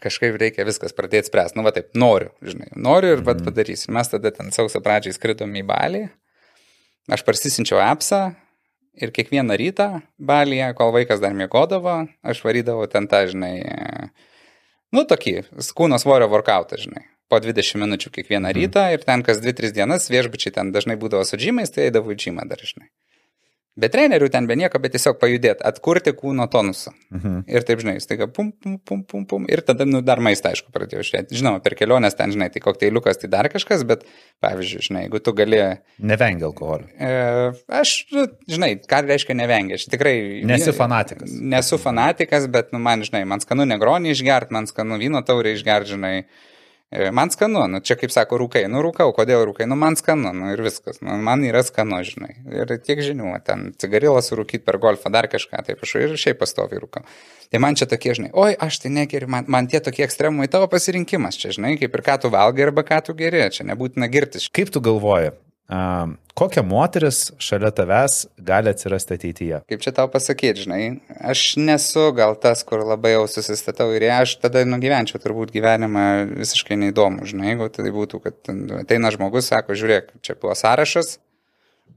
kažkaip 0.01 0.39
reikia 0.39 0.65
viskas 0.67 0.95
pradėti 0.95 1.29
spręsti. 1.29 1.59
Nu, 1.59 1.65
va 1.67 1.75
taip, 1.75 1.91
noriu, 1.99 2.31
žinai, 2.43 2.71
noriu 2.79 3.13
ir 3.17 3.25
vad 3.27 3.43
padarysiu. 3.45 3.89
Ir 3.91 3.97
mes 3.99 4.11
tada 4.11 4.31
ten 4.35 4.55
sausio 4.55 4.81
pradžiai 4.83 5.15
skridom 5.15 5.51
į 5.59 5.65
Balį, 5.67 6.05
aš 7.11 7.27
parsisinčiau 7.27 7.79
apsą 7.83 8.23
ir 9.03 9.11
kiekvieną 9.15 9.59
rytą 9.59 9.89
Balyje, 10.15 10.71
kol 10.79 10.95
vaikas 10.95 11.23
dar 11.23 11.35
mėgodavo, 11.37 12.05
aš 12.23 12.43
varydavau 12.47 12.87
ten 12.91 13.07
tą, 13.11 13.25
žinai, 13.31 13.55
nu, 14.95 15.05
tokį 15.07 15.41
kūno 15.75 15.99
svorio 16.01 16.31
workoutą, 16.31 16.79
žinai. 16.79 17.10
Po 17.31 17.39
20 17.39 17.79
minučių 17.79 18.11
kiekvieną 18.17 18.51
rytą 18.57 18.89
ir 18.91 19.05
ten 19.07 19.23
kas 19.23 19.39
2-3 19.39 19.71
dienas 19.77 20.09
viešbučiai 20.11 20.51
ten 20.57 20.73
dažnai 20.75 20.99
būdavo 20.99 21.23
su 21.27 21.39
džymais, 21.39 21.71
tai 21.71 21.87
eidavau 21.87 22.11
į 22.11 22.19
džymą 22.19 22.43
dar, 22.49 22.59
žinai. 22.59 22.89
Be 23.79 23.87
trenerių 23.87 24.27
ten 24.27 24.49
be 24.49 24.55
nieko, 24.59 24.81
bet 24.83 24.91
tiesiog 24.97 25.15
pajudėti, 25.21 25.63
atkurti 25.63 26.11
kūno 26.11 26.43
tonusą. 26.51 26.91
Mhm. 27.15 27.37
Ir 27.47 27.63
taip, 27.63 27.79
žinai, 27.79 27.93
staiga 28.03 28.27
pum, 28.27 28.49
pum, 28.51 28.75
pum, 28.83 29.05
pum, 29.07 29.23
pum. 29.29 29.45
Ir 29.47 29.63
tada, 29.63 29.87
nu, 29.87 30.01
dar 30.03 30.19
maistą, 30.19 30.51
aišku, 30.51 30.73
pradėjau 30.75 31.05
žiūrėti. 31.07 31.37
Žinoma, 31.39 31.61
per 31.63 31.77
keliones 31.79 32.17
ten, 32.19 32.33
žinai, 32.35 32.49
tai 32.51 32.59
kokteiliukas, 32.65 33.21
tai 33.21 33.31
dar 33.31 33.47
kažkas, 33.53 33.85
bet, 33.87 34.03
pavyzdžiui, 34.43 34.83
žinai, 34.89 35.05
jeigu 35.05 35.23
tu 35.23 35.31
gali... 35.37 35.61
Nevengia 36.03 36.49
alkoholio. 36.49 36.91
E, 36.99 37.15
aš, 37.79 37.95
nu, 38.11 38.27
žinai, 38.51 38.73
ką 38.91 39.01
reiškia 39.07 39.39
nevengia. 39.39 39.79
Aš 39.79 39.87
tikrai... 39.95 40.17
Nesi 40.51 40.75
fanatikas. 40.75 41.31
Nesu 41.55 41.79
fanatikas, 41.79 42.51
bet, 42.51 42.75
nu, 42.75 42.83
man, 42.83 43.07
žinai, 43.07 43.23
man 43.23 43.39
skanu 43.39 43.69
negronį 43.71 44.11
išgert, 44.17 44.51
man 44.51 44.67
skanu 44.67 44.99
vyno 44.99 45.23
taurį 45.23 45.55
išgert, 45.55 45.95
žinai. 45.95 46.17
E, 46.91 47.11
Man 47.11 47.31
skanu, 47.31 47.63
nu, 47.71 47.79
čia 47.79 47.95
kaip 47.95 48.11
sako, 48.11 48.35
rūkai, 48.41 48.65
nu, 48.67 48.81
rūkau, 48.83 49.13
kodėl 49.15 49.45
rūkai, 49.47 49.63
nu, 49.69 49.77
man 49.79 49.95
skanu, 49.95 50.33
nu, 50.35 50.49
ir 50.51 50.59
viskas, 50.65 50.99
nu, 50.99 51.15
man 51.23 51.45
yra 51.47 51.61
skanu, 51.63 52.01
žinai. 52.03 52.33
Ir 52.51 52.73
tiek 52.83 52.99
žinių, 53.05 53.31
ten 53.47 53.69
cigarilą 53.79 54.19
surūkyti 54.25 54.65
per 54.67 54.75
golfą, 54.83 55.11
dar 55.13 55.29
kažką, 55.31 55.61
taip 55.69 55.85
aš 55.87 55.93
ir 56.01 56.17
šiaip 56.19 56.41
pastoviai 56.41 56.81
rūkau. 56.83 57.05
Tai 57.51 57.61
man 57.63 57.79
čia 57.79 57.87
tokie, 57.87 58.11
žinai, 58.17 58.33
oi, 58.35 58.51
aš 58.67 58.81
tai 58.83 58.91
negeriu, 58.91 59.31
man, 59.31 59.47
man 59.47 59.71
tie 59.71 59.79
tokie 59.83 60.03
ekstremumai 60.03 60.49
tavo 60.51 60.67
pasirinkimas, 60.71 61.39
čia, 61.39 61.53
žinai, 61.55 61.77
kaip 61.79 61.95
ir 61.95 62.03
ką 62.09 62.17
tu 62.25 62.33
valgai 62.33 62.67
arba 62.67 62.83
ką 62.83 62.99
tu 63.07 63.15
geri, 63.15 63.45
čia 63.55 63.67
nebūtina 63.71 64.11
girtis. 64.11 64.51
Kaip 64.51 64.75
tu 64.75 64.83
galvoji, 64.83 65.31
a, 65.71 66.07
kokia 66.37 66.63
moteris 66.67 67.23
šalia 67.41 67.71
tavęs 67.75 68.17
gali 68.43 68.71
atsirasti 68.71 69.15
ateityje? 69.17 69.61
Kaip 69.71 69.83
čia 69.85 69.93
tau 69.95 70.09
pasakyti, 70.11 70.65
žinai, 70.65 70.81
aš 71.31 71.45
nesu 71.61 72.09
gal 72.17 72.35
tas, 72.41 72.65
kur 72.67 72.83
labai 72.85 73.15
jau 73.15 73.23
susistatau 73.31 73.89
ir 73.95 74.07
aš 74.11 74.37
tada 74.43 74.65
nugyvenčiau 74.67 75.21
turbūt 75.23 75.53
gyvenimą 75.55 76.07
visiškai 76.33 76.79
neįdomu, 76.81 77.27
žinai, 77.29 77.53
jeigu 77.53 77.69
tai 77.73 77.93
būtų, 77.95 78.21
kad 78.25 78.53
ateina 78.81 79.13
žmogus, 79.15 79.47
sako, 79.51 79.77
žiūrėk, 79.79 80.11
čia 80.25 80.35
buvo 80.35 80.57
sąrašas, 80.59 81.15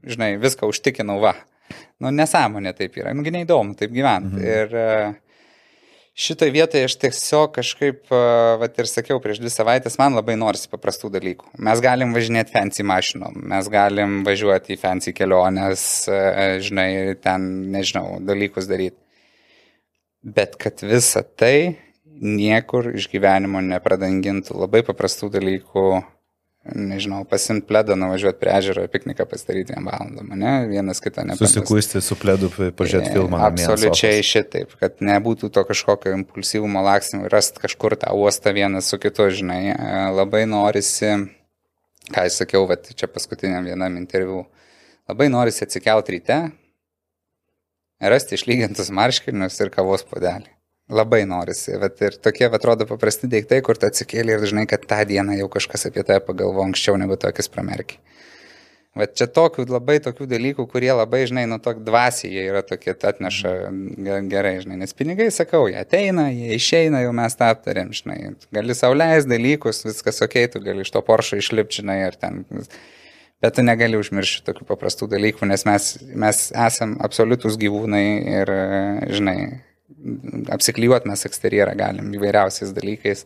žinai, 0.07 0.35
viską 0.41 0.71
užtikinau, 0.71 1.19
va. 1.23 1.35
Nu, 2.03 2.11
nesąmonė 2.13 2.75
taip 2.77 2.97
yra, 2.99 3.13
nugi 3.17 3.33
neįdomu 3.33 3.75
taip 3.79 3.93
gyventi. 3.95 4.35
Mhm. 4.35 4.45
Ir 4.45 4.75
e, 4.79 4.89
šitoje 6.15 6.51
vietoje 6.55 6.87
aš 6.87 6.95
tiesiog 7.01 7.51
kažkaip, 7.57 8.05
e, 8.07 8.19
va 8.61 8.69
ir 8.71 8.89
sakiau, 8.89 9.19
prieš 9.23 9.41
dvi 9.43 9.51
savaitės 9.51 9.99
man 9.99 10.15
labai 10.15 10.37
norisi 10.39 10.71
paprastų 10.71 11.11
dalykų. 11.13 11.51
Mes 11.67 11.81
galim 11.83 12.15
važinėti 12.15 12.55
fancy 12.55 12.85
mašinom, 12.87 13.35
mes 13.51 13.69
galim 13.71 14.21
važiuoti 14.27 14.75
į 14.75 14.79
fancy 14.81 15.13
keliones, 15.15 15.83
e, 16.07 16.59
žinai, 16.63 16.89
ten, 17.21 17.49
nežinau, 17.75 18.21
dalykus 18.23 18.69
daryti. 18.71 18.97
Bet 20.25 20.55
kad 20.57 20.81
visa 20.81 21.21
tai 21.21 21.77
niekur 22.15 22.93
iš 22.95 23.09
gyvenimo 23.11 23.59
nepradangintų 23.61 24.55
labai 24.57 24.81
paprastų 24.87 25.29
dalykų, 25.35 25.85
nežinau, 26.73 27.21
pasimti 27.29 27.67
pledą, 27.69 27.93
nuvažiuoti 27.99 28.39
prie 28.41 28.53
ežero, 28.57 28.87
pikniką 28.89 29.27
pasidaryti 29.29 29.69
dviem 29.73 29.85
valandom, 29.85 30.31
ne, 30.39 30.53
vienas 30.71 31.03
kitą 31.03 31.27
nepasakyti. 31.27 31.61
Susikuisti 31.61 32.01
su 32.01 32.17
pledu, 32.17 32.49
pažiūrėti 32.49 33.13
filmą. 33.13 33.37
namie 33.37 33.67
ant 33.67 33.75
Absoliučiai 33.75 34.25
šitaip, 34.25 34.73
kad 34.81 34.97
nebūtų 35.05 35.51
to 35.53 35.65
kažkokio 35.69 36.15
impulsyvumo 36.17 36.81
laksimų, 36.87 37.29
rasti 37.29 37.61
kažkur 37.61 37.97
tą 38.01 38.15
uostą 38.17 38.55
vieną 38.57 38.81
su 38.81 38.97
kitu, 39.01 39.29
žinai, 39.29 39.75
E, 39.75 40.11
labai 40.15 40.45
norisi, 40.49 41.11
ką 42.13 42.25
aš 42.25 42.41
sakiau, 42.41 42.65
bet 42.69 42.91
čia 42.97 43.09
paskutiniam 43.11 43.65
vienam 43.67 43.97
interviu, 43.99 44.45
labai 45.09 45.27
norisi 45.31 45.65
atsikelti 45.65 46.15
ryte, 46.15 46.39
rasti 48.13 48.37
išlygintus 48.39 48.91
marškinius 48.95 49.59
ir 49.61 49.73
kavos 49.73 50.05
puodelį. 50.07 50.54
Labai 50.89 51.23
norisi. 51.25 51.73
Vat 51.81 52.01
ir 52.05 52.17
tokie, 52.21 52.45
vat, 52.45 52.59
atrodo, 52.59 52.85
paprasti 52.85 53.29
daiktai, 53.29 53.57
kur 53.65 53.77
tu 53.79 53.87
atsikėlė 53.87 54.35
ir 54.35 54.43
žinai, 54.51 54.67
kad 54.69 54.83
tą 54.85 54.99
dieną 55.09 55.39
jau 55.39 55.47
kažkas 55.49 55.87
apie 55.89 56.03
tai 56.05 56.19
pagalvo 56.21 56.61
anksčiau 56.61 56.99
negu 57.01 57.17
tokius 57.17 57.49
pramerkiai. 57.49 57.97
Bet 58.95 59.17
čia 59.19 59.25
tokių 59.27 59.65
labai 59.67 59.97
tokių 59.99 60.27
dalykų, 60.31 60.63
kurie 60.71 60.93
labai, 60.95 61.25
žinai, 61.27 61.43
nu 61.51 61.57
tok 61.59 61.81
dvasiai 61.83 62.45
yra 62.45 62.61
tokie, 62.63 62.93
atneša 62.93 63.51
ge- 64.05 64.21
gerai, 64.31 64.53
žinai, 64.63 64.77
nes 64.85 64.95
pinigai, 64.95 65.27
sakau, 65.35 65.65
jie 65.67 65.81
ateina, 65.81 66.29
jie 66.31 66.55
išeina, 66.55 67.01
jau 67.03 67.11
mes 67.17 67.35
tą 67.35 67.49
aptarėm, 67.51 67.91
žinai, 67.97 68.19
gali 68.55 68.77
sauliais 68.77 69.27
dalykus, 69.27 69.83
viskas 69.89 70.23
ok, 70.23 70.37
tu 70.53 70.63
gali 70.63 70.85
iš 70.85 70.93
to 70.95 71.03
poršo 71.03 71.41
išlipti, 71.41 71.81
žinai, 71.81 71.97
ar 72.07 72.15
ten. 72.15 72.45
Bet 73.43 73.57
tu 73.57 73.65
negali 73.67 73.99
užmiršti 73.99 74.45
tokių 74.47 74.69
paprastų 74.69 75.09
dalykų, 75.11 75.49
nes 75.51 75.67
mes, 75.67 75.91
mes 76.15 76.45
esam 76.55 76.95
absoliutus 77.03 77.59
gyvūnai 77.59 78.07
ir, 78.37 78.53
žinai, 79.11 79.39
apsiklijuot 80.55 81.07
mes 81.09 81.25
eksterjerą 81.27 81.75
galim 81.79 82.13
įvairiausiais 82.15 82.73
dalykais. 82.75 83.25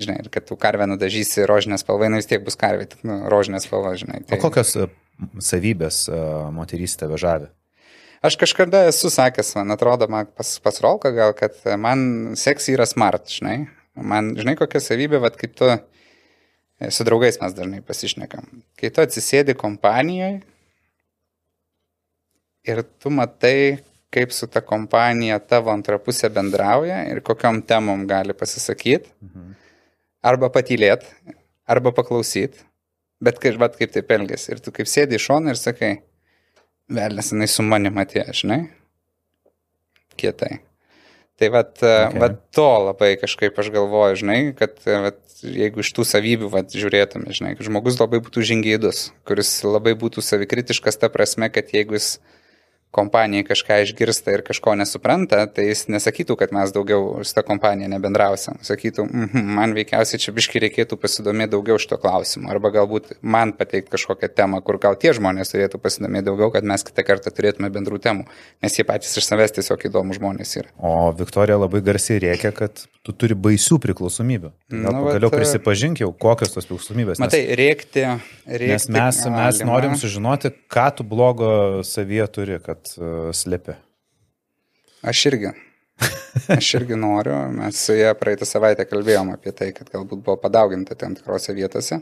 Žinai, 0.00 0.22
ir 0.24 0.28
kad 0.32 0.46
tu 0.48 0.56
karvę 0.58 0.86
nudažysi 0.88 1.44
rožinės 1.46 1.84
spalvai, 1.84 2.08
nu 2.10 2.18
vis 2.18 2.28
tiek 2.30 2.42
bus 2.44 2.56
karvė, 2.58 2.86
tik 2.90 3.02
nu, 3.06 3.18
rožinės 3.30 3.66
spalva, 3.68 3.92
žinai. 4.00 4.22
O 4.32 4.38
kokios 4.40 4.72
a, 4.80 4.86
savybės 5.44 6.06
a, 6.08 6.22
moterys 6.54 6.96
tave 6.98 7.18
žavi? 7.20 7.50
Aš 8.24 8.38
kažkada 8.40 8.84
esu 8.88 9.10
sakęs, 9.12 9.52
man 9.58 9.74
atrodo, 9.74 10.08
man 10.10 10.28
pas, 10.30 10.54
pas 10.64 10.80
Rolką 10.80 11.12
gal, 11.14 11.34
kad 11.36 11.58
man 11.78 12.32
seksy 12.38 12.76
yra 12.76 12.86
smart, 12.88 13.28
žinai. 13.34 13.66
Man, 13.98 14.32
žinai, 14.38 14.54
kokia 14.56 14.80
savybė, 14.80 15.20
vad 15.20 15.36
kai 15.36 15.50
tu, 15.52 15.68
e, 15.68 16.88
su 16.94 17.04
draugais 17.04 17.36
mes 17.42 17.56
dažnai 17.56 17.82
pasišnekam, 17.84 18.46
kai 18.80 18.92
tu 18.94 19.04
atsisėdi 19.04 19.58
kompanijoje 19.58 20.40
ir 22.64 22.82
tu 23.02 23.10
matai, 23.10 23.82
kaip 24.12 24.32
su 24.36 24.46
ta 24.52 24.60
kompanija 24.60 25.38
tavo 25.40 25.72
antra 25.72 25.96
pusė 25.98 26.28
bendrauja 26.32 27.02
ir 27.10 27.22
kokiom 27.24 27.62
temom 27.66 28.06
gali 28.10 28.34
pasisakyti, 28.36 29.08
Mhm. 29.24 29.54
arba 30.22 30.50
patylėt, 30.52 31.06
arba 31.66 31.92
paklausyt, 31.96 32.54
bet 33.22 33.38
kaip, 33.40 33.56
vat, 33.58 33.76
kaip 33.78 33.92
taip 33.94 34.10
elgesi. 34.10 34.52
Ir 34.52 34.60
tu 34.60 34.70
kaip 34.74 34.86
sėdi 34.86 35.16
iš 35.18 35.26
šono 35.30 35.50
ir 35.50 35.56
sakai, 35.60 35.94
velnės, 36.92 37.32
jinai 37.32 37.48
su 37.48 37.62
manimi 37.62 38.04
atėjo, 38.04 38.32
žinai, 38.42 38.60
kietai. 40.16 40.60
Tai 41.40 41.48
vat, 41.50 41.72
Okay. 41.82 42.06
okay. 42.06 42.20
vat 42.20 42.36
to 42.54 42.68
labai 42.86 43.16
kažkaip 43.18 43.56
aš 43.58 43.70
galvoju, 43.74 44.18
žinai, 44.20 44.38
kad 44.54 44.76
vat, 44.84 45.18
jeigu 45.42 45.80
iš 45.82 45.90
tų 45.96 46.04
savybių 46.06 46.50
vat, 46.52 46.68
žiūrėtume, 46.70 47.32
žinai, 47.34 47.56
žmogus 47.58 47.98
labai 47.98 48.20
būtų 48.22 48.44
žingeidus, 48.46 49.08
kuris 49.26 49.50
labai 49.64 49.94
būtų 49.98 50.22
savikritiškas 50.22 51.00
ta 51.00 51.08
prasme, 51.10 51.48
kad 51.50 51.72
jeigu 51.74 51.96
jis 51.98 52.20
kompanijai 52.92 53.46
kažką 53.48 53.78
išgirsta 53.86 54.34
ir 54.36 54.44
kažko 54.44 54.74
nesupranta, 54.76 55.46
tai 55.48 55.66
jis 55.70 55.86
nesakytų, 55.92 56.36
kad 56.40 56.52
mes 56.54 56.74
daugiau 56.74 57.22
su 57.24 57.34
tą 57.36 57.44
kompaniją 57.46 57.88
nebendrausim. 57.92 58.60
Sakytų, 58.64 59.08
mm 59.08 59.50
man 59.52 59.74
veikiausiai 59.76 60.20
čia 60.20 60.32
biškai 60.34 60.60
reikėtų 60.66 60.96
pasidomėti 61.00 61.52
daugiau 61.54 61.78
šito 61.80 61.98
klausimu. 62.00 62.50
Arba 62.52 62.70
galbūt 62.74 63.14
man 63.20 63.52
pateikti 63.56 63.92
kažkokią 63.94 64.30
temą, 64.36 64.62
kur 64.64 64.78
gal 64.82 64.96
tie 65.00 65.12
žmonės 65.16 65.52
turėtų 65.52 65.80
pasidomėti 65.82 66.28
daugiau, 66.28 66.50
kad 66.54 66.66
mes 66.68 66.84
kitą 66.86 67.04
kartą 67.06 67.32
turėtume 67.34 67.70
bendrų 67.72 68.00
temų. 68.02 68.26
Nes 68.64 68.78
jie 68.78 68.86
patys 68.88 69.16
iš 69.18 69.28
savęs 69.28 69.56
tiesiog 69.58 69.88
įdomų 69.88 70.18
žmonės 70.20 70.56
yra. 70.60 70.72
O 70.78 71.12
Viktorija 71.16 71.58
labai 71.60 71.82
garsiai 71.84 72.20
rėkia, 72.22 72.52
kad 72.56 72.84
tu 73.02 73.14
turi 73.16 73.34
baisių 73.34 73.80
priklausomybių. 73.82 74.52
Gal 74.72 74.94
Nu, 74.94 75.04
pagaliau 75.08 75.30
vat, 75.30 75.38
prisipažink 75.40 76.02
jau, 76.04 76.12
kokios 76.14 76.54
tos 76.54 76.68
priklausomybės. 76.68 77.20
Matai, 77.22 77.42
rėkti, 77.58 78.04
rėkti. 78.46 78.70
Nes 78.70 78.88
mes, 78.92 79.20
mes 79.34 79.62
norim 79.66 79.96
sužinoti, 79.98 80.52
ką 80.72 80.86
tu 80.98 81.06
blogo 81.08 81.50
savyje 81.86 82.28
turi, 82.36 82.60
kad 82.62 82.81
uh, 82.98 83.28
slepi. 83.36 83.76
Aš 85.02 85.26
irgi. 85.32 85.52
Aš 86.56 86.74
irgi 86.78 86.96
noriu. 86.98 87.36
Mes 87.54 87.78
su 87.86 87.94
ją 87.98 88.14
praeitą 88.18 88.48
savaitę 88.48 88.86
kalbėjom 88.88 89.34
apie 89.34 89.52
tai, 89.56 89.70
kad 89.76 89.90
galbūt 89.92 90.24
buvo 90.24 90.38
padauginta 90.40 90.96
tam 90.98 91.16
tikrose 91.18 91.54
vietose. 91.56 92.00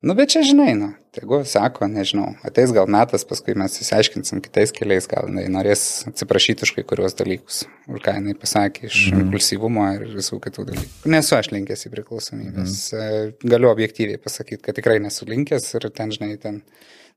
Nu, 0.00 0.14
bet 0.16 0.30
čia 0.32 0.40
žinai, 0.40 0.70
nu, 0.80 0.86
tegu 1.12 1.42
sako, 1.44 1.84
nežinau, 1.92 2.30
ateis 2.48 2.70
gal 2.72 2.86
metas, 2.88 3.20
paskui 3.28 3.52
mes 3.60 3.74
įsiaiškinsim 3.82 4.40
kitais 4.40 4.72
keliais, 4.72 5.04
gal 5.10 5.26
jinai 5.28 5.44
norės 5.52 5.82
atsiprašyti 6.08 6.64
už 6.64 6.72
kai 6.78 6.84
kurios 6.88 7.18
dalykus, 7.18 7.66
už 7.84 8.00
ką 8.06 8.14
jinai 8.16 8.32
pasakė 8.40 8.86
iš 8.88 9.00
mm. 9.10 9.26
impulsyvumo 9.26 9.84
ir 9.98 10.06
visų 10.14 10.38
kitų 10.46 10.64
dalykų. 10.70 11.12
Nesu 11.12 11.36
aš 11.36 11.50
linkęs 11.52 11.84
į 11.84 11.92
priklausomybės. 11.92 12.78
Mm. 12.96 13.34
Galiu 13.52 13.68
objektyviai 13.74 14.22
pasakyti, 14.24 14.62
kad 14.64 14.80
tikrai 14.80 14.96
nesu 15.04 15.28
linkęs 15.28 15.68
ir 15.76 15.90
ten, 15.92 16.16
žinai, 16.16 16.32
ten 16.40 16.62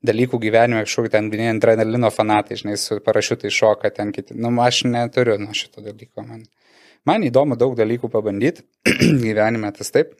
dalykų 0.04 0.40
gyvenime, 0.42 0.84
kažkokiu 0.84 1.12
ten 1.12 1.30
adrenalino 1.30 2.10
fanatai, 2.12 2.58
žinai, 2.60 2.76
su 2.80 2.98
parašiutai 3.04 3.50
šoka 3.52 3.90
ten 3.94 4.12
kiti. 4.12 4.36
Nu, 4.36 4.52
aš 4.62 4.84
neturiu 4.88 5.38
nuo 5.40 5.54
šito 5.56 5.84
dalyko. 5.84 6.24
Man, 6.26 6.44
man 7.08 7.26
įdomu 7.26 7.58
daug 7.60 7.76
dalykų 7.78 8.10
pabandyti 8.12 8.64
gyvenime, 9.24 9.72
tas 9.76 9.92
taip 9.94 10.14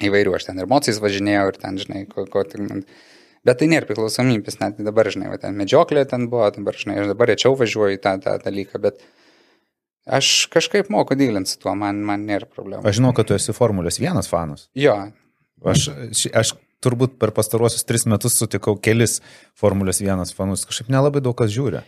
įvairių, 0.00 0.34
aš 0.38 0.48
ten 0.48 0.60
ir 0.60 0.68
emocijas 0.68 1.00
važinėjau 1.04 1.46
ir 1.52 1.60
ten, 1.60 1.80
žinai, 1.80 2.04
ko, 2.10 2.26
ko 2.30 2.44
tik 2.48 2.64
man. 2.64 2.84
Bet 3.46 3.62
tai 3.62 3.70
nėra 3.72 3.88
priklausomybės, 3.88 4.58
net 4.60 4.80
dabar, 4.84 5.08
žinai, 5.12 5.30
va, 5.32 5.38
ten 5.40 5.56
medžioklė 5.56 6.04
ten 6.08 6.28
buvo, 6.32 6.48
dabar, 6.52 6.76
žinai, 6.76 6.98
aš 7.00 7.14
dabar 7.14 7.32
rečiau 7.32 7.56
važiuoju 7.56 7.96
į 7.96 8.02
tą, 8.04 8.18
tą 8.24 8.36
dalyką, 8.42 8.80
bet 8.84 9.00
aš 10.04 10.48
kažkaip 10.52 10.92
moku 10.92 11.16
dylinti 11.16 11.54
su 11.54 11.60
tuo, 11.62 11.72
man, 11.76 12.02
man 12.04 12.26
nėra 12.28 12.48
problemų. 12.48 12.84
Aš 12.88 13.00
žinau, 13.00 13.14
kad 13.16 13.28
tu 13.28 13.36
esi 13.36 13.56
Formulės 13.56 14.00
vienas 14.00 14.28
fanas. 14.28 14.68
Jo, 14.76 14.98
Aš, 15.64 15.90
aš 16.32 16.54
turbūt 16.84 17.18
per 17.20 17.30
pastaruosius 17.36 17.84
tris 17.84 18.06
metus 18.08 18.36
sutikau 18.40 18.76
kelis 18.80 19.20
Formulės 19.60 20.00
vienas 20.00 20.32
fanus. 20.36 20.66
Kažkaip 20.68 20.88
nelabai 20.92 21.20
daug 21.24 21.36
kas 21.36 21.50
žiūri. 21.52 21.82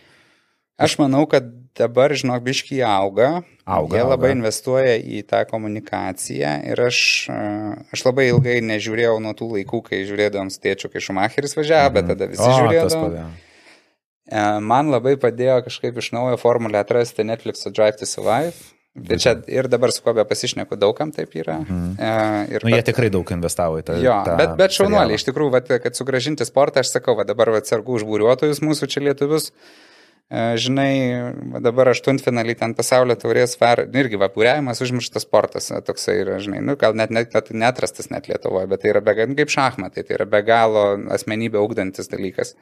aš 0.77 0.97
manau, 0.99 1.23
kad 1.29 1.45
dabar, 1.77 2.11
žinok, 2.13 2.41
biškiai 2.43 2.81
auga. 2.85 3.43
Auga, 3.65 3.95
Jie 3.97 4.03
labai 4.03 4.29
auga. 4.33 4.37
investuoja 4.37 4.97
į 4.99 5.21
tą 5.29 5.43
komunikaciją 5.49 6.51
ir 6.69 6.81
aš, 6.85 7.29
e, 7.31 7.37
aš 7.95 8.03
labai 8.05 8.27
ilgai 8.33 8.57
nežiūrėjau 8.61 9.15
nuo 9.23 9.31
tų 9.37 9.47
laikų, 9.55 9.79
kai 9.87 10.01
žiūrėdavom 10.05 10.51
su 10.51 10.59
tėčiu, 10.61 10.91
kai 10.91 10.99
Šumacheris 11.01 11.55
važiavo, 11.57 11.93
bet 11.95 12.09
tada 12.11 12.27
visi 12.27 12.43
Mhm. 12.43 12.51
O, 12.51 13.05
padėjo. 13.05 13.27
E, 14.27 14.59
Man 14.59 14.91
labai 14.91 15.15
padėjo 15.17 15.63
kažkaip 15.65 15.97
iš 15.97 16.11
naujo 16.15 16.37
formulę 16.41 16.79
atrasti 16.83 17.23
Netflix'o 17.23 17.71
Drive 17.71 17.97
to 18.01 18.05
Survive. 18.05 18.53
Bet 18.93 19.23
čia 19.23 19.31
ir 19.49 19.65
dabar 19.73 19.89
su 19.91 20.03
kuo 20.05 20.13
be 20.13 20.21
pasišneku, 20.29 20.77
daugam 20.77 21.09
taip 21.11 21.31
yra. 21.33 21.55
Mhm. 21.63 21.95
Ir 22.53 22.61
Nu, 22.65 22.69
jie 22.69 22.77
pat- 22.77 22.89
tikrai 22.91 23.09
daug 23.09 23.31
investavo 23.33 23.79
į 23.81 23.87
tą. 23.87 23.95
Jo, 24.03 24.19
tą 24.27 24.35
bet, 24.37 24.51
bet 24.59 24.75
šaunuoliai, 24.75 25.17
iš 25.17 25.25
tikrųjų, 25.25 25.49
vat, 25.55 25.71
kad 25.81 25.97
sugražinti 25.97 26.45
sportą, 26.45 26.83
aš 26.85 26.91
sakau, 26.93 27.15
va, 27.17 27.25
dabar 27.25 27.49
atsargų 27.57 27.97
užbūriuotojus 28.01 28.61
mūsų 28.61 28.87
čia 28.93 29.01
lietuvius. 29.07 29.49
E, 30.29 30.55
Žinai, 30.57 30.93
va, 31.53 31.59
dabar 31.59 31.89
aštuntfinalį 31.91 32.55
ten 32.61 32.73
pasaulio 32.77 33.17
taurės 33.19 33.57
var, 33.59 33.81
nu, 33.89 33.99
irgi 33.99 34.17
vapuriavimas 34.21 34.79
užmirštas 34.85 35.25
sportas, 35.25 35.71
e, 35.73 35.81
toksai 35.81 36.19
yra, 36.21 36.37
žinai, 36.39 36.61
nu, 36.61 36.77
gal 36.79 36.93
net, 36.93 37.09
net, 37.09 37.33
net 37.33 37.49
neatrastas 37.51 38.09
net 38.13 38.29
Lietuvoje, 38.29 38.69
bet 38.71 38.81
tai 38.85 38.93
yra 38.93 39.01
be, 39.01 39.13
kaip 39.35 39.49
šachmatai, 39.49 40.05
tai 40.05 40.15
yra 40.21 40.25
be 40.29 40.41
galo 40.45 40.85
asmenybę 41.17 41.57
augdantis 41.59 42.07
dalykas. 42.13 42.53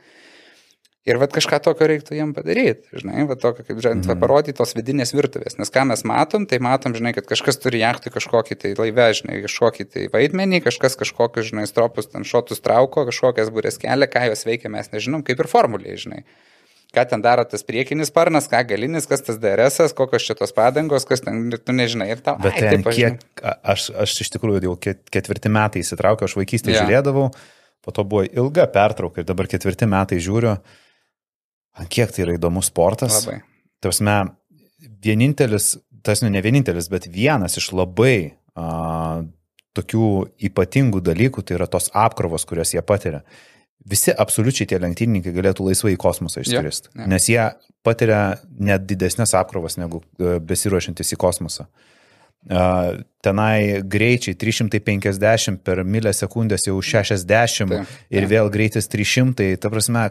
Ir 1.02 1.18
vad 1.18 1.32
kažką 1.34 1.58
tokio 1.66 1.88
reiktų 1.90 2.14
jiem 2.14 2.30
padaryti, 2.36 2.86
žinai, 2.94 3.24
va 3.26 3.34
tokio, 3.34 3.64
kaip 3.66 3.80
žinai, 3.82 4.04
mm. 4.04 4.20
parodyti 4.22 4.54
tos 4.60 4.76
vidinės 4.78 5.16
virtuvės. 5.16 5.56
Nes 5.58 5.74
ką 5.74 5.88
mes 5.90 6.04
matom, 6.06 6.44
tai 6.46 6.60
matom, 6.62 6.94
žinai, 6.94 7.16
kad 7.18 7.26
kažkas 7.26 7.58
turi 7.58 7.80
jachtui 7.82 8.12
kažkokį 8.14 8.58
tai 8.62 8.74
laivę, 8.78 9.08
žinai, 9.18 9.40
kažkokį 9.48 9.86
tai 9.96 10.04
vaidmenį, 10.14 10.60
kažkas 10.68 10.94
kažkokius, 11.00 11.48
žinai, 11.50 11.66
stropus, 11.66 12.12
ten 12.12 12.22
šotus 12.28 12.62
trauko, 12.62 13.08
kažkokias 13.08 13.50
būrės 13.50 13.82
kelia, 13.82 14.06
ką 14.06 14.28
jos 14.30 14.46
veikia, 14.46 14.70
mes 14.70 14.92
nežinom, 14.94 15.24
kaip 15.26 15.42
ir 15.42 15.50
formuliai, 15.50 15.98
žinai. 15.98 16.22
Ką 16.94 17.08
ten 17.10 17.24
daro 17.24 17.48
tas 17.50 17.66
priekinis 17.66 18.12
sparnas, 18.12 18.52
ką 18.52 18.62
galinis, 18.70 19.08
kas 19.10 19.26
tas 19.26 19.40
DRS, 19.42 19.96
kokios 19.98 20.28
čia 20.28 20.36
tos 20.38 20.54
padangos, 20.54 21.08
kas 21.10 21.26
ten, 21.26 21.48
ir 21.50 21.64
tu 21.64 21.74
nežinai. 21.74 22.12
Ir 22.14 22.22
tau, 22.22 22.36
Bet 22.44 22.60
ai, 22.60 22.62
ten 22.68 22.84
taip, 22.84 22.92
aš 22.92 23.00
kiek, 23.00 23.44
aš, 23.74 23.88
aš 24.06 24.16
iš 24.28 24.32
tikrųjų 24.36 24.62
jau 24.68 24.76
ket- 24.78 25.02
ketvirti 25.10 25.50
metai 25.50 25.82
įsitraukiau, 25.82 26.28
aš 26.28 26.36
vaikystėje 26.36 26.76
yeah. 26.76 26.84
žiūrėdavau, 26.86 27.30
po 27.82 27.96
to 27.96 28.06
buvo 28.06 28.28
ilga 28.28 28.68
pertrauka 28.70 29.24
ir 29.24 29.30
dabar 29.32 29.48
ketvirti 29.50 29.88
metai 29.90 30.20
žiūriu, 30.22 30.58
kiek 31.92 32.12
tai 32.14 32.26
yra 32.26 32.38
įdomus 32.38 32.72
sportas. 32.72 33.24
Labai. 33.26 33.42
Tarsi, 33.82 34.06
vienintelis, 35.04 35.76
tas 36.06 36.22
nu 36.22 36.30
ne 36.30 36.42
vienintelis, 36.44 36.90
bet 36.92 37.08
vienas 37.12 37.58
iš 37.60 37.72
labai 37.78 38.34
a, 38.56 39.24
tokių 39.78 40.10
ypatingų 40.50 41.02
dalykų, 41.06 41.44
tai 41.46 41.58
yra 41.60 41.70
tos 41.72 41.90
apkrovos, 41.96 42.46
kurias 42.50 42.74
jie 42.76 42.84
patiria. 42.84 43.22
Visi 43.88 44.14
absoliučiai 44.14 44.68
tie 44.70 44.78
lenktynininkai 44.82 45.32
galėtų 45.34 45.66
laisvai 45.66 45.96
į 45.96 46.02
kosmosą 46.02 46.44
išskristi, 46.44 46.92
jo. 46.94 47.08
nes 47.10 47.30
jie 47.32 47.40
patiria 47.86 48.22
net 48.62 48.86
didesnės 48.86 49.34
apkrovas 49.38 49.80
negu 49.82 50.04
e, 50.20 50.36
besiruošiantis 50.38 51.16
į 51.16 51.18
kosmosą. 51.22 51.66
A, 52.52 52.68
Tenai 53.22 53.82
greičiai 53.86 54.36
350 54.38 55.62
per 55.66 55.84
milisekundės 55.86 56.68
jau 56.68 56.78
60 56.82 57.74
Taip, 57.74 57.98
ir 58.14 58.30
vėl 58.30 58.50
greitis 58.54 58.90
300, 58.90 59.56
ta 59.62 59.70
prasme, 59.74 60.08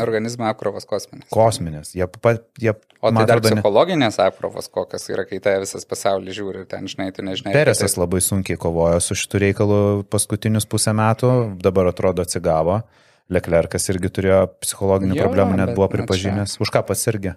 Organizmo 0.00 0.46
apkrovos 0.48 0.86
kosminės. 0.88 1.28
kosminės. 1.32 1.92
Jie, 1.94 2.06
pa- 2.20 2.38
jie, 2.58 2.74
O 3.00 3.10
tai 3.10 3.24
dar 3.26 3.38
atrodo, 3.38 3.54
ne- 3.54 3.60
psichologinės 3.62 4.18
apkrovos 4.20 4.68
kokios 4.68 5.08
yra, 5.10 5.24
kai 5.28 5.38
tai 5.40 5.58
visas 5.60 5.84
pasaulis 5.88 6.36
žiūri 6.36 6.62
ir 6.62 6.66
ten, 6.66 6.86
žinai, 6.86 7.10
tu 7.16 7.22
nežinai. 7.22 7.52
Peresas 7.52 7.94
tai. 7.94 8.02
labai 8.04 8.20
sunkiai 8.20 8.58
kovojo 8.60 9.00
su 9.00 9.14
šitų 9.14 9.40
reikalų 9.46 9.80
paskutinius 10.10 10.66
pusę 10.68 10.92
metų, 10.96 11.60
dabar 11.62 11.86
atrodo 11.92 12.22
atsigavo. 12.22 12.82
Leclerkas 13.30 13.86
irgi 13.92 14.08
turėjo 14.10 14.40
psichologinių 14.60 15.14
Jo, 15.14 15.22
problemų, 15.28 15.56
net 15.56 15.74
buvo 15.76 15.86
na, 15.86 15.92
pripažinęs. 15.96 16.56
Už 16.60 16.70
ką 16.74 16.82
pats 16.86 17.06
irgi? 17.06 17.34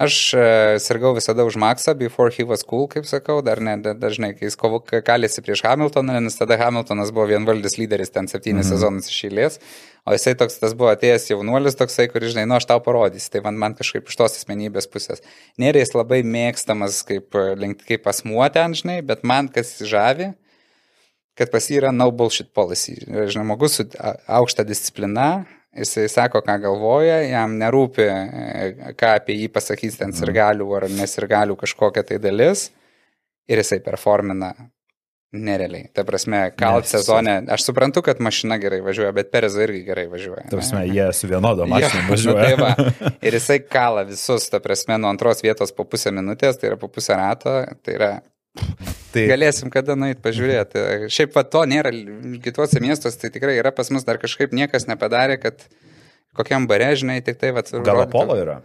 Aš 0.00 0.34
e, 0.34 0.44
sirgau 0.80 1.12
visada 1.14 1.44
už 1.44 1.58
Maksą, 1.60 1.94
before 1.94 2.32
he 2.32 2.44
was 2.48 2.64
cool, 2.64 2.88
kaip 2.88 3.04
sakau, 3.04 3.42
dar 3.44 3.60
ne 3.60 3.76
da- 3.76 3.92
dažnai, 3.94 4.32
kai 4.32 4.48
jis 4.48 4.56
kovo- 4.56 4.80
kalėsi 4.80 5.44
prieš 5.44 5.62
Hamiltoną, 5.62 6.16
nes 6.24 6.36
tada 6.38 6.56
Hamiltonas 6.56 7.12
buvo 7.12 7.28
vienvaldis 7.28 7.76
lyderis 7.78 8.10
ten 8.10 8.26
septynis 8.26 8.66
mm 8.66 8.72
-hmm. 8.72 8.72
sezonus 8.72 9.08
iš 9.12 9.20
eilės, 9.28 9.60
o 10.06 10.16
jisai 10.16 10.34
toks, 10.34 10.58
tas 10.58 10.74
buvo 10.74 10.90
atėjęs 10.90 11.30
jaunuolis 11.30 11.76
toksai, 11.76 12.08
kuris, 12.08 12.32
žinai, 12.32 12.46
nu 12.48 12.54
aš 12.56 12.66
tau 12.66 12.80
parodysiu, 12.80 13.30
tai 13.30 13.40
man, 13.44 13.58
man 13.58 13.74
kažkaip 13.74 14.08
iš 14.08 14.16
tos 14.16 14.32
asmenybės 14.40 14.88
pusės. 14.88 15.20
Nėra 15.58 15.78
jis 15.78 15.94
labai 15.94 16.22
mėgstamas 16.22 17.04
kaip, 17.04 17.34
e, 17.34 17.74
kaip 17.86 18.06
asmuo 18.06 18.48
ten, 18.52 18.74
žinai, 18.74 19.02
bet 19.02 19.22
man 19.24 19.48
kas 19.48 19.78
žavi, 19.78 20.32
kad 21.36 21.50
pas 21.50 21.70
jį 21.70 21.76
yra 21.76 21.92
no 21.92 22.10
bullshit 22.10 22.52
policy. 22.54 22.96
Žmogus 23.28 23.76
su 23.76 23.84
aukšta 24.26 24.64
disciplina, 24.64 25.46
jisai 25.76 26.08
sako, 26.12 26.42
ką 26.44 26.58
galvoja, 26.66 27.22
jam 27.26 27.56
nerūpi, 27.60 28.06
e, 28.08 28.92
ką 28.98 29.16
apie 29.20 29.38
jį 29.40 29.48
pasakys 29.54 29.98
ten 30.00 30.12
sirgalių 30.16 30.68
ar 30.78 30.88
nesirgalių 30.92 31.56
kažkokia 31.64 32.04
tai 32.08 32.20
dalis 32.22 32.70
ir 33.48 33.62
jisai 33.62 33.80
performina 33.84 34.52
nerealiai. 35.32 35.88
Ta 35.96 36.04
prasme, 36.04 36.42
Nes- 36.60 36.90
sezone, 36.92 37.38
aš 37.48 37.64
suprantu, 37.64 38.02
kad 38.04 38.20
mašina 38.20 38.58
gerai 38.60 38.82
važiuoja, 38.84 39.12
bet 39.16 39.30
Perezo 39.32 39.62
irgi 39.64 39.80
gerai 39.86 40.04
važiuoja. 40.12 40.44
Ta 40.50 40.58
prasme, 40.58 40.82
jie 40.92 41.06
su 41.16 41.30
vienodo 41.30 41.66
mašinu 41.66 42.02
nu 42.04 42.12
važiuoja. 42.12 42.44
tai 42.44 42.58
va. 42.60 42.74
ir 43.22 43.38
jisai 43.38 43.62
kala 43.64 44.04
visus, 44.08 44.50
ta 44.52 44.60
prasme, 44.60 44.98
nuo 45.00 45.08
antros 45.12 45.40
vietos 45.42 45.72
po 45.72 45.88
pusę 45.88 46.12
minutės, 46.12 46.60
tai 46.60 46.72
yra 46.72 46.76
po 46.80 46.92
pusę 46.92 47.16
rato, 47.16 47.62
tai 47.80 47.96
yra 47.96 48.10
Tai 49.12 49.22
Galėsim 49.28 49.70
kada 49.72 49.94
nueit 49.98 50.20
pažiūrėti. 50.24 51.08
Šiaip 51.12 51.34
va 51.36 51.44
to 51.44 51.62
nėra 51.68 51.92
kituose 52.44 52.80
miestuose, 52.84 53.18
tai 53.20 53.30
tikrai 53.32 53.58
yra 53.60 53.72
pas 53.76 53.90
mus 53.92 54.06
dar 54.08 54.20
kažkaip 54.20 54.54
niekas 54.56 54.88
nepadarė, 54.88 55.38
kad 55.40 55.66
kokiam 56.36 56.68
bare, 56.68 56.90
žinai, 56.96 57.20
tik 57.24 57.40
tai 57.40 57.52
va. 57.56 57.64
gal 57.84 58.04
Apollo 58.04 58.38
yra? 58.40 58.60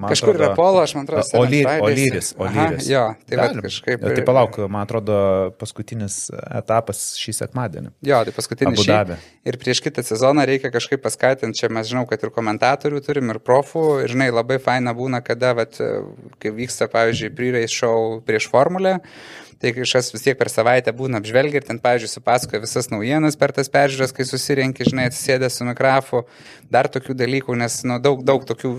Man 0.00 0.08
Kažkur 0.08 0.32
yra 0.38 0.52
Apollo, 0.54 0.80
aš 0.86 0.94
man 0.96 1.04
atrodo. 1.04 1.26
O 1.36 1.42
Lyr- 1.44 1.66
Seven 1.66 1.82
o 1.82 1.86
Fridays. 1.86 1.98
Lyris, 2.00 2.28
o 2.38 2.44
Aha. 2.46 2.66
Jo, 2.88 3.02
tai 3.28 3.36
va 3.36 3.48
kažkaip. 3.66 4.04
Tai 4.06 4.24
palauk, 4.24 4.56
man 4.72 4.86
atrodo, 4.86 5.16
paskutinis 5.60 6.16
etapas 6.56 7.02
šį 7.20 7.34
sekmadienį. 7.42 7.92
Jo, 8.08 8.22
tai 8.24 8.32
paskutinis 8.36 8.80
šį. 8.86 9.18
Ir 9.50 9.58
prieš 9.60 9.82
kitą 9.84 10.04
sezoną 10.06 10.46
reikia 10.48 10.72
kažkaip 10.72 11.02
paskatinti, 11.04 11.60
čia 11.60 11.68
mes 11.68 11.90
žinau, 11.90 12.06
kad 12.08 12.24
ir 12.24 12.32
komentatorių 12.32 13.02
turim, 13.04 13.28
ir 13.34 13.42
profų, 13.44 13.84
ir 14.06 14.14
žinai, 14.14 14.30
labai 14.32 14.56
faina 14.62 14.96
būna, 14.96 15.20
kada, 15.24 15.52
vat, 15.58 15.76
kai 16.40 16.54
vyksta, 16.56 16.88
pavyzdžiui, 16.92 17.34
pre-race 17.36 17.76
show 17.76 18.22
prieš 18.24 18.48
formulę, 18.52 18.98
Tai 19.60 19.74
kažkas 19.76 20.06
vis 20.14 20.22
tiek 20.24 20.38
per 20.40 20.48
savaitę 20.48 20.92
būna 20.96 21.18
apžvelgia 21.20 21.60
ir 21.60 21.64
ten, 21.68 21.76
pavyzdžiui, 21.84 22.08
supasakoja 22.14 22.62
visas 22.62 22.86
naujienas 22.88 23.36
per 23.36 23.52
tas 23.52 23.68
peržiūras, 23.68 24.14
kai 24.16 24.24
susirinki, 24.24 24.86
žinai, 24.88 25.10
atsisėdęs 25.10 25.58
su 25.60 25.66
mikrofu, 25.68 26.22
dar 26.72 26.88
tokių 26.88 27.12
dalykų, 27.20 27.58
nes 27.60 27.76
nu, 27.84 27.98
daug, 28.00 28.22
daug 28.24 28.46
tokių, 28.48 28.70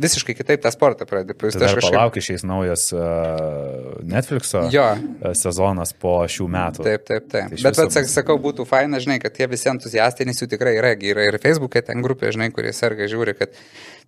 visiškai 0.00 0.32
kitaip 0.38 0.64
tą 0.64 0.72
sportą 0.72 1.04
pradedi. 1.10 1.36
Tai 1.36 1.50
aš 1.52 1.76
kažkaip... 1.76 1.90
palaukiu 1.92 2.24
šiais 2.24 2.46
naujas 2.48 2.86
uh, 2.96 4.00
Netflixo 4.00 4.64
jo. 4.72 4.88
sezonas 5.36 5.92
po 5.92 6.16
šių 6.24 6.48
metų. 6.56 6.88
Taip, 6.88 7.04
taip, 7.04 7.28
taip. 7.28 7.52
Tai 7.52 7.60
bet, 7.68 7.84
bet, 7.84 8.00
sakau, 8.08 8.40
būtų 8.40 8.64
faina, 8.70 9.02
žinai, 9.04 9.20
kad 9.20 9.36
tie 9.36 9.44
visi 9.50 9.68
entuziastai, 9.68 10.24
nes 10.30 10.40
jų 10.40 10.48
tikrai 10.54 10.78
yra, 10.80 10.96
yra 10.96 11.28
ir 11.28 11.40
Facebook'e 11.42 11.84
ten 11.84 12.00
grupė, 12.06 12.32
žinai, 12.32 12.48
kurie 12.56 12.72
serga, 12.72 13.12
žiūri, 13.12 13.36
kad 13.36 13.60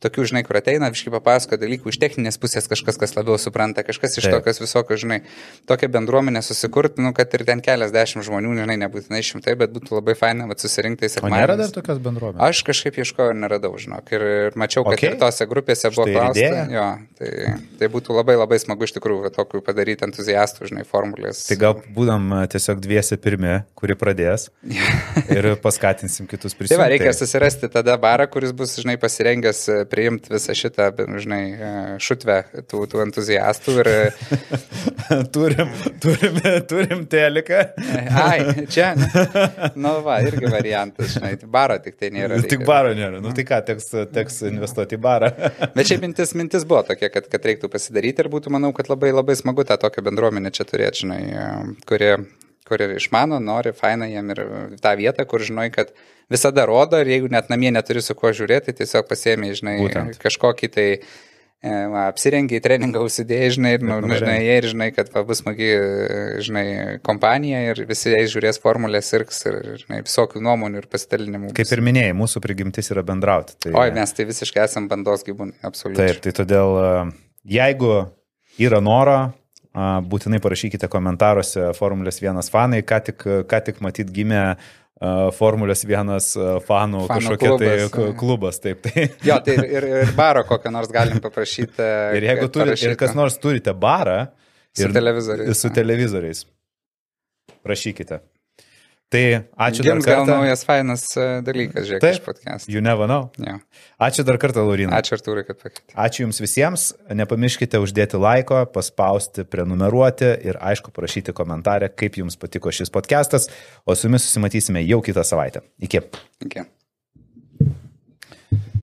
tokių, 0.03 0.27
žinai, 0.33 0.43
kur 0.47 0.59
ateina, 0.59 0.91
viškai 0.93 1.13
papasako 1.15 1.59
dalykų 1.63 1.93
iš 1.93 1.99
techninės 2.03 2.39
pusės, 2.43 2.69
kažkas, 2.71 2.99
kas 3.01 3.15
labiau 3.17 3.39
supranta, 3.41 3.85
kažkas 3.87 4.19
iš 4.21 4.29
tokios 4.33 4.61
visokios, 4.63 5.03
žinai, 5.05 5.21
tokia 5.71 5.91
bendruomenė 5.93 6.43
susikurti, 6.45 7.03
nu, 7.05 7.13
kad 7.17 7.33
ir 7.37 7.45
ten 7.49 7.63
keliasdešimt 7.65 8.27
žmonių, 8.27 8.55
žinai, 8.63 8.79
nebūtinai 8.85 9.23
šimtai, 9.27 9.55
bet 9.61 9.75
būtų 9.75 9.99
labai 9.99 10.17
faina, 10.19 10.49
kad 10.51 10.63
susirinkti 10.65 11.09
į 11.09 11.15
sekmadienį. 11.17 11.41
Nėra 11.43 11.59
dar 11.61 11.75
tokios 11.75 12.03
bendruomenės? 12.03 12.43
Aš 12.49 12.63
kažkaip 12.69 12.99
ieškojau 13.03 13.35
ir 13.35 13.41
neradau, 13.45 13.73
žinok, 13.81 14.13
ir, 14.15 14.27
ir 14.49 14.59
mačiau, 14.59 14.85
kad 14.89 14.99
okay. 14.99 15.13
ir 15.13 15.19
tose 15.21 15.47
grupėse 15.51 15.93
buvo 15.95 16.09
klausta. 16.11 16.65
Jo, 16.73 16.87
tai, 17.19 17.33
tai 17.81 17.91
būtų 17.93 18.17
labai 18.17 18.37
labai 18.39 18.59
smagu 18.63 18.87
iš 18.89 18.95
tikrųjų 18.97 19.33
tokių 19.37 19.63
padaryti 19.67 20.07
entuziastų, 20.07 20.71
žinai, 20.71 20.87
formulės. 20.89 21.45
Tai 21.49 21.59
gal 21.61 21.79
būdam 21.95 22.31
tiesiog 22.53 22.83
dviesi 22.83 23.19
pirmi, 23.23 23.61
kuri 23.79 23.97
pradės 23.99 24.49
ir 25.37 25.53
paskatinsim 25.63 26.29
kitus 26.31 26.57
prisijungti. 26.57 26.77
Tai 26.77 26.83
va, 26.83 26.91
reikia 26.93 27.15
susirasti 27.17 27.71
tada 27.73 27.97
barą, 28.01 28.29
kuris 28.33 28.55
bus, 28.57 28.75
žinai, 28.83 28.99
pasirengęs 29.01 29.65
priimti 29.93 30.33
visą 30.33 30.57
šitą, 30.57 30.89
žinai, 31.23 31.43
šutvę 32.03 32.39
tų, 32.71 32.85
tų 32.91 33.03
entuziastų. 33.07 33.77
Ir... 33.83 33.91
turim, 35.35 35.73
turim, 36.03 36.39
turim 36.69 37.05
teliką. 37.11 37.61
Ai, 38.27 38.67
čia. 38.73 38.93
Nu, 39.75 39.99
va, 40.05 40.19
irgi 40.25 40.51
variantas, 40.53 41.15
žinai, 41.17 41.35
baro 41.53 41.79
tik 41.83 41.99
tai 42.01 42.13
nėra. 42.15 42.39
Reikia. 42.39 42.55
Tik 42.57 42.67
baro 42.69 42.93
nėra. 42.97 43.23
Nu, 43.23 43.35
tai 43.37 43.45
ką, 43.49 43.61
teks, 43.69 43.91
teks 44.15 44.43
investuoti 44.51 44.99
į 44.99 45.03
barą. 45.03 45.33
Bet 45.77 45.89
šiaip 45.89 46.05
mintis, 46.05 46.35
mintis 46.39 46.67
buvo 46.69 46.83
tokia, 46.89 47.11
kad, 47.13 47.29
kad 47.33 47.51
reiktų 47.51 47.71
pasidaryti 47.73 48.25
ir 48.25 48.31
būtų, 48.33 48.53
manau, 48.55 48.73
kad 48.77 48.91
labai 48.93 49.13
labai 49.15 49.37
smagu 49.39 49.67
tą 49.69 49.79
tokią 49.83 50.05
bendruomenę 50.09 50.53
čia 50.55 50.67
turėti, 50.69 51.05
žinai, 51.05 51.23
kurie 51.89 52.15
kurie 52.73 52.89
išmano, 52.97 53.41
nori, 53.45 53.75
faina 53.77 54.09
jam 54.11 54.33
ir 54.33 54.45
tą 54.83 54.97
vietą, 54.99 55.29
kur 55.29 55.45
žinai, 55.45 55.69
kad 55.75 55.93
visada 56.33 56.65
rodo 56.69 57.01
ir 57.03 57.11
jeigu 57.13 57.29
net 57.33 57.53
namie 57.53 57.73
neturi 57.75 58.03
su 58.05 58.17
kuo 58.19 58.33
žiūrėti, 58.33 58.73
tai 58.73 58.81
tiesiog 58.81 59.11
pasiemi, 59.11 59.53
žinai, 59.59 59.77
Būtent. 59.83 60.17
kažkokį 60.23 60.71
tai 60.73 60.87
e, 60.97 61.03
va, 61.93 62.07
apsirengiai, 62.07 62.63
treningą 62.65 63.03
užsidėjai, 63.07 63.51
žinai, 63.59 63.75
ir, 63.77 63.85
nu, 63.87 63.99
nu, 64.05 64.17
žinai, 64.19 64.39
ir 64.55 64.69
žinai, 64.73 64.89
kad 64.97 65.13
va, 65.15 65.25
bus 65.29 65.43
smagi, 65.43 65.69
žinai, 66.47 66.65
kompanija 67.05 67.61
ir 67.73 67.83
visi 67.91 68.15
jais 68.15 68.33
žiūrės 68.33 68.63
formulės 68.63 69.13
ir, 69.19 69.27
žinai, 69.85 70.01
visokių 70.07 70.43
nuomonių 70.49 70.83
ir 70.83 70.89
pasidalinimų. 70.93 71.53
Kaip 71.59 71.77
ir 71.77 71.85
minėjai, 71.85 72.17
mūsų 72.23 72.43
prigimtis 72.45 72.91
yra 72.95 73.05
bendrauti. 73.07 73.59
Tai... 73.67 73.77
Oi, 73.85 73.93
mes 73.99 74.17
tai 74.17 74.29
visiškai 74.31 74.65
esam 74.65 74.89
bandos 74.91 75.27
gyvūnai, 75.29 75.61
absoliučiai. 75.69 76.17
Taip, 76.17 76.25
tai 76.25 76.35
todėl, 76.43 76.81
e, 76.81 76.91
jeigu 77.61 77.95
yra 78.63 78.83
noro, 78.85 79.21
būtinai 79.73 80.41
parašykite 80.45 80.89
komentaruose 80.93 81.73
Formulės 81.79 82.21
1 82.21 82.51
fanai, 82.53 82.83
ką 82.85 83.01
tik, 83.09 83.27
ką 83.49 83.61
tik 83.69 83.81
matyt 83.85 84.13
gimė 84.13 84.45
Formulės 85.35 85.83
vienas 85.89 86.29
fanų, 86.37 87.07
fanų 87.09 87.33
kažkokia 87.33 87.49
klubas, 87.49 87.89
tai 87.91 88.11
klubas, 88.21 88.61
taip. 88.63 88.85
Tai. 88.87 89.07
Jo, 89.27 89.41
tai 89.43 89.57
ir, 89.65 89.87
ir 90.05 90.13
baro 90.15 90.45
kokią 90.47 90.71
nors 90.71 90.93
galim 90.95 91.19
paprašyti. 91.25 91.89
ir 92.19 92.29
jeigu 92.29 92.47
turite, 92.55 92.79
ir 92.87 92.95
kas 93.01 93.17
nors 93.19 93.41
turite 93.43 93.75
barą, 93.75 94.29
su 94.77 94.93
televizoriais. 94.95 95.59
Su 95.59 95.73
televizoriais. 95.75 96.45
Prašykite. 97.67 98.21
Tai 99.13 99.23
ačiū 99.61 99.85
Jums 99.85 100.07
dar 100.07 100.17
kartą. 100.17 100.25
Gal 100.25 100.41
naujas 100.41 100.63
fainas 100.65 101.03
e, 101.21 101.27
dalykas, 101.45 101.85
žiūrėk, 101.85 102.01
Taip, 102.01 102.17
iš 102.17 102.23
podcast. 102.25 102.69
You 102.73 102.81
never 102.85 103.05
know. 103.11 103.29
Yeah. 103.37 103.61
Ačiū 104.01 104.25
dar 104.25 104.39
kartą, 104.41 104.65
Laurinai. 104.65 104.97
Ačiū, 105.03 105.19
Artūrai, 105.19 105.45
kad 105.45 105.59
pakvietėte. 105.61 105.93
Ačiū 106.01 106.25
Jums 106.25 106.41
visiems. 106.41 106.89
Nepamirškite 107.21 107.81
uždėti 107.83 108.21
laiko, 108.21 108.63
paspausti, 108.73 109.45
prenumeruoti 109.45 110.33
ir, 110.49 110.61
aišku, 110.65 110.95
parašyti 110.97 111.37
komentarę, 111.37 111.93
kaip 111.93 112.17
Jums 112.23 112.41
patiko 112.41 112.73
šis 112.73 112.93
podcastas. 112.95 113.51
O 113.85 113.97
su 113.99 114.09
Jumis 114.09 114.25
susimatysime 114.31 114.81
jau 114.87 115.03
kitą 115.05 115.27
savaitę. 115.29 115.67
Iki. 115.85 116.07
Iki. 116.49 116.71